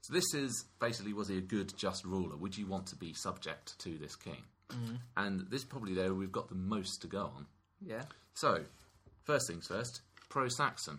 so 0.00 0.12
this 0.12 0.32
is 0.34 0.64
basically 0.80 1.12
was 1.12 1.28
he 1.28 1.38
a 1.38 1.42
good, 1.42 1.72
just 1.76 2.04
ruler? 2.04 2.36
Would 2.36 2.56
you 2.56 2.66
want 2.66 2.86
to 2.88 2.96
be 2.96 3.12
subject 3.14 3.78
to 3.80 3.98
this 3.98 4.16
king? 4.16 4.42
And 5.16 5.40
this 5.50 5.60
is 5.60 5.64
probably 5.66 5.94
there 5.94 6.12
we've 6.14 6.32
got 6.32 6.48
the 6.48 6.54
most 6.56 7.00
to 7.02 7.06
go 7.06 7.30
on. 7.36 7.46
Yeah. 7.80 8.02
So, 8.32 8.64
first 9.22 9.46
things 9.48 9.66
first, 9.68 10.00
pro 10.30 10.48
Saxon. 10.48 10.98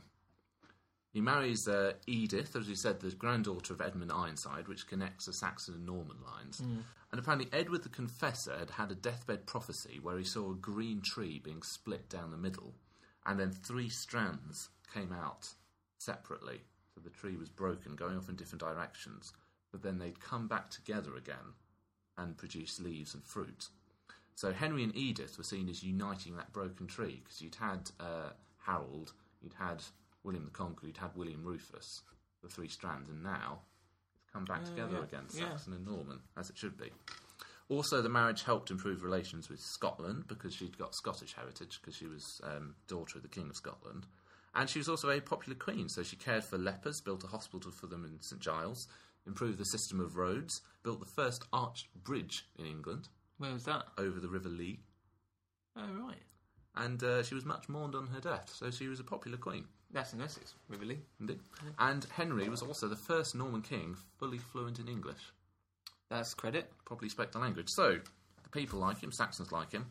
He 1.12 1.19
marries 1.19 1.67
uh, 1.67 1.93
Edith, 2.08 2.56
as 2.56 2.67
we 2.69 2.75
said, 2.75 2.99
the 3.01 3.10
granddaughter 3.12 3.73
of 3.73 3.82
Edmund 3.82 4.12
Ironside, 4.13 4.67
which 4.69 4.88
connects 4.88 5.25
the 5.25 5.34
Saxon 5.34 5.73
and 5.75 5.86
Norman 5.86 6.17
lines. 6.25 6.60
And 6.62 7.19
apparently, 7.19 7.49
Edward 7.51 7.84
the 7.84 7.89
Confessor 7.89 8.58
had 8.58 8.69
had 8.69 8.91
a 8.91 8.95
deathbed 8.95 9.45
prophecy 9.45 9.99
where 10.01 10.17
he 10.17 10.23
saw 10.25 10.51
a 10.51 10.56
green 10.56 11.01
tree 11.04 11.39
being 11.43 11.62
split 11.63 12.08
down 12.10 12.32
the 12.32 12.38
middle, 12.38 12.75
and 13.25 13.39
then 13.39 13.51
three 13.51 13.89
strands 13.89 14.69
came 14.93 15.11
out 15.11 15.49
separately. 15.97 16.61
So 16.93 17.01
the 17.03 17.09
tree 17.09 17.35
was 17.35 17.49
broken, 17.49 17.95
going 17.95 18.17
off 18.17 18.29
in 18.29 18.35
different 18.35 18.61
directions, 18.61 19.33
but 19.71 19.81
then 19.81 19.97
they'd 19.97 20.19
come 20.19 20.47
back 20.47 20.69
together 20.69 21.15
again 21.15 21.53
and 22.17 22.38
produce 22.38 22.79
leaves 22.79 23.13
and 23.13 23.23
fruit. 23.23 23.67
So 24.35 24.51
Henry 24.51 24.83
and 24.83 24.95
Edith 24.95 25.38
were 25.38 25.43
seen 25.43 25.69
as 25.69 25.83
uniting 25.83 26.35
that 26.35 26.53
broken 26.53 26.88
tree 26.88 27.21
because 27.23 27.41
you'd 27.41 27.55
had 27.55 27.91
uh, 27.99 28.29
Harold, 28.65 29.13
you'd 29.41 29.53
had 29.53 29.83
William 30.23 30.45
the 30.45 30.51
Conqueror, 30.51 30.88
you'd 30.88 30.97
had 30.97 31.15
William 31.15 31.43
Rufus, 31.43 32.01
the 32.41 32.49
three 32.49 32.67
strands, 32.67 33.09
and 33.09 33.23
now 33.23 33.59
it's 34.21 34.31
come 34.31 34.45
back 34.45 34.63
together 34.65 34.97
yeah, 34.97 35.03
again, 35.03 35.25
yeah. 35.33 35.49
Saxon 35.49 35.73
and 35.73 35.85
Norman, 35.85 36.19
as 36.38 36.49
it 36.49 36.57
should 36.57 36.77
be. 36.77 36.91
Also, 37.67 38.01
the 38.01 38.10
marriage 38.10 38.43
helped 38.43 38.69
improve 38.69 39.01
relations 39.04 39.49
with 39.49 39.60
Scotland 39.60 40.25
because 40.28 40.54
she'd 40.54 40.78
got 40.78 40.93
Scottish 40.93 41.34
heritage 41.34 41.80
because 41.82 41.95
she 41.95 42.06
was 42.06 42.39
um, 42.43 42.75
daughter 42.88 43.17
of 43.17 43.23
the 43.23 43.28
King 43.30 43.49
of 43.49 43.56
Scotland. 43.56 44.06
And 44.54 44.69
she 44.69 44.80
was 44.80 44.88
also 44.88 45.10
a 45.10 45.19
popular 45.19 45.58
queen, 45.58 45.89
so 45.89 46.04
she 46.04 46.15
cared 46.15 46.43
for 46.43 46.58
lepers, 46.58 47.01
built 47.01 47.23
a 47.23 47.28
hospital 47.28 47.71
for 47.71 47.88
them 47.88 48.06
in 48.06 48.21
St 48.21 48.39
Giles, 48.41 48.88
improved 49.28 49.58
the 49.58 49.65
system 49.65 49.99
of 49.99 50.15
roads, 50.15 50.62
built 50.84 50.99
the 50.99 51.06
first 51.08 51.43
arched 51.51 51.88
bridge 52.04 52.45
in 52.60 52.65
England 52.65 53.10
Where 53.39 53.51
was 53.51 53.63
that? 53.65 53.84
over 53.97 54.19
the 54.19 54.30
River 54.30 54.49
Lee. 54.49 54.80
Oh 55.75 55.82
right. 56.08 56.21
and 56.78 57.04
uh, 57.04 57.23
she 57.23 57.36
was 57.36 57.43
much 57.45 57.67
mourned 57.67 57.95
on 57.95 58.08
her 58.08 58.21
death, 58.21 58.54
so 58.56 58.69
she 58.71 58.88
was 58.88 58.99
a 58.99 59.04
popular 59.04 59.38
queen. 59.38 59.65
That's 59.91 60.13
in 60.13 60.21
Essex, 60.21 60.54
River 60.69 60.86
Lee. 60.86 60.99
Indeed. 61.19 61.39
And 61.80 62.06
Henry 62.15 62.47
was 62.47 62.62
also 62.62 62.88
the 62.88 62.95
first 62.95 63.34
Norman 63.36 63.62
king 63.62 63.97
fully 64.19 64.38
fluent 64.38 64.80
in 64.80 64.88
English. 64.88 65.34
That's 66.09 66.33
credit. 66.33 66.71
Probably 66.85 67.09
spoke 67.09 67.31
the 67.31 67.39
language. 67.39 67.69
So, 67.69 67.99
the 68.43 68.49
people 68.49 68.79
like 68.79 69.01
him, 69.01 69.11
Saxons 69.11 69.51
like 69.51 69.71
him. 69.71 69.87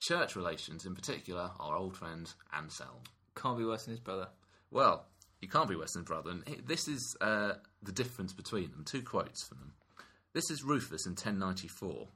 Church 0.00 0.34
relations, 0.34 0.86
in 0.86 0.94
particular, 0.94 1.50
our 1.60 1.76
old 1.76 1.96
friend 1.96 2.32
Anselm. 2.52 3.02
Can't 3.36 3.58
be 3.58 3.64
worse 3.64 3.84
than 3.84 3.92
his 3.92 4.00
brother. 4.00 4.28
Well, 4.70 5.06
he 5.40 5.46
can't 5.46 5.68
be 5.68 5.76
worse 5.76 5.92
than 5.92 6.02
his 6.02 6.08
brother, 6.08 6.30
and 6.30 6.44
this 6.66 6.88
is 6.88 7.16
uh, 7.20 7.54
the 7.82 7.92
difference 7.92 8.32
between 8.32 8.70
them. 8.70 8.84
Two 8.84 9.02
quotes 9.02 9.46
from 9.46 9.58
them. 9.58 9.72
This 10.32 10.50
is 10.50 10.62
Rufus 10.62 11.06
in 11.06 11.12
1094 11.12 12.08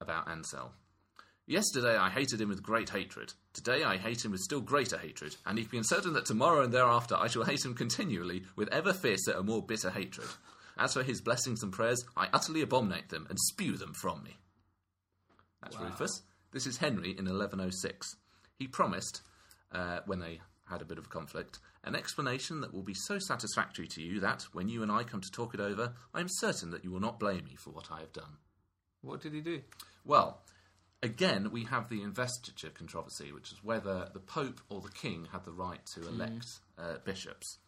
about 0.00 0.28
Anselm. 0.28 0.70
Yesterday 1.46 1.96
I 1.96 2.10
hated 2.10 2.40
him 2.40 2.48
with 2.48 2.62
great 2.62 2.90
hatred. 2.90 3.32
Today 3.52 3.84
I 3.84 3.96
hate 3.98 4.24
him 4.24 4.32
with 4.32 4.40
still 4.40 4.60
greater 4.60 4.98
hatred, 4.98 5.36
and 5.46 5.58
you 5.58 5.64
can 5.64 5.80
be 5.80 5.84
certain 5.84 6.12
that 6.14 6.26
tomorrow 6.26 6.62
and 6.62 6.72
thereafter 6.72 7.16
I 7.16 7.28
shall 7.28 7.44
hate 7.44 7.64
him 7.64 7.74
continually 7.74 8.44
with 8.56 8.68
ever 8.72 8.92
fiercer 8.92 9.32
and 9.36 9.46
more 9.46 9.62
bitter 9.62 9.90
hatred. 9.90 10.26
As 10.78 10.94
for 10.94 11.02
his 11.02 11.20
blessings 11.20 11.62
and 11.62 11.72
prayers, 11.72 12.04
I 12.16 12.28
utterly 12.32 12.60
abominate 12.60 13.08
them 13.08 13.26
and 13.30 13.38
spew 13.38 13.76
them 13.76 13.94
from 13.94 14.22
me. 14.22 14.36
That's 15.62 15.78
Rufus. 15.78 16.22
This 16.52 16.66
is 16.66 16.76
Henry 16.76 17.10
in 17.10 17.24
1106. 17.24 18.16
He 18.58 18.66
promised, 18.66 19.22
uh, 19.72 20.00
when 20.06 20.20
they 20.20 20.40
had 20.68 20.82
a 20.82 20.86
bit 20.86 20.98
of 20.98 21.06
a 21.06 21.08
conflict, 21.08 21.58
an 21.84 21.94
explanation 21.94 22.60
that 22.60 22.74
will 22.74 22.82
be 22.82 22.94
so 22.94 23.18
satisfactory 23.18 23.86
to 23.88 24.02
you 24.02 24.20
that, 24.20 24.42
when 24.52 24.68
you 24.68 24.82
and 24.82 24.92
I 24.92 25.04
come 25.04 25.20
to 25.20 25.30
talk 25.30 25.54
it 25.54 25.60
over, 25.60 25.94
I 26.12 26.20
am 26.20 26.28
certain 26.28 26.70
that 26.70 26.84
you 26.84 26.90
will 26.90 27.00
not 27.00 27.20
blame 27.20 27.44
me 27.44 27.56
for 27.56 27.70
what 27.70 27.90
I 27.90 28.00
have 28.00 28.12
done. 28.12 28.38
What 29.00 29.20
did 29.20 29.32
he 29.32 29.40
do? 29.40 29.62
Well, 30.04 30.42
again, 31.02 31.50
we 31.52 31.64
have 31.64 31.88
the 31.88 32.02
investiture 32.02 32.70
controversy, 32.70 33.32
which 33.32 33.52
is 33.52 33.62
whether 33.62 34.08
the 34.12 34.20
Pope 34.20 34.60
or 34.68 34.80
the 34.80 34.90
King 34.90 35.28
had 35.32 35.44
the 35.44 35.52
right 35.52 35.84
to 35.94 36.06
elect 36.06 36.46
uh, 36.78 36.94
bishops. 37.04 37.58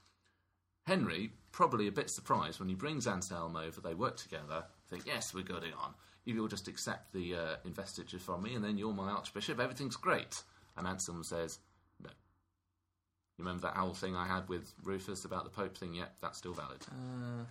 Henry, 0.89 1.31
probably 1.53 1.87
a 1.87 1.93
bit 1.93 2.09
surprised 2.09 2.59
when 2.59 2.69
he 2.71 2.75
brings 2.75 3.07
Anselm 3.07 3.57
over, 3.57 3.79
they 3.81 3.93
work 3.93 4.17
together, 4.17 4.65
think, 4.89 5.05
yes, 5.07 5.35
we're 5.35 5.45
getting 5.45 5.75
on. 5.75 5.93
You'll 6.25 6.49
just 6.49 6.67
accept 6.67 7.13
the 7.13 7.35
uh, 7.35 7.57
investiture 7.67 8.19
from 8.19 8.43
me, 8.43 8.55
and 8.55 8.65
then 8.65 8.79
you're 8.79 8.95
my 8.95 9.11
Archbishop, 9.11 9.61
everything's 9.61 9.97
great. 9.97 10.43
And 10.79 10.87
Anselm 10.87 11.23
says, 11.25 11.59
no. 12.03 12.09
You 12.09 13.45
remember 13.45 13.63
that 13.63 13.77
whole 13.77 13.93
thing 13.93 14.17
I 14.17 14.27
had 14.27 14.49
with 14.49 14.73
Rufus 14.83 15.27
about 15.27 15.45
the 15.45 15.51
Pope 15.51 15.77
thing? 15.77 15.93
Yep, 15.93 16.17
that's 16.23 16.39
still 16.39 16.55
valid. 16.55 16.85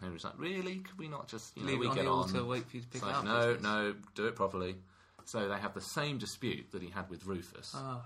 Henry's 0.02 0.23
like, 0.23 0.39
really? 0.39 0.80
Could 0.80 0.97
we 0.97 1.08
not 1.08 1.28
just, 1.28 1.56
you 1.56 1.63
know, 1.63 1.69
Leave 1.69 1.80
we 1.80 1.88
on 1.88 1.95
get 1.95 2.06
the 2.06 2.10
on? 2.10 2.17
altar, 2.17 2.43
wait 2.43 2.67
for 2.67 2.78
you 2.78 2.82
to 2.82 2.89
pick 2.89 3.04
like, 3.04 3.17
up. 3.17 3.23
No, 3.23 3.56
no, 3.62 3.95
do 4.15 4.26
it 4.26 4.36
properly. 4.36 4.78
So 5.26 5.47
they 5.47 5.60
have 5.60 5.76
the 5.76 5.82
same 5.82 6.17
dispute 6.17 6.71
that 6.71 6.82
he 6.82 6.89
had 6.89 7.08
with 7.10 7.26
Rufus. 7.26 7.73
Oh, 7.76 8.02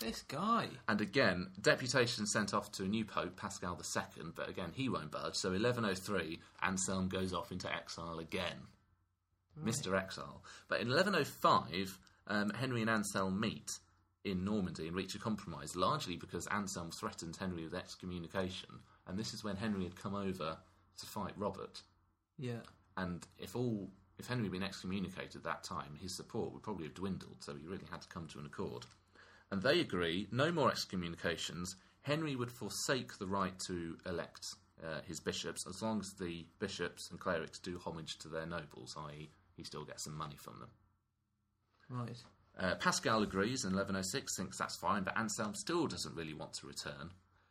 this 0.00 0.22
guy. 0.22 0.68
And 0.88 1.00
again, 1.00 1.48
deputation 1.60 2.26
sent 2.26 2.54
off 2.54 2.70
to 2.72 2.84
a 2.84 2.88
new 2.88 3.04
pope, 3.04 3.36
Paschal 3.36 3.80
II, 3.80 4.32
but 4.34 4.48
again, 4.48 4.72
he 4.74 4.88
won't 4.88 5.10
budge. 5.10 5.34
So 5.36 5.50
1103, 5.50 6.38
Anselm 6.62 7.08
goes 7.08 7.32
off 7.32 7.52
into 7.52 7.72
exile 7.72 8.18
again. 8.18 8.68
Mr. 9.64 9.98
Exile. 9.98 10.42
But 10.68 10.80
in 10.80 10.88
1105, 10.88 11.98
um, 12.26 12.50
Henry 12.50 12.82
and 12.82 12.90
Anselm 12.90 13.40
meet 13.40 13.78
in 14.24 14.44
Normandy 14.44 14.88
and 14.88 14.96
reach 14.96 15.14
a 15.14 15.18
compromise, 15.18 15.76
largely 15.76 16.16
because 16.16 16.46
Anselm 16.48 16.90
threatened 16.90 17.36
Henry 17.36 17.64
with 17.64 17.74
excommunication. 17.74 18.70
And 19.06 19.18
this 19.18 19.32
is 19.32 19.44
when 19.44 19.56
Henry 19.56 19.84
had 19.84 19.96
come 19.96 20.14
over 20.14 20.58
to 20.98 21.06
fight 21.06 21.32
Robert. 21.36 21.82
Yeah. 22.38 22.60
And 22.96 23.26
if 23.38 23.54
all 23.54 23.88
if 24.18 24.26
Henry 24.26 24.44
had 24.44 24.52
been 24.52 24.62
excommunicated 24.62 25.36
at 25.36 25.44
that 25.44 25.62
time, 25.62 25.98
his 26.00 26.16
support 26.16 26.52
would 26.52 26.62
probably 26.62 26.84
have 26.84 26.94
dwindled, 26.94 27.36
so 27.40 27.54
he 27.54 27.66
really 27.66 27.84
had 27.90 28.00
to 28.00 28.08
come 28.08 28.26
to 28.28 28.38
an 28.38 28.46
accord. 28.46 28.86
And 29.50 29.62
they 29.62 29.80
agree 29.80 30.26
no 30.32 30.50
more 30.50 30.70
excommunications. 30.70 31.76
Henry 32.02 32.36
would 32.36 32.50
forsake 32.50 33.18
the 33.18 33.26
right 33.26 33.58
to 33.66 33.96
elect 34.06 34.44
uh, 34.82 35.00
his 35.06 35.20
bishops 35.20 35.66
as 35.68 35.82
long 35.82 36.00
as 36.00 36.12
the 36.18 36.46
bishops 36.58 37.10
and 37.10 37.18
clerics 37.18 37.58
do 37.58 37.78
homage 37.78 38.18
to 38.18 38.28
their 38.28 38.46
nobles, 38.46 38.96
i.e., 39.08 39.30
he 39.56 39.64
still 39.64 39.84
gets 39.84 40.04
some 40.04 40.16
money 40.16 40.36
from 40.36 40.58
them. 40.60 40.68
Right. 41.88 42.22
Uh, 42.58 42.74
Paschal 42.76 43.22
agrees 43.22 43.64
in 43.64 43.70
1106, 43.70 44.36
thinks 44.36 44.58
that's 44.58 44.76
fine, 44.76 45.02
but 45.02 45.16
Anselm 45.16 45.54
still 45.54 45.86
doesn't 45.86 46.16
really 46.16 46.34
want 46.34 46.52
to 46.54 46.66
return. 46.66 47.10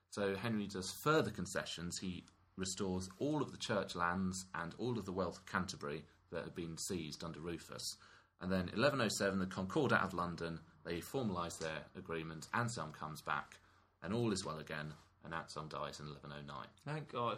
So 0.10 0.36
Henry 0.36 0.68
does 0.68 0.92
further 1.04 1.32
concessions. 1.32 1.98
He 2.00 2.26
restores 2.58 3.10
all 3.20 3.42
of 3.42 3.52
the 3.52 3.58
church 3.58 3.96
lands 3.96 4.46
and 4.56 4.74
all 4.78 4.98
of 4.98 5.06
the 5.06 5.12
wealth 5.12 5.38
of 5.38 5.46
Canterbury 5.46 6.06
that 6.32 6.44
had 6.44 6.56
been 6.56 6.78
seized 6.78 7.24
under 7.24 7.40
Rufus. 7.40 7.98
And 8.42 8.52
then 8.52 8.66
1107, 8.68 9.40
the 9.40 9.46
Concordat 9.46 10.02
of 10.02 10.14
London, 10.14 10.60
they 10.86 11.00
formalise 11.00 11.58
their 11.60 11.80
agreement. 11.98 12.48
Anselm 12.54 12.92
comes 12.94 13.22
back, 13.22 13.58
and 14.04 14.14
all 14.14 14.32
is 14.32 14.46
well 14.46 14.60
again, 14.60 14.94
and 15.24 15.34
Anselm 15.34 15.68
dies 15.68 16.00
in 16.00 16.06
1109. 16.08 16.56
Thank 16.86 17.12
God. 17.12 17.38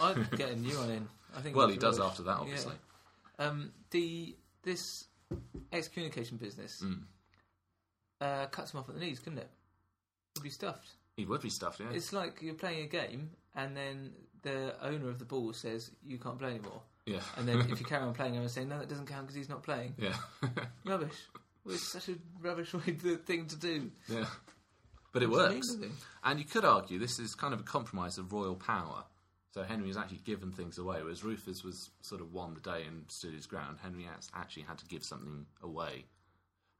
I'd 0.00 0.30
get 0.36 0.50
a 0.50 0.56
new 0.56 0.76
one 0.78 0.90
in. 0.90 1.08
I 1.36 1.40
think. 1.40 1.56
Well, 1.56 1.68
he 1.68 1.76
does 1.76 1.98
after 1.98 2.22
that, 2.24 2.36
Yeah. 2.36 2.40
obviously. 2.40 2.74
Um, 3.38 3.72
the 3.90 4.36
this 4.62 5.06
excommunication 5.72 6.36
business 6.36 6.80
Hmm. 6.80 7.02
uh, 8.20 8.46
cuts 8.46 8.72
him 8.72 8.80
off 8.80 8.88
at 8.88 8.94
the 8.94 9.00
knees, 9.00 9.18
couldn't 9.18 9.38
it? 9.38 9.50
He'd 10.34 10.42
be 10.44 10.50
stuffed. 10.50 10.88
He 11.16 11.24
would 11.24 11.42
be 11.42 11.50
stuffed, 11.50 11.80
yeah. 11.80 11.90
It's 11.90 12.12
like 12.12 12.40
you're 12.40 12.54
playing 12.54 12.84
a 12.84 12.88
game, 12.88 13.30
and 13.54 13.76
then 13.76 14.12
the 14.42 14.74
owner 14.84 15.08
of 15.08 15.18
the 15.18 15.24
ball 15.24 15.52
says 15.52 15.90
you 16.04 16.18
can't 16.18 16.38
play 16.38 16.50
anymore. 16.50 16.82
yeah. 17.06 17.20
And 17.36 17.48
then 17.48 17.60
if 17.70 17.80
you 17.80 17.86
carry 17.92 18.02
on 18.04 18.14
playing, 18.14 18.36
and 18.36 18.50
saying 18.50 18.68
no, 18.68 18.78
that 18.78 18.88
doesn't 18.88 19.06
count 19.06 19.22
because 19.22 19.34
he's 19.36 19.48
not 19.48 19.62
playing. 19.62 19.94
yeah. 19.98 20.16
Rubbish. 20.84 21.16
Well, 21.64 21.74
it's 21.74 21.92
such 21.92 22.08
a 22.08 22.14
rubbish 22.40 22.74
way 22.74 22.92
to, 22.92 23.16
thing 23.16 23.46
to 23.46 23.56
do. 23.56 23.90
Yeah. 24.08 24.26
But 25.12 25.22
it 25.22 25.30
works. 25.30 25.76
And 26.24 26.38
you 26.38 26.44
could 26.44 26.64
argue 26.64 26.98
this 26.98 27.18
is 27.18 27.34
kind 27.34 27.52
of 27.52 27.60
a 27.60 27.64
compromise 27.64 28.18
of 28.18 28.32
royal 28.32 28.56
power. 28.56 29.04
So 29.52 29.62
Henry 29.62 29.88
has 29.88 29.98
actually 29.98 30.20
given 30.24 30.50
things 30.50 30.78
away, 30.78 31.02
whereas 31.02 31.22
Rufus 31.22 31.62
was 31.62 31.90
sort 32.00 32.22
of 32.22 32.32
won 32.32 32.54
the 32.54 32.60
day 32.60 32.84
and 32.86 33.04
stood 33.08 33.34
his 33.34 33.46
ground. 33.46 33.78
Henry 33.82 34.08
actually 34.34 34.62
had 34.62 34.78
to 34.78 34.86
give 34.86 35.04
something 35.04 35.44
away. 35.62 36.06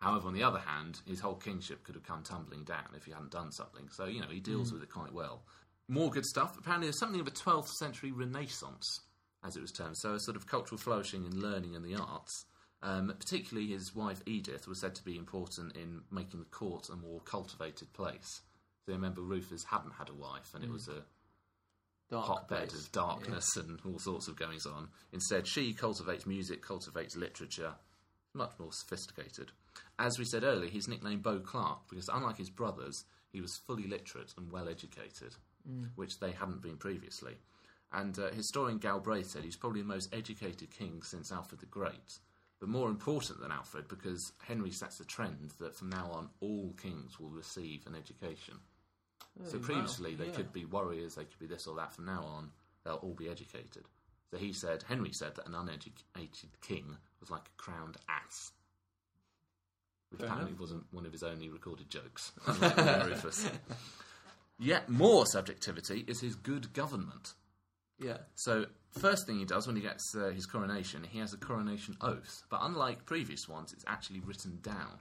However, 0.00 0.28
on 0.28 0.34
the 0.34 0.42
other 0.42 0.58
hand, 0.58 1.00
his 1.06 1.20
whole 1.20 1.34
kingship 1.34 1.84
could 1.84 1.94
have 1.94 2.04
come 2.04 2.22
tumbling 2.22 2.64
down 2.64 2.88
if 2.96 3.04
he 3.04 3.12
hadn't 3.12 3.30
done 3.30 3.52
something. 3.52 3.88
So, 3.90 4.06
you 4.06 4.20
know, 4.20 4.26
he 4.28 4.40
deals 4.40 4.70
hmm. 4.70 4.76
with 4.76 4.84
it 4.84 4.90
quite 4.90 5.12
well. 5.12 5.42
More 5.86 6.10
good 6.10 6.24
stuff. 6.24 6.58
Apparently, 6.58 6.86
there's 6.86 6.98
something 6.98 7.20
of 7.20 7.28
a 7.28 7.30
12th 7.30 7.68
century 7.68 8.10
renaissance, 8.10 9.02
as 9.44 9.54
it 9.54 9.60
was 9.60 9.70
termed. 9.70 9.98
So, 9.98 10.14
a 10.14 10.20
sort 10.20 10.36
of 10.36 10.46
cultural 10.46 10.78
flourishing 10.78 11.24
in 11.24 11.40
learning 11.40 11.76
and 11.76 11.84
the 11.84 11.94
arts. 11.94 12.46
Um, 12.82 13.14
particularly, 13.18 13.68
his 13.68 13.94
wife 13.94 14.20
Edith 14.26 14.66
was 14.66 14.80
said 14.80 14.94
to 14.96 15.04
be 15.04 15.16
important 15.16 15.76
in 15.76 16.00
making 16.10 16.40
the 16.40 16.46
court 16.46 16.88
a 16.88 16.96
more 16.96 17.20
cultivated 17.20 17.92
place. 17.92 18.40
So, 18.86 18.92
remember, 18.92 19.20
Rufus 19.20 19.64
hadn't 19.70 19.92
had 19.92 20.08
a 20.08 20.14
wife, 20.14 20.50
and 20.54 20.64
it 20.64 20.70
was 20.70 20.88
a 20.88 21.04
Dark 22.10 22.26
hotbed 22.26 22.70
place. 22.70 22.86
of 22.86 22.92
darkness 22.92 23.56
and 23.56 23.78
all 23.86 23.98
sorts 24.00 24.26
of 24.26 24.36
goings 24.36 24.66
on. 24.66 24.88
Instead, 25.12 25.46
she 25.46 25.72
cultivates 25.72 26.26
music, 26.26 26.60
cultivates 26.60 27.16
literature, 27.16 27.74
much 28.34 28.52
more 28.58 28.72
sophisticated. 28.72 29.52
As 29.98 30.18
we 30.18 30.24
said 30.24 30.42
earlier, 30.42 30.68
he's 30.68 30.88
nicknamed 30.88 31.22
Beauclerc 31.22 31.88
because, 31.88 32.08
unlike 32.12 32.38
his 32.38 32.50
brothers, 32.50 33.04
he 33.30 33.40
was 33.40 33.60
fully 33.66 33.86
literate 33.86 34.34
and 34.36 34.50
well 34.50 34.68
educated, 34.68 35.36
which 35.94 36.18
they 36.18 36.32
hadn't 36.32 36.62
been 36.62 36.76
previously. 36.76 37.36
And 37.92 38.18
uh, 38.18 38.30
historian 38.32 38.78
Galbraith 38.78 39.28
said 39.30 39.44
he's 39.44 39.56
probably 39.56 39.82
the 39.82 39.88
most 39.88 40.12
educated 40.12 40.70
king 40.70 41.02
since 41.02 41.30
Alfred 41.30 41.60
the 41.60 41.66
Great. 41.66 42.18
But 42.62 42.68
more 42.68 42.88
important 42.88 43.40
than 43.40 43.50
Alfred, 43.50 43.88
because 43.88 44.30
Henry 44.46 44.70
sets 44.70 44.98
the 44.98 45.04
trend 45.04 45.52
that 45.58 45.74
from 45.74 45.90
now 45.90 46.08
on 46.12 46.28
all 46.38 46.72
kings 46.80 47.18
will 47.18 47.30
receive 47.30 47.84
an 47.88 47.96
education. 47.96 48.54
Oh, 49.20 49.48
so 49.48 49.58
previously 49.58 50.14
they 50.14 50.26
yeah. 50.26 50.30
could 50.30 50.52
be 50.52 50.64
warriors, 50.64 51.16
they 51.16 51.24
could 51.24 51.40
be 51.40 51.46
this 51.46 51.66
or 51.66 51.74
that. 51.74 51.92
From 51.92 52.04
now 52.04 52.22
on, 52.22 52.52
they'll 52.84 53.00
all 53.02 53.14
be 53.14 53.28
educated. 53.28 53.82
So 54.30 54.36
he 54.36 54.52
said, 54.52 54.84
Henry 54.86 55.10
said 55.10 55.34
that 55.34 55.48
an 55.48 55.56
uneducated 55.56 56.50
king 56.60 56.96
was 57.18 57.30
like 57.30 57.40
a 57.40 57.60
crowned 57.60 57.96
ass. 58.08 58.52
Which 60.10 60.20
Fair 60.20 60.28
apparently 60.28 60.52
enough. 60.52 60.60
wasn't 60.60 60.84
one 60.92 61.04
of 61.04 61.10
his 61.10 61.24
only 61.24 61.48
recorded 61.48 61.90
jokes. 61.90 62.30
unlike 62.46 62.76
William 62.76 63.08
Rufus. 63.08 63.50
Yet 64.60 64.88
more 64.88 65.26
subjectivity 65.26 66.04
is 66.06 66.20
his 66.20 66.36
good 66.36 66.72
government. 66.72 67.34
Yeah. 67.98 68.18
So, 68.36 68.66
first 69.00 69.26
thing 69.26 69.38
he 69.38 69.44
does 69.44 69.66
when 69.66 69.76
he 69.76 69.82
gets 69.82 70.14
uh, 70.14 70.30
his 70.34 70.46
coronation, 70.46 71.04
he 71.04 71.18
has 71.18 71.32
a 71.32 71.38
coronation 71.38 71.96
oath. 72.00 72.42
But 72.50 72.60
unlike 72.62 73.06
previous 73.06 73.48
ones, 73.48 73.72
it's 73.72 73.84
actually 73.86 74.20
written 74.20 74.58
down. 74.62 75.00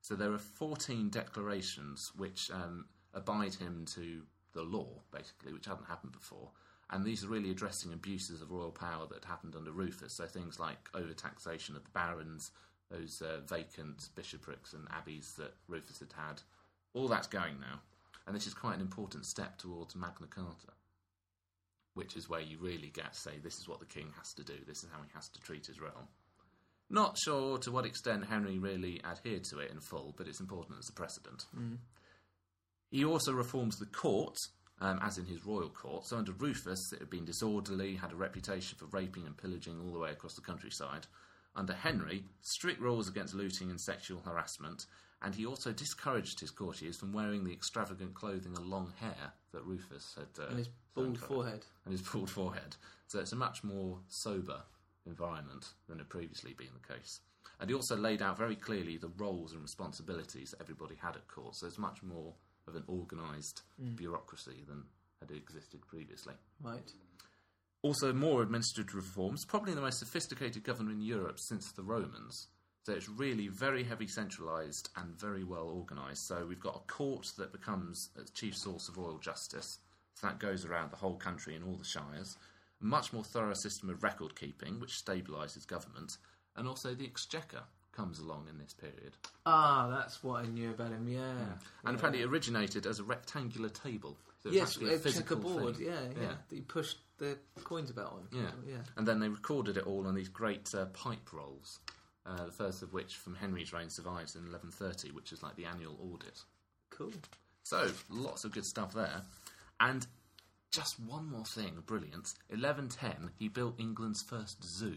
So 0.00 0.14
there 0.14 0.32
are 0.32 0.38
14 0.38 1.10
declarations 1.10 2.12
which 2.16 2.50
um, 2.50 2.86
abide 3.14 3.54
him 3.54 3.84
to 3.94 4.22
the 4.54 4.62
law, 4.62 5.02
basically, 5.12 5.52
which 5.52 5.66
hadn't 5.66 5.88
happened 5.88 6.12
before. 6.12 6.50
And 6.90 7.04
these 7.04 7.24
are 7.24 7.28
really 7.28 7.50
addressing 7.50 7.92
abuses 7.92 8.40
of 8.40 8.50
royal 8.50 8.70
power 8.70 9.06
that 9.10 9.24
happened 9.24 9.54
under 9.54 9.72
Rufus. 9.72 10.14
So 10.14 10.24
things 10.24 10.58
like 10.58 10.90
overtaxation 10.92 11.76
of 11.76 11.84
the 11.84 11.90
barons, 11.92 12.50
those 12.90 13.20
uh, 13.20 13.40
vacant 13.46 14.08
bishoprics 14.14 14.72
and 14.72 14.88
abbeys 14.90 15.34
that 15.36 15.54
Rufus 15.66 15.98
had 15.98 16.12
had. 16.12 16.40
All 16.94 17.08
that's 17.08 17.26
going 17.26 17.60
now. 17.60 17.80
And 18.26 18.34
this 18.34 18.46
is 18.46 18.54
quite 18.54 18.76
an 18.76 18.80
important 18.80 19.26
step 19.26 19.58
towards 19.58 19.94
Magna 19.94 20.26
Carta 20.26 20.72
which 21.98 22.16
is 22.16 22.28
where 22.28 22.40
you 22.40 22.56
really 22.60 22.90
get 22.94 23.12
to 23.12 23.18
say 23.18 23.32
this 23.42 23.58
is 23.58 23.68
what 23.68 23.80
the 23.80 23.86
king 23.86 24.12
has 24.16 24.32
to 24.34 24.44
do, 24.44 24.54
this 24.68 24.84
is 24.84 24.88
how 24.92 25.02
he 25.02 25.10
has 25.14 25.28
to 25.28 25.40
treat 25.40 25.66
his 25.66 25.80
realm. 25.80 26.06
Not 26.88 27.18
sure 27.18 27.58
to 27.58 27.72
what 27.72 27.84
extent 27.84 28.24
Henry 28.24 28.58
really 28.58 29.02
adhered 29.04 29.42
to 29.50 29.58
it 29.58 29.72
in 29.72 29.80
full, 29.80 30.14
but 30.16 30.28
it's 30.28 30.40
important 30.40 30.78
as 30.78 30.88
a 30.88 30.92
precedent. 30.92 31.44
He 32.90 33.04
also 33.04 33.32
reforms 33.32 33.78
the 33.78 33.86
court, 33.86 34.38
um, 34.80 35.00
as 35.02 35.18
in 35.18 35.26
his 35.26 35.44
royal 35.44 35.68
court. 35.70 36.06
So 36.06 36.16
under 36.16 36.32
Rufus, 36.32 36.92
it 36.92 37.00
had 37.00 37.10
been 37.10 37.24
disorderly, 37.26 37.96
had 37.96 38.12
a 38.12 38.16
reputation 38.16 38.78
for 38.78 38.86
raping 38.86 39.26
and 39.26 39.36
pillaging 39.36 39.80
all 39.80 39.92
the 39.92 39.98
way 39.98 40.12
across 40.12 40.34
the 40.34 40.40
countryside. 40.40 41.06
Under 41.56 41.74
Henry, 41.74 42.24
strict 42.42 42.80
rules 42.80 43.08
against 43.08 43.34
looting 43.34 43.70
and 43.70 43.80
sexual 43.80 44.22
harassment, 44.24 44.86
and 45.22 45.34
he 45.34 45.46
also 45.46 45.72
discouraged 45.72 46.40
his 46.40 46.50
courtiers 46.50 46.96
from 46.96 47.12
wearing 47.12 47.44
the 47.44 47.52
extravagant 47.52 48.14
clothing 48.14 48.56
and 48.56 48.66
long 48.66 48.92
hair 49.00 49.32
that 49.52 49.64
Rufus 49.64 50.16
had. 50.16 50.42
Uh, 50.42 50.48
And 50.48 50.58
his 50.58 50.68
bald 50.94 51.18
forehead. 51.18 51.64
And 51.84 51.92
his 51.92 52.02
bald 52.02 52.30
forehead. 52.30 52.76
So 53.08 53.18
it's 53.18 53.32
a 53.32 53.36
much 53.36 53.64
more 53.64 53.98
sober 54.08 54.62
environment 55.06 55.72
than 55.88 55.98
had 55.98 56.08
previously 56.08 56.52
been 56.52 56.68
the 56.80 56.94
case. 56.94 57.20
And 57.60 57.68
he 57.68 57.74
also 57.74 57.96
laid 57.96 58.22
out 58.22 58.38
very 58.38 58.54
clearly 58.54 58.98
the 58.98 59.10
roles 59.16 59.52
and 59.52 59.62
responsibilities 59.62 60.50
that 60.50 60.60
everybody 60.60 60.94
had 60.94 61.16
at 61.16 61.26
court. 61.26 61.56
So 61.56 61.66
it's 61.66 61.78
much 61.78 62.02
more 62.02 62.34
of 62.68 62.76
an 62.76 62.84
organised 62.88 63.62
bureaucracy 63.96 64.62
than 64.68 64.84
had 65.20 65.30
existed 65.36 65.80
previously. 65.88 66.34
Right. 66.62 66.92
Also, 67.82 68.12
more 68.12 68.42
administrative 68.42 68.94
reforms, 68.94 69.44
probably 69.44 69.74
the 69.74 69.80
most 69.80 69.98
sophisticated 69.98 70.62
government 70.64 70.96
in 70.96 71.02
Europe 71.02 71.38
since 71.40 71.72
the 71.72 71.82
Romans. 71.82 72.48
So 72.88 72.94
it's 72.94 73.10
really 73.10 73.48
very 73.48 73.84
heavy 73.84 74.06
centralised 74.06 74.88
and 74.96 75.14
very 75.20 75.44
well 75.44 75.68
organised. 75.68 76.26
So 76.26 76.46
we've 76.48 76.58
got 76.58 76.76
a 76.76 76.90
court 76.90 77.32
that 77.36 77.52
becomes 77.52 78.08
a 78.18 78.24
chief 78.30 78.56
source 78.56 78.88
of 78.88 78.96
royal 78.96 79.18
justice. 79.18 79.80
So 80.14 80.26
that 80.26 80.38
goes 80.38 80.64
around 80.64 80.90
the 80.90 80.96
whole 80.96 81.16
country 81.16 81.54
in 81.54 81.62
all 81.62 81.74
the 81.74 81.84
shires. 81.84 82.38
A 82.80 82.86
much 82.86 83.12
more 83.12 83.22
thorough 83.22 83.52
system 83.52 83.90
of 83.90 84.02
record 84.02 84.34
keeping, 84.40 84.80
which 84.80 85.04
stabilises 85.04 85.66
government. 85.66 86.16
And 86.56 86.66
also 86.66 86.94
the 86.94 87.04
exchequer 87.04 87.60
comes 87.92 88.20
along 88.20 88.46
in 88.48 88.56
this 88.56 88.72
period. 88.72 89.18
Ah, 89.44 89.88
that's 89.90 90.24
what 90.24 90.42
I 90.42 90.46
knew 90.46 90.70
about 90.70 90.92
him. 90.92 91.06
Yeah. 91.08 91.34
And 91.84 91.94
apparently 91.94 92.22
it 92.22 92.30
originated 92.30 92.86
as 92.86 93.00
a 93.00 93.04
rectangular 93.04 93.68
table. 93.68 94.16
So 94.42 94.48
Yes, 94.48 94.78
a 94.78 95.12
checkerboard. 95.12 95.76
thing. 95.76 95.88
Yeah, 95.88 96.00
yeah, 96.18 96.34
That 96.48 96.56
you 96.56 96.62
pushed 96.62 96.96
the 97.18 97.36
coins 97.64 97.90
about 97.90 98.12
on. 98.12 98.28
Yeah. 98.32 98.50
yeah. 98.66 98.76
And 98.96 99.06
then 99.06 99.20
they 99.20 99.28
recorded 99.28 99.76
it 99.76 99.86
all 99.86 100.06
on 100.06 100.14
these 100.14 100.30
great 100.30 100.74
uh, 100.74 100.86
pipe 100.86 101.34
rolls, 101.34 101.80
uh, 102.28 102.44
the 102.44 102.52
first 102.52 102.82
of 102.82 102.92
which 102.92 103.16
from 103.16 103.34
Henry's 103.34 103.72
reign 103.72 103.88
survives 103.90 104.34
in 104.34 104.42
1130, 104.50 105.12
which 105.12 105.32
is 105.32 105.42
like 105.42 105.56
the 105.56 105.64
annual 105.64 105.96
audit. 106.12 106.38
Cool. 106.90 107.12
So, 107.64 107.90
lots 108.10 108.44
of 108.44 108.52
good 108.52 108.64
stuff 108.64 108.92
there. 108.94 109.22
And 109.80 110.06
just 110.72 110.98
one 111.00 111.30
more 111.30 111.44
thing, 111.44 111.82
brilliant. 111.86 112.28
1110, 112.50 113.30
he 113.38 113.48
built 113.48 113.78
England's 113.78 114.22
first 114.28 114.62
zoo. 114.64 114.96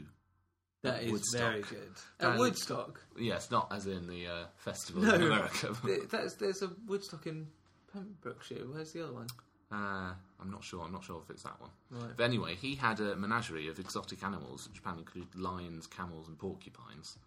That 0.83 1.03
is 1.03 1.11
Woodstock. 1.11 1.41
very 1.41 1.61
good. 1.61 1.91
And- 2.19 2.33
At 2.33 2.39
Woodstock. 2.39 2.99
Yes, 3.17 3.51
not 3.51 3.71
as 3.71 3.85
in 3.87 4.07
the 4.07 4.27
uh, 4.27 4.43
festival 4.57 5.03
No, 5.03 5.13
in 5.13 5.21
America. 5.23 5.75
Th- 5.85 6.01
there's 6.39 6.61
a 6.63 6.71
Woodstock 6.87 7.27
in 7.27 7.47
Pembrokeshire. 7.93 8.65
Where's 8.67 8.91
the 8.91 9.03
other 9.03 9.13
one? 9.13 9.27
Uh, 9.71 10.11
I'm 10.41 10.51
not 10.51 10.63
sure. 10.63 10.83
I'm 10.83 10.91
not 10.91 11.03
sure 11.03 11.21
if 11.23 11.29
it's 11.29 11.43
that 11.43 11.59
one. 11.61 11.69
Right. 11.91 12.11
But 12.17 12.23
anyway, 12.23 12.55
he 12.55 12.75
had 12.75 12.99
a 12.99 13.15
menagerie 13.15 13.67
of 13.69 13.79
exotic 13.79 14.23
animals, 14.23 14.67
apparently 14.77 15.03
included 15.03 15.35
lions, 15.39 15.87
camels, 15.87 16.27
and 16.27 16.37
porcupines. 16.37 17.17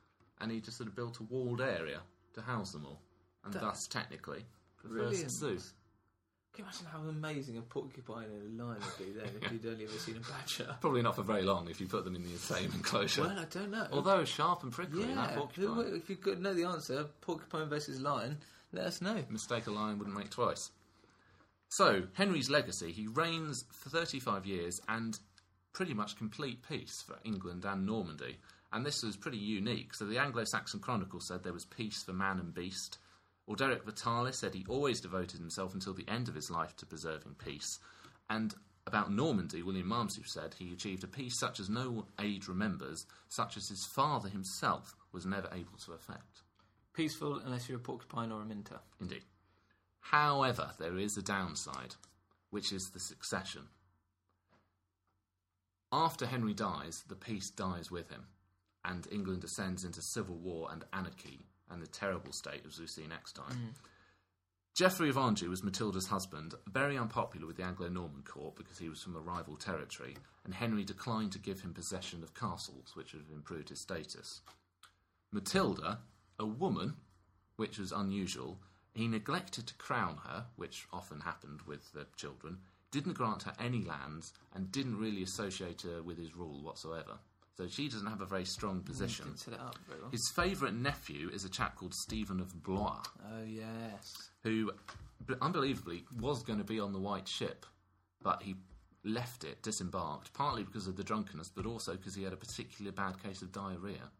And 0.40 0.50
he 0.52 0.60
just 0.60 0.76
sort 0.76 0.88
of 0.88 0.96
built 0.96 1.20
a 1.20 1.22
walled 1.22 1.60
area 1.60 2.00
to 2.34 2.42
house 2.42 2.72
them 2.72 2.84
all, 2.86 3.00
and 3.44 3.54
That- 3.54 3.62
thus 3.62 3.86
technically 3.86 4.44
the 4.82 4.88
Brilliant. 4.88 5.24
first 5.24 5.36
zoo. 5.38 5.58
Can 6.52 6.64
you 6.64 6.68
imagine 6.70 6.86
how 6.86 6.98
amazing 7.08 7.58
a 7.58 7.62
porcupine 7.62 8.26
and 8.26 8.60
a 8.60 8.64
lion 8.64 8.80
would 8.80 8.98
be 9.06 9.12
then 9.12 9.28
if 9.40 9.50
you'd 9.52 9.66
only 9.66 9.84
ever 9.84 9.98
seen 9.98 10.16
a 10.16 10.20
badger? 10.20 10.76
Probably 10.80 11.02
not 11.02 11.16
for 11.16 11.22
very 11.22 11.42
long 11.42 11.68
if 11.68 11.80
you 11.80 11.88
put 11.88 12.04
them 12.04 12.14
in 12.14 12.22
the 12.22 12.38
same 12.38 12.70
enclosure. 12.72 13.22
Well, 13.22 13.38
I 13.38 13.44
don't 13.46 13.70
know. 13.72 13.88
Although 13.90 14.24
sharp 14.24 14.62
and 14.62 14.70
prickly, 14.72 15.04
yeah, 15.08 15.14
that 15.16 15.30
who- 15.32 15.40
porcupine. 15.40 15.96
if 15.96 16.08
you 16.10 16.16
could 16.16 16.40
know 16.42 16.54
the 16.54 16.64
answer, 16.64 17.06
porcupine 17.22 17.68
versus 17.68 18.00
lion, 18.00 18.38
let 18.72 18.84
us 18.84 19.00
know. 19.00 19.24
Mistake 19.30 19.66
a 19.66 19.70
lion 19.72 19.98
wouldn't 19.98 20.16
make 20.16 20.30
twice. 20.30 20.70
So, 21.76 22.04
Henry's 22.12 22.50
legacy, 22.50 22.92
he 22.92 23.08
reigns 23.08 23.64
for 23.72 23.90
35 23.90 24.46
years 24.46 24.80
and 24.86 25.18
pretty 25.72 25.92
much 25.92 26.16
complete 26.16 26.62
peace 26.62 27.02
for 27.04 27.18
England 27.24 27.64
and 27.64 27.84
Normandy. 27.84 28.36
And 28.72 28.86
this 28.86 29.02
was 29.02 29.16
pretty 29.16 29.38
unique. 29.38 29.92
So, 29.92 30.04
the 30.04 30.18
Anglo 30.18 30.44
Saxon 30.44 30.78
Chronicle 30.78 31.18
said 31.18 31.42
there 31.42 31.52
was 31.52 31.64
peace 31.64 32.04
for 32.04 32.12
man 32.12 32.38
and 32.38 32.54
beast. 32.54 32.98
Orderic 33.50 33.84
Vitalis 33.84 34.38
said 34.38 34.54
he 34.54 34.64
always 34.68 35.00
devoted 35.00 35.40
himself 35.40 35.74
until 35.74 35.94
the 35.94 36.06
end 36.06 36.28
of 36.28 36.36
his 36.36 36.48
life 36.48 36.76
to 36.76 36.86
preserving 36.86 37.34
peace. 37.44 37.80
And 38.30 38.54
about 38.86 39.10
Normandy, 39.10 39.64
William 39.64 39.88
Malmesbury 39.88 40.28
said 40.28 40.54
he 40.54 40.72
achieved 40.72 41.02
a 41.02 41.08
peace 41.08 41.36
such 41.36 41.58
as 41.58 41.68
no 41.68 42.06
age 42.20 42.46
remembers, 42.46 43.04
such 43.28 43.56
as 43.56 43.68
his 43.68 43.84
father 43.84 44.28
himself 44.28 44.94
was 45.10 45.26
never 45.26 45.48
able 45.52 45.76
to 45.84 45.92
effect. 45.94 46.42
Peaceful 46.92 47.40
unless 47.44 47.68
you're 47.68 47.78
a 47.78 47.80
porcupine 47.80 48.30
or 48.30 48.42
a 48.42 48.44
minter. 48.44 48.78
Indeed. 49.00 49.24
However, 50.10 50.72
there 50.78 50.98
is 50.98 51.16
a 51.16 51.22
downside, 51.22 51.94
which 52.50 52.72
is 52.72 52.90
the 52.90 53.00
succession. 53.00 53.62
After 55.90 56.26
Henry 56.26 56.52
dies, 56.52 57.04
the 57.08 57.16
peace 57.16 57.48
dies 57.48 57.90
with 57.90 58.10
him, 58.10 58.26
and 58.84 59.08
England 59.10 59.40
descends 59.40 59.82
into 59.82 60.02
civil 60.02 60.36
war 60.36 60.68
and 60.70 60.84
anarchy 60.92 61.46
and 61.70 61.80
the 61.80 61.86
terrible 61.86 62.32
state 62.32 62.64
as 62.66 62.78
we 62.78 62.86
see 62.86 63.06
next 63.06 63.32
time. 63.32 63.54
Mm. 63.54 63.74
Geoffrey 64.74 65.08
of 65.08 65.16
Anjou 65.16 65.48
was 65.48 65.62
Matilda's 65.62 66.08
husband, 66.08 66.54
very 66.66 66.98
unpopular 66.98 67.46
with 67.46 67.56
the 67.56 67.62
Anglo 67.62 67.88
Norman 67.88 68.24
court 68.24 68.56
because 68.56 68.76
he 68.76 68.90
was 68.90 69.02
from 69.02 69.16
a 69.16 69.20
rival 69.20 69.56
territory, 69.56 70.16
and 70.44 70.52
Henry 70.52 70.84
declined 70.84 71.32
to 71.32 71.38
give 71.38 71.60
him 71.60 71.72
possession 71.72 72.22
of 72.22 72.34
castles, 72.34 72.92
which 72.94 73.14
would 73.14 73.22
have 73.22 73.34
improved 73.34 73.70
his 73.70 73.80
status. 73.80 74.42
Matilda, 75.32 76.00
a 76.38 76.44
woman, 76.44 76.96
which 77.56 77.78
was 77.78 77.90
unusual, 77.90 78.58
he 78.94 79.08
neglected 79.08 79.66
to 79.66 79.74
crown 79.74 80.18
her, 80.26 80.46
which 80.56 80.86
often 80.92 81.20
happened 81.20 81.60
with 81.66 81.92
the 81.92 82.06
children, 82.16 82.58
didn't 82.90 83.14
grant 83.14 83.42
her 83.42 83.52
any 83.58 83.82
lands, 83.84 84.32
and 84.54 84.70
didn't 84.70 84.98
really 84.98 85.22
associate 85.22 85.82
her 85.82 86.02
with 86.02 86.16
his 86.16 86.34
rule 86.36 86.62
whatsoever. 86.62 87.18
So 87.56 87.68
she 87.68 87.88
doesn't 87.88 88.06
have 88.08 88.20
a 88.20 88.26
very 88.26 88.44
strong 88.44 88.80
position. 88.80 89.26
Didn't 89.26 89.38
set 89.40 89.54
it 89.54 89.60
up 89.60 89.76
very 89.88 90.00
well. 90.00 90.10
His 90.10 90.32
favourite 90.34 90.74
nephew 90.74 91.28
is 91.32 91.44
a 91.44 91.48
chap 91.48 91.76
called 91.76 91.94
Stephen 91.94 92.40
of 92.40 92.62
Blois, 92.64 93.00
Oh, 93.32 93.42
yes. 93.46 94.12
who, 94.42 94.70
unbelievably, 95.40 96.04
was 96.20 96.42
going 96.42 96.58
to 96.58 96.64
be 96.64 96.80
on 96.80 96.92
the 96.92 96.98
White 96.98 97.28
Ship, 97.28 97.64
but 98.22 98.42
he 98.42 98.56
left 99.04 99.44
it, 99.44 99.62
disembarked, 99.62 100.32
partly 100.32 100.64
because 100.64 100.86
of 100.86 100.96
the 100.96 101.04
drunkenness, 101.04 101.50
but 101.54 101.66
also 101.66 101.92
because 101.92 102.14
he 102.14 102.22
had 102.24 102.32
a 102.32 102.36
particularly 102.36 102.94
bad 102.94 103.22
case 103.22 103.42
of 103.42 103.52
diarrhea. 103.52 104.10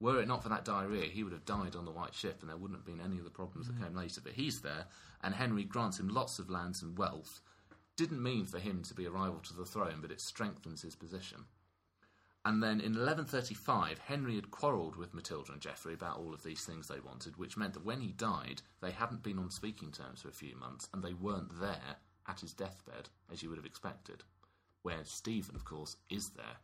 Were 0.00 0.20
it 0.20 0.28
not 0.28 0.42
for 0.42 0.48
that 0.48 0.64
diarrhea, 0.64 1.04
he 1.04 1.22
would 1.22 1.34
have 1.34 1.44
died 1.44 1.76
on 1.76 1.84
the 1.84 1.90
White 1.90 2.14
Ship, 2.14 2.38
and 2.40 2.48
there 2.48 2.56
wouldn't 2.56 2.78
have 2.78 2.86
been 2.86 3.04
any 3.04 3.18
of 3.18 3.24
the 3.24 3.30
problems 3.30 3.66
that 3.66 3.76
mm. 3.76 3.84
came 3.84 3.94
later. 3.94 4.22
But 4.22 4.32
he's 4.32 4.62
there, 4.62 4.86
and 5.22 5.34
Henry 5.34 5.64
grants 5.64 6.00
him 6.00 6.08
lots 6.08 6.38
of 6.38 6.48
lands 6.48 6.82
and 6.82 6.96
wealth. 6.96 7.40
Didn't 7.96 8.22
mean 8.22 8.46
for 8.46 8.58
him 8.58 8.82
to 8.84 8.94
be 8.94 9.04
a 9.04 9.10
rival 9.10 9.40
to 9.40 9.54
the 9.54 9.66
throne, 9.66 9.98
but 10.00 10.10
it 10.10 10.20
strengthens 10.20 10.80
his 10.80 10.96
position. 10.96 11.44
And 12.46 12.62
then 12.62 12.80
in 12.80 12.94
1135, 12.94 13.98
Henry 13.98 14.36
had 14.36 14.50
quarrelled 14.50 14.96
with 14.96 15.12
Matilda 15.12 15.52
and 15.52 15.60
Geoffrey 15.60 15.92
about 15.92 16.16
all 16.16 16.32
of 16.32 16.42
these 16.42 16.64
things 16.64 16.88
they 16.88 17.00
wanted, 17.00 17.36
which 17.36 17.58
meant 17.58 17.74
that 17.74 17.84
when 17.84 18.00
he 18.00 18.12
died, 18.12 18.62
they 18.80 18.92
hadn't 18.92 19.22
been 19.22 19.38
on 19.38 19.50
speaking 19.50 19.92
terms 19.92 20.22
for 20.22 20.28
a 20.28 20.32
few 20.32 20.56
months, 20.56 20.88
and 20.94 21.02
they 21.02 21.12
weren't 21.12 21.60
there 21.60 21.96
at 22.26 22.40
his 22.40 22.54
deathbed, 22.54 23.10
as 23.30 23.42
you 23.42 23.50
would 23.50 23.58
have 23.58 23.66
expected. 23.66 24.24
Where 24.80 25.04
Stephen, 25.04 25.54
of 25.54 25.66
course, 25.66 25.96
is 26.08 26.30
there. 26.30 26.56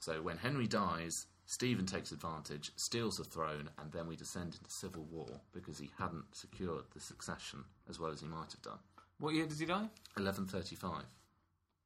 So 0.00 0.22
when 0.22 0.38
Henry 0.38 0.66
dies, 0.66 1.26
Stephen 1.46 1.86
takes 1.86 2.10
advantage, 2.10 2.72
steals 2.76 3.16
the 3.16 3.24
throne, 3.24 3.70
and 3.78 3.92
then 3.92 4.08
we 4.08 4.16
descend 4.16 4.54
into 4.54 4.70
civil 4.70 5.04
war 5.04 5.40
because 5.52 5.78
he 5.78 5.90
hadn't 5.96 6.24
secured 6.32 6.84
the 6.92 7.00
succession 7.00 7.64
as 7.88 8.00
well 8.00 8.10
as 8.10 8.20
he 8.20 8.26
might 8.26 8.50
have 8.50 8.62
done. 8.62 8.78
What 9.18 9.34
year 9.34 9.46
does 9.46 9.60
he 9.60 9.66
die? 9.66 9.88
1135. 10.14 11.04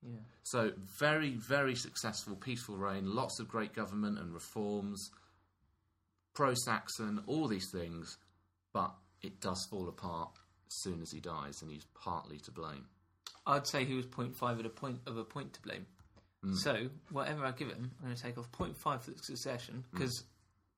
Yeah. 0.03 0.17
So 0.45 0.73
very, 0.99 1.35
very 1.35 1.75
successful, 1.75 2.37
peaceful 2.37 2.79
reign, 2.79 3.15
lots 3.15 3.39
of 3.39 3.49
great 3.49 3.75
government 3.75 4.19
and 4.19 4.33
reforms, 4.33 5.11
pro-Saxon, 6.35 7.23
all 7.27 7.47
these 7.47 7.71
things, 7.71 8.17
but 8.73 8.95
it 9.21 9.41
does 9.41 9.67
fall 9.67 9.89
apart 9.89 10.31
as 10.69 10.75
soon 10.75 11.03
as 11.03 11.11
he 11.11 11.21
dies, 11.21 11.61
and 11.61 11.71
he's 11.71 11.87
partly 11.95 12.39
to 12.39 12.51
blame. 12.51 12.87
I'd 13.47 13.67
say 13.67 13.85
he 13.85 13.95
was 13.95 14.07
0.5 14.07 14.61
at 14.61 14.67
a 14.67 14.71
point 14.71 15.01
of 15.07 15.19
a 15.19 15.25
point 15.25 15.53
to 15.55 15.61
blame. 15.61 15.87
Hmm. 16.43 16.55
So 16.55 16.89
whatever 17.11 17.45
I 17.45 17.51
give 17.53 17.69
him, 17.69 17.91
I'm 18.01 18.05
going 18.07 18.17
to 18.17 18.23
take 18.23 18.39
off 18.39 18.51
0.5 18.53 19.03
for 19.03 19.11
the 19.11 19.19
succession 19.19 19.85
because 19.93 20.25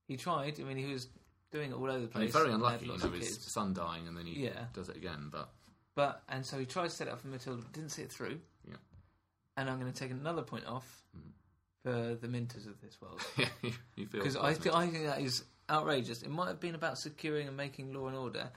he 0.09 0.17
tried. 0.17 0.59
I 0.59 0.65
mean, 0.65 0.77
he 0.77 0.93
was 0.93 1.09
doing 1.53 1.71
it 1.71 1.75
all 1.75 1.89
over 1.91 2.01
the 2.01 2.07
place. 2.09 2.25
he's 2.25 2.33
very 2.33 2.51
unlucky, 2.53 2.87
you 2.87 2.99
know, 2.99 3.05
of 3.05 3.13
his 3.13 3.39
son 3.53 3.73
dying, 3.75 4.09
and 4.09 4.17
then 4.17 4.27
he 4.27 4.45
Yeah. 4.45 4.65
does 4.73 4.89
it 4.89 4.97
again. 4.97 5.29
But 5.31 5.51
But 5.95 6.23
and 6.29 6.45
so 6.45 6.59
he 6.59 6.67
tried 6.67 6.85
to 6.85 6.91
set 6.91 7.07
it 7.09 7.11
up 7.13 7.21
for 7.21 7.29
Matilda, 7.29 7.63
but 7.63 7.73
didn't 7.73 7.91
see 7.91 8.03
it 8.03 8.11
through. 8.11 8.41
yeah, 8.67 8.75
And 9.57 9.69
I'm 9.71 9.79
going 9.79 9.93
to 9.93 9.99
take 9.99 10.11
another 10.11 10.43
point 10.43 10.67
off 10.67 11.03
Hmm. 11.15 11.31
for 11.85 12.15
the 12.15 12.27
minters 12.29 12.67
of 12.67 12.81
this 12.81 13.01
world 13.01 13.21
yeah, 13.37 13.49
you, 13.63 13.73
you 13.97 14.07
feel 14.07 14.21
because 14.23 14.37
I, 14.37 14.55
th- 14.55 14.75
I 14.75 14.87
think 14.89 15.05
that 15.05 15.21
is 15.21 15.45
outrageous. 15.71 16.23
It 16.23 16.31
might 16.31 16.49
have 16.49 16.59
been 16.61 16.75
about 16.75 16.97
securing 16.99 17.47
and 17.49 17.57
making 17.57 17.93
law 17.93 18.07
and 18.09 18.17
order, 18.17 18.51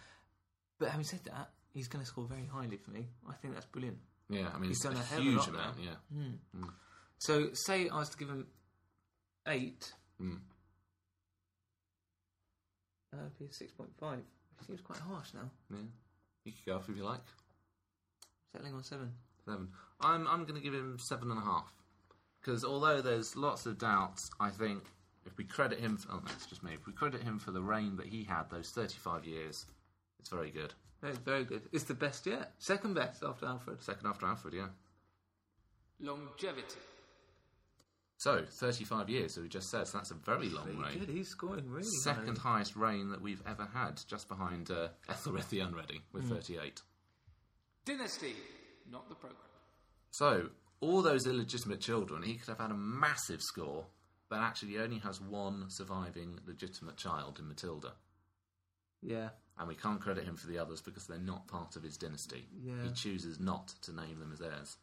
but 0.80 0.90
having 0.90 1.06
said 1.06 1.20
that, 1.26 1.50
he's 1.74 1.88
going 1.88 2.04
to 2.04 2.08
score 2.08 2.26
very 2.26 2.46
highly 2.46 2.78
for 2.78 2.92
me. 2.92 3.10
I 3.30 3.34
think 3.34 3.54
that's 3.54 3.66
brilliant. 3.66 3.98
yeah, 4.30 4.50
I 4.54 4.58
mean, 4.58 4.70
he's 4.70 4.80
done 4.80 4.96
a 4.96 5.00
a 5.00 5.04
hell 5.04 5.20
of 5.20 5.26
a 5.28 5.30
huge 5.30 5.48
amount. 5.50 5.78
now. 5.78 5.84
Yeah, 6.14 6.30
So 7.20 7.50
say 7.54 7.90
I 7.90 8.00
was 8.00 8.10
to 8.10 8.18
give 8.18 8.30
him 8.30 8.48
eight. 9.48 9.94
Hmm. 10.20 10.36
that'd 13.12 13.38
be 13.40 13.46
a 13.46 13.54
six 13.54 13.72
point 13.72 13.92
five. 14.00 14.20
Seems 14.66 14.82
quite 14.82 15.00
harsh 15.00 15.34
now. 15.34 15.50
Yeah, 15.70 15.78
you 16.46 16.52
could 16.54 16.66
go 16.66 16.76
off 16.78 16.90
if 16.90 16.96
you 16.96 17.04
like. 17.04 17.26
Settling 18.52 18.74
on 18.74 18.84
seven. 18.84 19.12
Seven. 19.46 19.68
I'm 20.02 20.28
I'm 20.28 20.44
going 20.44 20.56
to 20.56 20.62
give 20.62 20.74
him 20.74 20.98
seven 21.00 21.30
and 21.32 21.40
a 21.40 21.44
half 21.44 21.72
because 22.42 22.64
although 22.64 23.02
there's 23.02 23.36
lots 23.36 23.66
of 23.66 23.78
doubts, 23.78 24.30
I 24.40 24.50
think 24.50 24.84
if 25.26 25.38
we 25.38 25.44
credit 25.44 25.80
him, 25.80 25.98
for, 25.98 26.14
oh 26.14 26.22
no, 26.24 26.32
it's 26.32 26.46
just 26.46 26.64
me. 26.64 26.74
If 26.74 26.86
we 26.86 26.94
credit 26.94 27.24
him 27.24 27.40
for 27.40 27.52
the 27.52 27.62
reign 27.62 27.96
that 27.98 28.06
he 28.06 28.24
had, 28.24 28.44
those 28.52 28.70
35 28.70 29.26
years, 29.26 29.66
it's 30.20 30.30
very 30.30 30.52
good. 30.52 30.74
Very, 31.02 31.16
very 31.26 31.44
good. 31.44 31.64
It's 31.72 31.84
the 31.84 31.94
best 31.94 32.26
yet. 32.26 32.54
Second 32.60 32.94
best 32.94 33.24
after 33.24 33.46
Alfred. 33.46 33.82
Second 33.82 34.08
after 34.08 34.26
Alfred, 34.28 34.54
yeah. 34.54 34.68
Longevity. 36.00 36.80
So 38.18 38.44
35 38.50 39.10
years. 39.10 39.36
So 39.36 39.42
we 39.42 39.50
just 39.50 39.70
said 39.70 39.88
so 39.88 39.98
that's 39.98 40.12
a 40.12 40.16
very 40.16 40.50
long 40.50 40.66
Very 40.66 40.78
reign. 40.78 41.00
good. 41.00 41.10
He's 41.10 41.28
scoring 41.28 41.70
really 41.70 41.86
Second 42.04 42.38
highly. 42.38 42.40
highest 42.40 42.76
reign 42.76 43.10
that 43.10 43.22
we've 43.22 43.44
ever 43.48 43.68
had, 43.74 44.00
just 44.08 44.28
behind 44.30 44.72
uh, 44.72 44.88
Ethelred 45.10 45.44
the 45.50 45.60
Unready 45.60 46.02
with 46.14 46.30
38. 46.30 46.82
Dynasty, 47.86 48.34
not 48.90 49.08
the 49.10 49.16
program. 49.16 49.40
So, 50.12 50.50
all 50.80 51.02
those 51.02 51.28
illegitimate 51.28 51.82
children, 51.82 52.24
he 52.24 52.36
could 52.36 52.48
have 52.50 52.60
had 52.60 52.72
a 52.72 52.76
massive 52.76 53.42
score, 53.42 53.86
but 54.30 54.40
actually 54.40 54.70
he 54.70 54.80
only 54.80 55.00
has 55.00 55.20
one 55.22 55.66
surviving 55.70 56.40
legitimate 56.48 56.98
child 56.98 57.38
in 57.40 57.48
Matilda. 57.48 57.94
Yeah. 59.02 59.30
And 59.58 59.68
we 59.68 59.76
can't 59.76 60.02
credit 60.02 60.26
him 60.26 60.36
for 60.36 60.48
the 60.48 60.58
others 60.58 60.82
because 60.82 61.06
they're 61.06 61.18
not 61.20 61.48
part 61.48 61.76
of 61.76 61.84
his 61.84 61.96
dynasty. 61.98 62.48
Yeah. 62.62 62.74
He 62.84 62.92
chooses 62.92 63.40
not 63.40 63.68
to 63.84 63.94
name 63.96 64.20
them 64.20 64.32
as 64.34 64.42
heirs. 64.42 64.78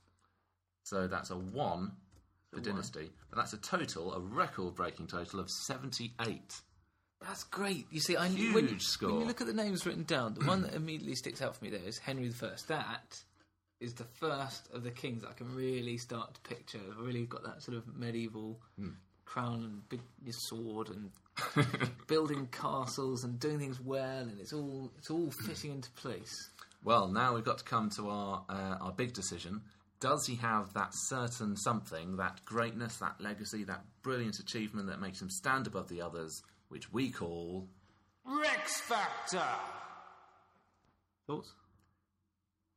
So 0.85 1.07
that's 1.09 1.31
a 1.31 1.37
1 2.53 2.63
for 2.63 2.71
dynasty, 2.71 3.11
but 3.31 3.37
that's 3.37 3.53
a 3.53 3.59
total, 3.59 4.13
a 4.15 4.21
record 4.21 4.75
breaking 4.75 5.07
total 5.07 5.41
of 5.41 5.51
78. 5.51 6.61
That's 7.23 7.45
great. 7.45 7.87
You 7.91 8.01
see, 8.01 8.17
I 8.17 8.29
Huge 8.29 8.55
when, 8.55 8.81
score. 8.81 9.11
When 9.11 9.21
you 9.21 9.27
look 9.27 9.41
at 9.41 9.47
the 9.47 9.53
names 9.53 9.87
written 9.87 10.03
down, 10.05 10.35
the 10.35 10.45
one 10.45 10.63
that 10.63 10.75
immediately 10.75 11.15
sticks 11.15 11.41
out 11.41 11.57
for 11.57 11.65
me 11.65 11.71
there 11.71 11.81
is 11.87 11.99
Henry 11.99 12.29
the 12.29 12.35
First. 12.35 12.69
That 12.69 13.17
is 13.81 13.95
the 13.95 14.05
first 14.21 14.69
of 14.73 14.83
the 14.83 14.91
kings 14.91 15.23
that 15.23 15.31
I 15.31 15.33
can 15.35 15.55
really 15.55 15.99
start 15.99 16.35
to 16.35 16.41
picture. 16.41 16.79
I've 16.91 16.99
really 17.05 17.25
got 17.27 17.45
that 17.45 17.63
sort 17.63 17.77
of 17.77 17.85
medieval 17.97 18.61
Hmm. 18.79 18.91
crown 19.25 19.63
and 19.65 19.89
big 19.89 20.01
sword 20.33 20.89
and 20.91 21.11
building 22.07 22.49
castles 22.53 23.25
and 23.25 23.39
doing 23.41 23.59
things 23.59 23.81
well, 23.81 24.21
and 24.23 24.39
it's 24.41 24.53
all 24.53 24.93
it's 24.99 25.11
all 25.11 25.31
fitting 25.31 25.71
into 25.73 25.91
place. 25.93 26.51
Well, 26.85 27.07
now 27.09 27.35
we've 27.35 27.45
got 27.45 27.59
to 27.59 27.65
come 27.65 27.89
to 27.91 28.09
our 28.11 28.45
uh, 28.49 28.77
our 28.81 28.93
big 28.93 29.13
decision. 29.15 29.63
Does 30.03 30.27
he 30.27 30.35
have 30.37 30.75
that 30.75 30.91
certain 30.93 31.57
something, 31.57 32.17
that 32.17 32.45
greatness, 32.45 32.97
that 32.99 33.21
legacy, 33.21 33.63
that 33.65 33.85
brilliant 34.03 34.41
achievement 34.41 34.89
that 34.89 35.01
makes 35.01 35.23
him 35.23 35.31
stand 35.31 35.69
above 35.69 35.89
the 35.89 36.03
others, 36.03 36.43
which 36.69 36.93
we 36.93 37.11
call 37.11 37.69
Rex 38.25 38.81
Factor. 38.81 39.45
Thoughts? 41.27 41.53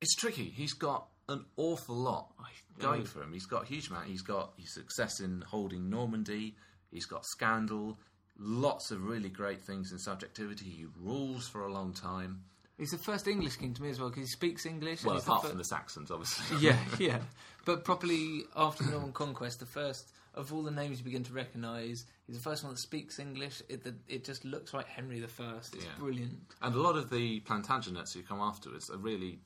It's 0.02 0.16
tricky. 0.16 0.52
He's 0.56 0.74
got 0.74 1.08
an 1.28 1.46
awful 1.58 1.96
lot 1.96 2.32
going 2.80 3.00
know. 3.00 3.06
Mm. 3.06 3.08
for 3.08 3.24
him. 3.24 3.34
He's 3.34 3.48
got 3.48 3.64
a 3.64 3.68
huge 3.68 3.90
amount. 3.90 4.08
He's 4.08 4.22
got 4.22 4.54
his 4.58 4.74
success 4.74 5.20
in 5.20 5.44
holding 5.48 5.90
Normandy. 5.90 6.56
He's 6.92 7.06
got 7.06 7.26
scandal. 7.26 7.98
Lots 8.38 8.92
of 8.92 9.04
really 9.04 9.30
great 9.30 9.64
things 9.64 9.92
in 9.92 9.98
subjectivity. 9.98 10.66
He 10.66 10.86
rules 11.00 11.48
for 11.48 11.66
a 11.66 11.74
long 11.74 11.94
time. 11.94 12.44
He's 12.78 12.92
the 12.92 12.98
first 12.98 13.28
English 13.28 13.56
king 13.56 13.74
to 13.74 13.82
me 13.82 13.90
as 13.90 14.00
well 14.00 14.10
because 14.10 14.24
he 14.24 14.32
speaks 14.32 14.66
English. 14.66 15.00
and 15.02 15.08
Well, 15.08 15.16
he's 15.16 15.26
the 15.26 15.32
apart 15.32 15.44
fir- 15.44 15.50
from 15.50 15.58
the 15.60 15.64
Saxons, 15.64 16.12
obviously. 16.12 16.58
yeah, 16.68 16.78
yeah. 17.00 17.20
But 17.66 17.84
properly 17.86 18.44
after 18.56 18.84
the 18.84 18.92
Norman 18.92 19.14
conquest, 19.14 19.60
the 19.62 19.66
first 19.66 20.12
of 20.34 20.52
all 20.54 20.62
the 20.64 20.72
names 20.72 20.98
you 21.00 21.06
begin 21.06 21.24
to 21.24 21.32
recognise, 21.34 22.06
he's 22.28 22.36
the 22.36 22.42
first 22.42 22.64
one 22.66 22.74
that 22.74 22.80
speaks 22.80 23.18
English. 23.20 23.62
It, 23.70 23.84
the, 23.86 23.96
it 24.10 24.26
just 24.26 24.44
looks 24.44 24.74
like 24.74 24.88
Henry 24.88 25.20
the 25.22 25.28
First. 25.30 25.76
It's 25.76 25.86
Yeah. 25.86 25.92
brilliant. 25.98 26.38
And 26.62 26.76
a 26.76 26.80
lot 26.80 26.98
of 26.98 27.10
the 27.10 27.40
Plantagenets 27.42 28.14
who 28.14 28.22
come 28.22 28.40
afterwards 28.42 28.90
are 28.90 28.98
really 28.98 29.40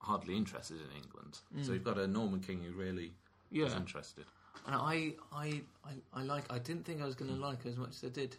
hardly 0.00 0.36
interested 0.36 0.76
in 0.76 1.02
England. 1.02 1.38
So 1.64 1.72
you've 1.72 1.84
got 1.84 1.96
a 1.96 2.06
Norman 2.06 2.40
king 2.40 2.62
who 2.62 2.72
really 2.78 3.14
is 3.50 3.72
Mm. 3.72 3.76
Interested. 3.78 4.26
And 4.66 4.74
I, 4.74 5.14
I, 5.32 5.62
I, 5.84 5.92
I 6.12 6.22
like. 6.22 6.44
I 6.52 6.58
didn't 6.58 6.84
think 6.84 7.00
I 7.00 7.06
was 7.06 7.14
going 7.14 7.30
to 7.34 7.40
like 7.40 7.62
her 7.64 7.70
as 7.70 7.76
much 7.76 7.90
as 7.90 8.04
I 8.04 8.08
did. 8.08 8.36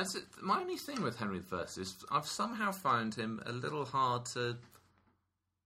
I 0.00 0.04
my 0.42 0.60
only 0.60 0.76
thing 0.76 1.02
with 1.02 1.16
Henry 1.16 1.40
I 1.52 1.62
is 1.62 1.96
I've 2.10 2.26
somehow 2.26 2.72
found 2.72 3.14
him 3.14 3.42
a 3.46 3.52
little 3.52 3.84
hard 3.84 4.26
to 4.26 4.56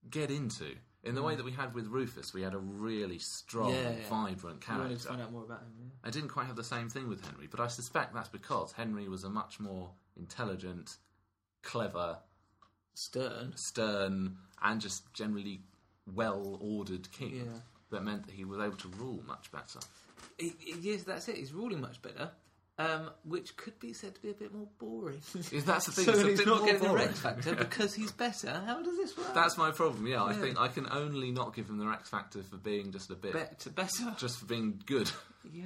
get 0.09 0.31
into. 0.31 0.75
In 1.03 1.15
the 1.15 1.21
way 1.21 1.35
that 1.35 1.43
we 1.43 1.51
had 1.51 1.73
with 1.73 1.87
Rufus, 1.87 2.33
we 2.33 2.41
had 2.41 2.53
a 2.53 2.57
really 2.57 3.19
strong, 3.19 3.71
Mm. 3.71 3.83
Yeah, 3.83 3.89
yeah. 3.91 4.09
vibrant 4.09 4.69
I 4.69 4.77
wanted 4.77 4.99
to 4.99 5.07
character. 5.07 5.07
find 5.09 5.21
out 5.21 5.31
more 5.33 5.43
about 5.43 5.59
him. 5.61 5.73
Yeah. 5.77 5.89
I 6.05 6.09
didn't 6.09 6.29
quite 6.29 6.47
have 6.47 6.55
the 6.55 6.63
same 6.63 6.89
thing 6.89 7.09
with 7.09 7.25
Henry, 7.25 7.47
but 7.51 7.59
I 7.59 7.67
suspect 7.67 8.13
that's 8.13 8.29
because 8.29 8.71
Henry 8.71 9.09
was 9.09 9.25
a 9.25 9.29
much 9.29 9.59
more 9.59 9.91
intelligent, 10.15 10.97
clever, 11.61 12.19
Stern. 12.93 13.51
stern, 13.57 14.37
and 14.61 14.79
just 14.79 15.13
generally 15.13 15.61
well 16.13 16.57
ordered 16.61 17.11
king. 17.11 17.61
That 17.91 18.03
meant 18.05 18.25
that 18.25 18.33
he 18.33 18.45
was 18.45 18.59
able 18.59 18.77
to 18.77 18.87
rule 18.87 19.21
much 19.27 19.51
better. 19.51 19.79
Yes, 20.39 21.03
that's 21.03 21.27
it. 21.27 21.35
He's 21.35 21.53
ruling 21.53 21.81
much 21.81 22.01
better. 22.01 22.31
Um, 22.79 23.11
which 23.23 23.55
could 23.55 23.79
be 23.79 23.93
said 23.93 24.15
to 24.15 24.21
be 24.21 24.31
a 24.31 24.33
bit 24.33 24.51
more 24.51 24.67
boring. 24.79 25.21
That's 25.33 25.85
the 25.85 25.91
thing, 25.91 26.05
so 26.05 26.11
it's 26.13 26.23
a 26.23 26.27
he's 26.29 26.37
bit 26.39 26.47
not 26.47 26.57
more 26.57 26.65
getting 26.65 26.81
the 26.81 26.87
boring. 26.87 27.05
Rex 27.05 27.19
Factor 27.19 27.55
because 27.55 27.93
he's 27.93 28.11
better. 28.11 28.63
How 28.65 28.81
does 28.81 28.97
this 28.97 29.15
work? 29.15 29.31
That's 29.35 29.57
my 29.59 29.69
problem. 29.69 30.07
Yeah, 30.07 30.23
I 30.23 30.31
Yeah. 30.31 30.39
think 30.41 30.59
I 30.59 30.69
can 30.69 30.87
only 30.91 31.29
not 31.31 31.55
give 31.55 31.69
him 31.69 31.77
the 31.77 31.85
Rex 31.85 32.09
factor 32.09 32.41
for 32.41 32.57
being 32.57 32.91
just 32.91 33.11
a 33.11 33.15
bit, 33.15 33.33
better. 33.33 33.69
Better. 33.69 34.15
just 34.17 34.39
for 34.39 34.45
being 34.47 34.81
good. 34.87 35.11
yeah. 35.53 35.63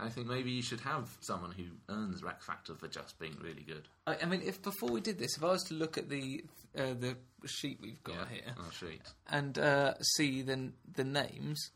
I 0.00 0.08
think 0.08 0.26
maybe 0.26 0.50
you 0.50 0.62
should 0.62 0.80
have 0.80 1.08
someone 1.20 1.52
who 1.52 1.64
earns 1.88 2.24
Rex 2.24 2.44
factor 2.44 2.74
for 2.74 2.88
just 2.88 3.16
being 3.20 3.36
really 3.40 3.62
good. 3.62 3.86
I, 4.08 4.16
I 4.22 4.24
mean, 4.26 4.42
if 4.44 4.60
before 4.60 4.90
we 4.90 5.00
did 5.00 5.18
this, 5.18 5.36
if 5.36 5.44
I 5.44 5.48
was 5.52 5.62
to 5.64 5.74
look 5.74 5.96
at 5.96 6.08
the 6.08 6.44
uh, 6.76 6.94
the 6.98 7.16
sheet 7.46 7.78
we've 7.80 8.02
got 8.02 8.28
here 8.30 8.42
oh 8.58 8.70
sheet. 8.72 9.02
and 9.28 9.56
uh, 9.60 9.94
see 10.16 10.42
the 10.42 10.72
the 10.92 11.04
names, 11.04 11.70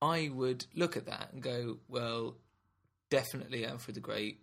I 0.00 0.30
would 0.32 0.66
look 0.76 0.96
at 0.96 1.06
that 1.06 1.32
and 1.32 1.42
go, 1.42 1.78
well, 1.88 2.36
definitely 3.10 3.66
Alfred 3.66 3.96
the 3.96 4.00
Great, 4.00 4.40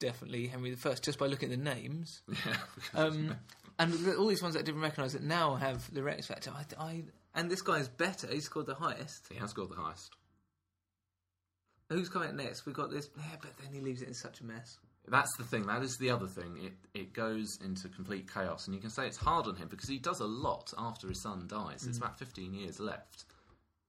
definitely 0.00 0.46
Henry 0.46 0.70
the 0.70 0.76
First, 0.76 1.04
just 1.04 1.18
by 1.18 1.26
looking 1.26 1.52
at 1.52 1.58
the 1.58 1.64
names. 1.64 2.22
Yeah, 2.46 2.56
Um, 2.94 3.34
and 3.78 3.92
all 4.18 4.26
these 4.26 4.42
ones 4.42 4.54
that 4.54 4.60
I 4.60 4.64
didn't 4.64 4.80
recognise 4.80 5.12
that 5.12 5.22
now 5.22 5.54
have 5.54 5.92
the 5.94 6.02
Rex 6.02 6.26
factor. 6.26 6.50
I, 6.50 6.64
I 6.82 7.02
and 7.34 7.50
this 7.50 7.62
guy 7.62 7.78
is 7.78 7.88
better. 7.88 8.26
He 8.26 8.40
scored 8.40 8.66
the 8.66 8.74
highest. 8.74 9.26
he 9.30 9.38
has 9.38 9.50
scored 9.50 9.70
the 9.70 9.76
highest. 9.76 10.10
Who's 11.90 12.08
coming 12.08 12.36
next? 12.36 12.66
We've 12.66 12.74
got 12.74 12.90
this. 12.90 13.08
Yeah, 13.16 13.36
but 13.40 13.56
then 13.62 13.72
he 13.72 13.80
leaves 13.80 14.02
it 14.02 14.08
in 14.08 14.14
such 14.14 14.40
a 14.40 14.44
mess. 14.44 14.78
That's 15.06 15.34
the 15.38 15.44
thing. 15.44 15.62
That 15.66 15.82
is 15.82 15.96
the 15.96 16.10
other 16.10 16.26
thing. 16.26 16.58
It 16.60 16.72
it 16.98 17.12
goes 17.14 17.58
into 17.64 17.88
complete 17.88 18.30
chaos, 18.32 18.66
and 18.66 18.74
you 18.74 18.80
can 18.80 18.90
say 18.90 19.06
it's 19.06 19.16
hard 19.16 19.46
on 19.46 19.56
him 19.56 19.68
because 19.68 19.88
he 19.88 19.98
does 19.98 20.20
a 20.20 20.26
lot 20.26 20.72
after 20.76 21.08
his 21.08 21.22
son 21.22 21.46
dies. 21.48 21.86
It's 21.86 21.96
about 21.98 22.18
fifteen 22.18 22.52
years 22.52 22.78
left. 22.78 23.24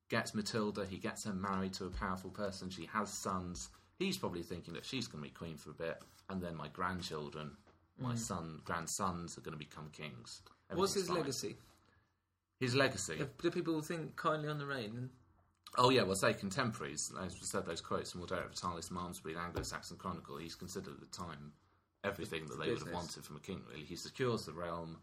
Gets 0.09 0.33
Matilda. 0.33 0.85
He 0.85 0.97
gets 0.97 1.25
her 1.25 1.33
married 1.33 1.73
to 1.73 1.85
a 1.85 1.89
powerful 1.89 2.29
person. 2.29 2.69
She 2.69 2.85
has 2.93 3.11
sons. 3.21 3.69
He's 3.99 4.17
probably 4.17 4.43
thinking 4.43 4.73
that 4.73 4.85
she's 4.85 5.07
going 5.07 5.23
to 5.23 5.29
be 5.29 5.35
queen 5.35 5.57
for 5.57 5.71
a 5.71 5.73
bit, 5.73 6.01
and 6.29 6.41
then 6.41 6.55
my 6.55 6.69
grandchildren, 6.69 7.51
my 7.99 8.13
mm. 8.13 8.17
son, 8.17 8.61
grandsons 8.63 9.37
are 9.37 9.41
going 9.41 9.53
to 9.53 9.59
become 9.59 9.89
kings. 9.91 10.41
What's 10.73 10.93
his 10.93 11.07
fine. 11.07 11.17
legacy? 11.17 11.57
His 12.59 12.75
legacy. 12.75 13.17
If, 13.19 13.37
do 13.37 13.51
people 13.51 13.81
think 13.81 14.15
kindly 14.15 14.47
on 14.47 14.57
the 14.57 14.65
reign? 14.65 15.09
Oh 15.77 15.89
yeah, 15.89 16.03
well, 16.03 16.15
say 16.15 16.33
contemporaries. 16.33 17.11
As 17.21 17.33
we 17.33 17.45
said, 17.45 17.65
those 17.65 17.81
quotes 17.81 18.11
from 18.11 18.21
Orderic 18.21 18.49
Vitalis 18.49 18.89
Malmesbury, 18.89 19.35
the 19.35 19.41
Anglo-Saxon 19.41 19.97
Chronicle. 19.97 20.37
He's 20.37 20.55
considered 20.55 20.93
at 20.93 20.99
the 20.99 21.17
time 21.17 21.51
everything 22.03 22.45
that 22.47 22.59
they 22.59 22.71
would 22.71 22.79
have 22.79 22.93
wanted 22.93 23.23
from 23.23 23.35
a 23.35 23.39
king. 23.39 23.61
Really, 23.69 23.83
he 23.83 23.95
secures 23.95 24.45
the 24.45 24.53
realm, 24.53 24.97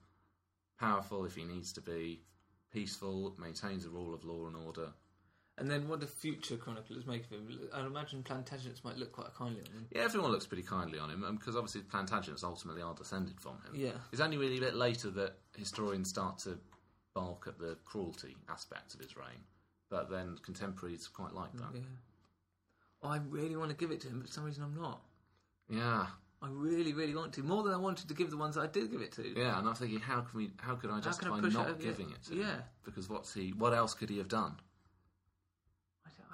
powerful 0.81 1.25
if 1.25 1.37
he 1.37 1.45
needs 1.45 1.73
to 1.75 1.81
be, 1.81 2.23
peaceful, 2.73 3.35
maintains 3.39 3.85
a 3.85 3.91
rule 3.91 4.15
of 4.15 4.25
law 4.25 4.47
and 4.47 4.57
order. 4.57 4.89
And 5.59 5.71
then 5.71 5.89
what 5.89 6.01
do 6.01 6.07
future 6.07 6.57
chroniclers 6.57 7.07
make 7.07 7.25
of 7.25 7.31
him? 7.31 7.49
I'd 7.73 7.87
imagine 7.87 8.23
Plantagenets 8.23 8.85
might 8.85 8.99
look 8.99 9.13
quite 9.13 9.35
kindly 9.35 9.63
on 9.63 9.73
him. 9.73 9.87
Yeah, 9.91 10.03
everyone 10.03 10.31
looks 10.31 10.47
pretty 10.47 10.63
kindly 10.63 10.99
on 10.99 11.09
him 11.09 11.25
um, 11.25 11.37
because 11.37 11.57
obviously 11.57 11.81
Plantagenets 11.81 12.45
ultimately 12.45 12.83
are 12.83 12.95
descended 12.95 13.41
from 13.41 13.55
him. 13.65 13.75
Yeah. 13.75 13.93
it's 14.13 14.21
only 14.21 14.37
really 14.37 14.59
a 14.59 14.61
bit 14.61 14.75
later 14.75 15.09
that 15.11 15.39
historians 15.57 16.11
start 16.11 16.39
to 16.41 16.59
balk 17.15 17.47
at 17.49 17.59
the 17.59 17.79
cruelty 17.87 18.37
aspect 18.51 18.93
of 18.95 19.01
his 19.01 19.17
reign. 19.17 19.45
But 19.89 20.11
then 20.11 20.37
contemporaries 20.45 21.09
quite 21.09 21.33
like 21.33 21.53
that. 21.57 21.69
Yeah. 21.75 21.81
I 23.03 23.19
really 23.29 23.57
want 23.57 23.71
to 23.71 23.77
give 23.77 23.91
it 23.93 24.01
to 24.03 24.09
him, 24.09 24.19
but 24.19 24.29
for 24.29 24.35
some 24.35 24.45
reason 24.45 24.63
I'm 24.63 24.75
not. 24.75 25.01
Yeah, 25.71 26.07
I 26.43 26.49
really, 26.51 26.93
really 26.93 27.15
want 27.15 27.33
to. 27.35 27.43
More 27.43 27.63
than 27.63 27.73
I 27.73 27.77
wanted 27.77 28.09
to 28.09 28.15
give 28.15 28.31
the 28.31 28.37
ones 28.37 28.57
that 28.57 28.63
I 28.63 28.67
did 28.67 28.91
give 28.91 29.01
it 29.01 29.13
to. 29.13 29.23
Yeah, 29.39 29.59
and 29.59 29.69
I'm 29.69 29.75
thinking, 29.75 30.01
how 30.01 30.21
can 30.21 30.39
we? 30.39 30.51
How 30.59 30.75
could 30.75 30.91
I 30.91 31.01
justify 31.01 31.39
it 31.39 31.53
not 31.53 31.69
over- 31.69 31.83
giving 31.83 32.11
it 32.11 32.23
to 32.25 32.33
him? 32.33 32.41
Yeah. 32.41 32.57
Because 32.85 33.09
what's 33.09 33.33
he? 33.33 33.51
What 33.53 33.73
else 33.75 33.95
could 33.95 34.11
he 34.11 34.19
have 34.19 34.29
done? 34.29 34.57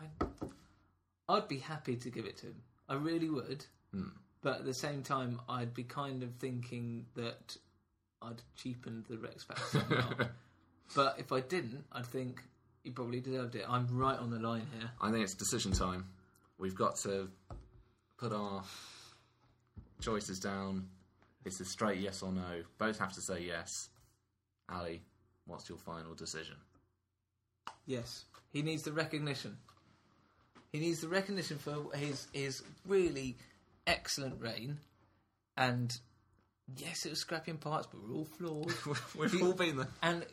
I, 0.03 1.35
I'd 1.37 1.49
be 1.49 1.59
happy 1.59 1.97
to 1.97 2.11
give 2.11 2.27
it 2.27 2.37
to 2.39 2.47
him. 2.47 2.63
I 2.89 2.95
really 2.95 3.29
would. 3.29 3.65
Hmm. 3.93 4.09
But 4.43 4.61
at 4.61 4.65
the 4.65 4.75
same 4.75 5.03
time, 5.03 5.41
I'd 5.49 5.73
be 5.73 5.85
kind 5.85 6.23
of 6.23 6.35
thinking 6.35 7.07
that 7.15 7.57
I'd 8.21 8.43
cheapened 8.57 9.05
the 9.09 9.19
Rex 9.19 9.45
Factor 9.45 10.31
but 10.95 11.17
if 11.19 11.33
I 11.33 11.41
didn't, 11.41 11.85
I'd 11.93 12.07
think 12.07 12.43
he 12.83 12.91
probably 12.91 13.21
deserved 13.21 13.55
it. 13.55 13.65
I'm 13.69 13.87
right 13.91 14.19
on 14.19 14.31
the 14.31 14.39
line 14.39 14.67
here. 14.79 14.91
I 15.01 15.11
think 15.11 15.23
it's 15.23 15.35
decision 15.35 15.73
time. 15.73 16.07
We've 16.59 16.75
got 16.75 16.97
to 16.99 17.29
put 18.19 18.33
our 18.33 18.63
choices 20.01 20.39
down. 20.39 20.89
It's 21.45 21.61
a 21.61 21.65
straight 21.65 21.99
yes 21.99 22.23
or 22.23 22.33
no. 22.33 22.63
Both 22.79 22.99
have 22.99 23.13
to 23.15 23.21
say 23.21 23.43
yes. 23.47 23.89
Ali, 24.69 25.03
what's 25.47 25.69
your 25.69 25.79
final 25.79 26.15
decision? 26.15 26.57
Yes, 27.87 28.25
he 28.53 28.63
needs 28.63 28.83
the 28.83 28.93
recognition. 28.93 29.57
He 30.73 30.81
needs 30.81 31.01
the 31.01 31.09
recognition 31.09 31.59
for 31.59 31.95
his 31.95 32.27
his 32.33 32.63
really 32.87 33.37
excellent 33.87 34.41
reign, 34.41 34.79
and 35.57 35.95
yes, 36.77 37.05
it 37.05 37.11
was 37.11 37.21
scrappy 37.21 37.51
in 37.51 37.59
parts, 37.59 37.87
but 37.87 38.01
we're 38.03 38.15
all 38.15 38.25
flawed. 38.25 38.73
We've 39.19 39.43
all 39.43 39.53
been 39.53 39.77
there. 39.77 39.89
And 40.03 40.25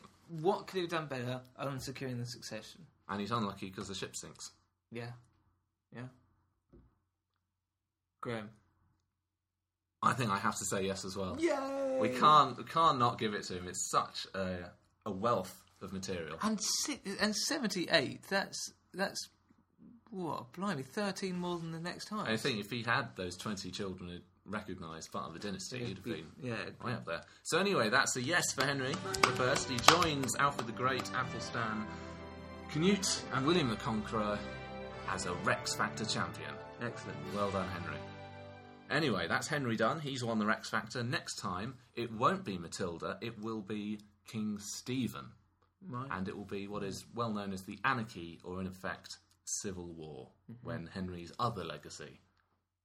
what 0.41 0.67
could 0.67 0.75
he 0.75 0.81
have 0.81 0.91
done 0.91 1.07
better 1.07 1.41
on 1.57 1.79
securing 1.79 2.19
the 2.19 2.25
succession? 2.25 2.85
And 3.09 3.19
he's 3.19 3.31
unlucky 3.31 3.67
because 3.67 3.87
the 3.87 3.95
ship 3.95 4.15
sinks. 4.15 4.51
Yeah, 4.91 5.11
yeah. 5.93 6.07
Graham. 8.21 8.49
I 10.01 10.13
think 10.13 10.31
I 10.31 10.37
have 10.37 10.57
to 10.57 10.65
say 10.65 10.85
yes 10.85 11.03
as 11.03 11.17
well. 11.17 11.37
Yay! 11.39 11.97
We 11.99 12.09
can't, 12.09 12.57
we 12.57 12.63
can't 12.63 12.99
not 12.99 13.19
give 13.19 13.33
it 13.33 13.43
to 13.45 13.57
him. 13.57 13.67
It's 13.67 13.89
such 13.91 14.27
a, 14.33 14.71
a 15.05 15.11
wealth 15.11 15.53
of 15.81 15.91
material. 15.91 16.37
And 16.41 16.59
si 16.61 16.99
and 17.19 17.35
seventy 17.35 17.87
eight. 17.91 18.23
That's 18.29 18.71
that's 18.93 19.27
what 20.11 20.41
a 20.41 20.59
blimey, 20.59 20.83
thirteen 20.83 21.37
more 21.37 21.57
than 21.57 21.71
the 21.71 21.79
next 21.79 22.05
time. 22.05 22.25
I 22.27 22.37
think 22.37 22.59
if 22.59 22.69
he 22.69 22.83
had 22.83 23.15
those 23.15 23.37
20 23.37 23.71
children 23.71 24.09
who 24.09 24.17
recognised 24.45 25.11
part 25.11 25.27
of 25.27 25.33
the 25.33 25.39
dynasty, 25.39 25.79
he'd 25.79 25.97
have 25.97 26.03
been 26.03 26.25
yeah. 26.41 26.55
way 26.83 26.93
up 26.93 27.05
there. 27.05 27.21
So 27.43 27.59
anyway, 27.59 27.89
that's 27.89 28.15
a 28.15 28.21
yes 28.21 28.51
for 28.51 28.65
Henry 28.65 28.93
the 29.21 29.29
First. 29.29 29.69
He 29.69 29.77
joins 29.77 30.35
Alfred 30.37 30.67
the 30.67 30.73
Great, 30.73 31.09
Athelstan, 31.13 31.85
Canute, 32.71 33.21
and 33.33 33.45
William 33.45 33.69
the 33.69 33.75
Conqueror 33.75 34.39
as 35.09 35.25
a 35.25 35.33
Rex 35.33 35.75
Factor 35.75 36.05
champion. 36.05 36.53
Excellent. 36.81 37.17
Well 37.35 37.51
done, 37.51 37.67
Henry. 37.69 37.97
Anyway, 38.89 39.27
that's 39.27 39.47
Henry 39.47 39.75
done. 39.75 39.99
He's 39.99 40.23
won 40.23 40.39
the 40.39 40.45
Rex 40.45 40.69
Factor. 40.69 41.03
Next 41.03 41.35
time, 41.35 41.75
it 41.95 42.11
won't 42.11 42.43
be 42.43 42.57
Matilda, 42.57 43.17
it 43.21 43.39
will 43.39 43.61
be 43.61 43.99
King 44.27 44.57
Stephen. 44.59 45.25
Right. 45.87 46.07
And 46.11 46.27
it 46.27 46.35
will 46.35 46.45
be 46.45 46.67
what 46.67 46.83
is 46.83 47.05
well 47.15 47.31
known 47.31 47.53
as 47.53 47.63
the 47.63 47.79
Anarchy, 47.85 48.39
or 48.43 48.59
in 48.59 48.67
effect, 48.67 49.17
Civil 49.49 49.93
War, 49.93 50.29
mm-hmm. 50.51 50.67
when 50.67 50.89
Henry's 50.93 51.31
other 51.39 51.63
legacy 51.63 52.19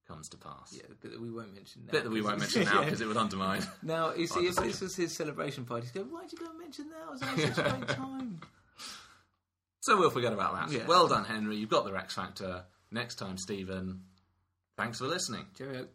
comes 0.06 0.28
to 0.30 0.36
pass. 0.36 0.72
Yeah, 0.72 0.82
the 0.88 0.94
bit 0.94 1.12
that 1.12 1.20
we 1.20 1.30
won't 1.30 1.54
mention 1.54 1.82
now. 1.86 1.92
Bit 1.92 2.04
that 2.04 2.10
we 2.10 2.22
won't 2.22 2.38
mention 2.38 2.64
now 2.64 2.84
because 2.84 3.00
it 3.00 3.06
would 3.06 3.16
undermine. 3.16 3.62
Now, 3.82 4.14
you 4.14 4.26
see, 4.26 4.46
if 4.46 4.56
this 4.56 4.80
was 4.80 4.96
his 4.96 5.14
celebration 5.14 5.64
party, 5.64 5.86
he'd 5.86 5.98
go, 5.98 6.04
why'd 6.04 6.32
you 6.32 6.38
go 6.38 6.50
and 6.50 6.58
mention 6.58 6.88
that? 6.90 7.06
I 7.06 7.10
was 7.10 7.22
having 7.22 7.54
such 7.54 7.66
a 7.66 7.70
great 7.70 7.88
time. 7.96 8.40
So 9.80 9.98
we'll 9.98 10.10
forget 10.10 10.32
about 10.32 10.54
that. 10.54 10.74
Yeah. 10.74 10.86
Well 10.86 11.08
done, 11.08 11.24
Henry. 11.24 11.56
You've 11.56 11.70
got 11.70 11.84
the 11.84 11.92
Rex 11.92 12.14
Factor. 12.14 12.64
Next 12.90 13.16
time, 13.16 13.36
Stephen. 13.36 14.02
Thanks 14.76 14.98
for 14.98 15.06
listening. 15.06 15.46
Cheerio. 15.56 15.88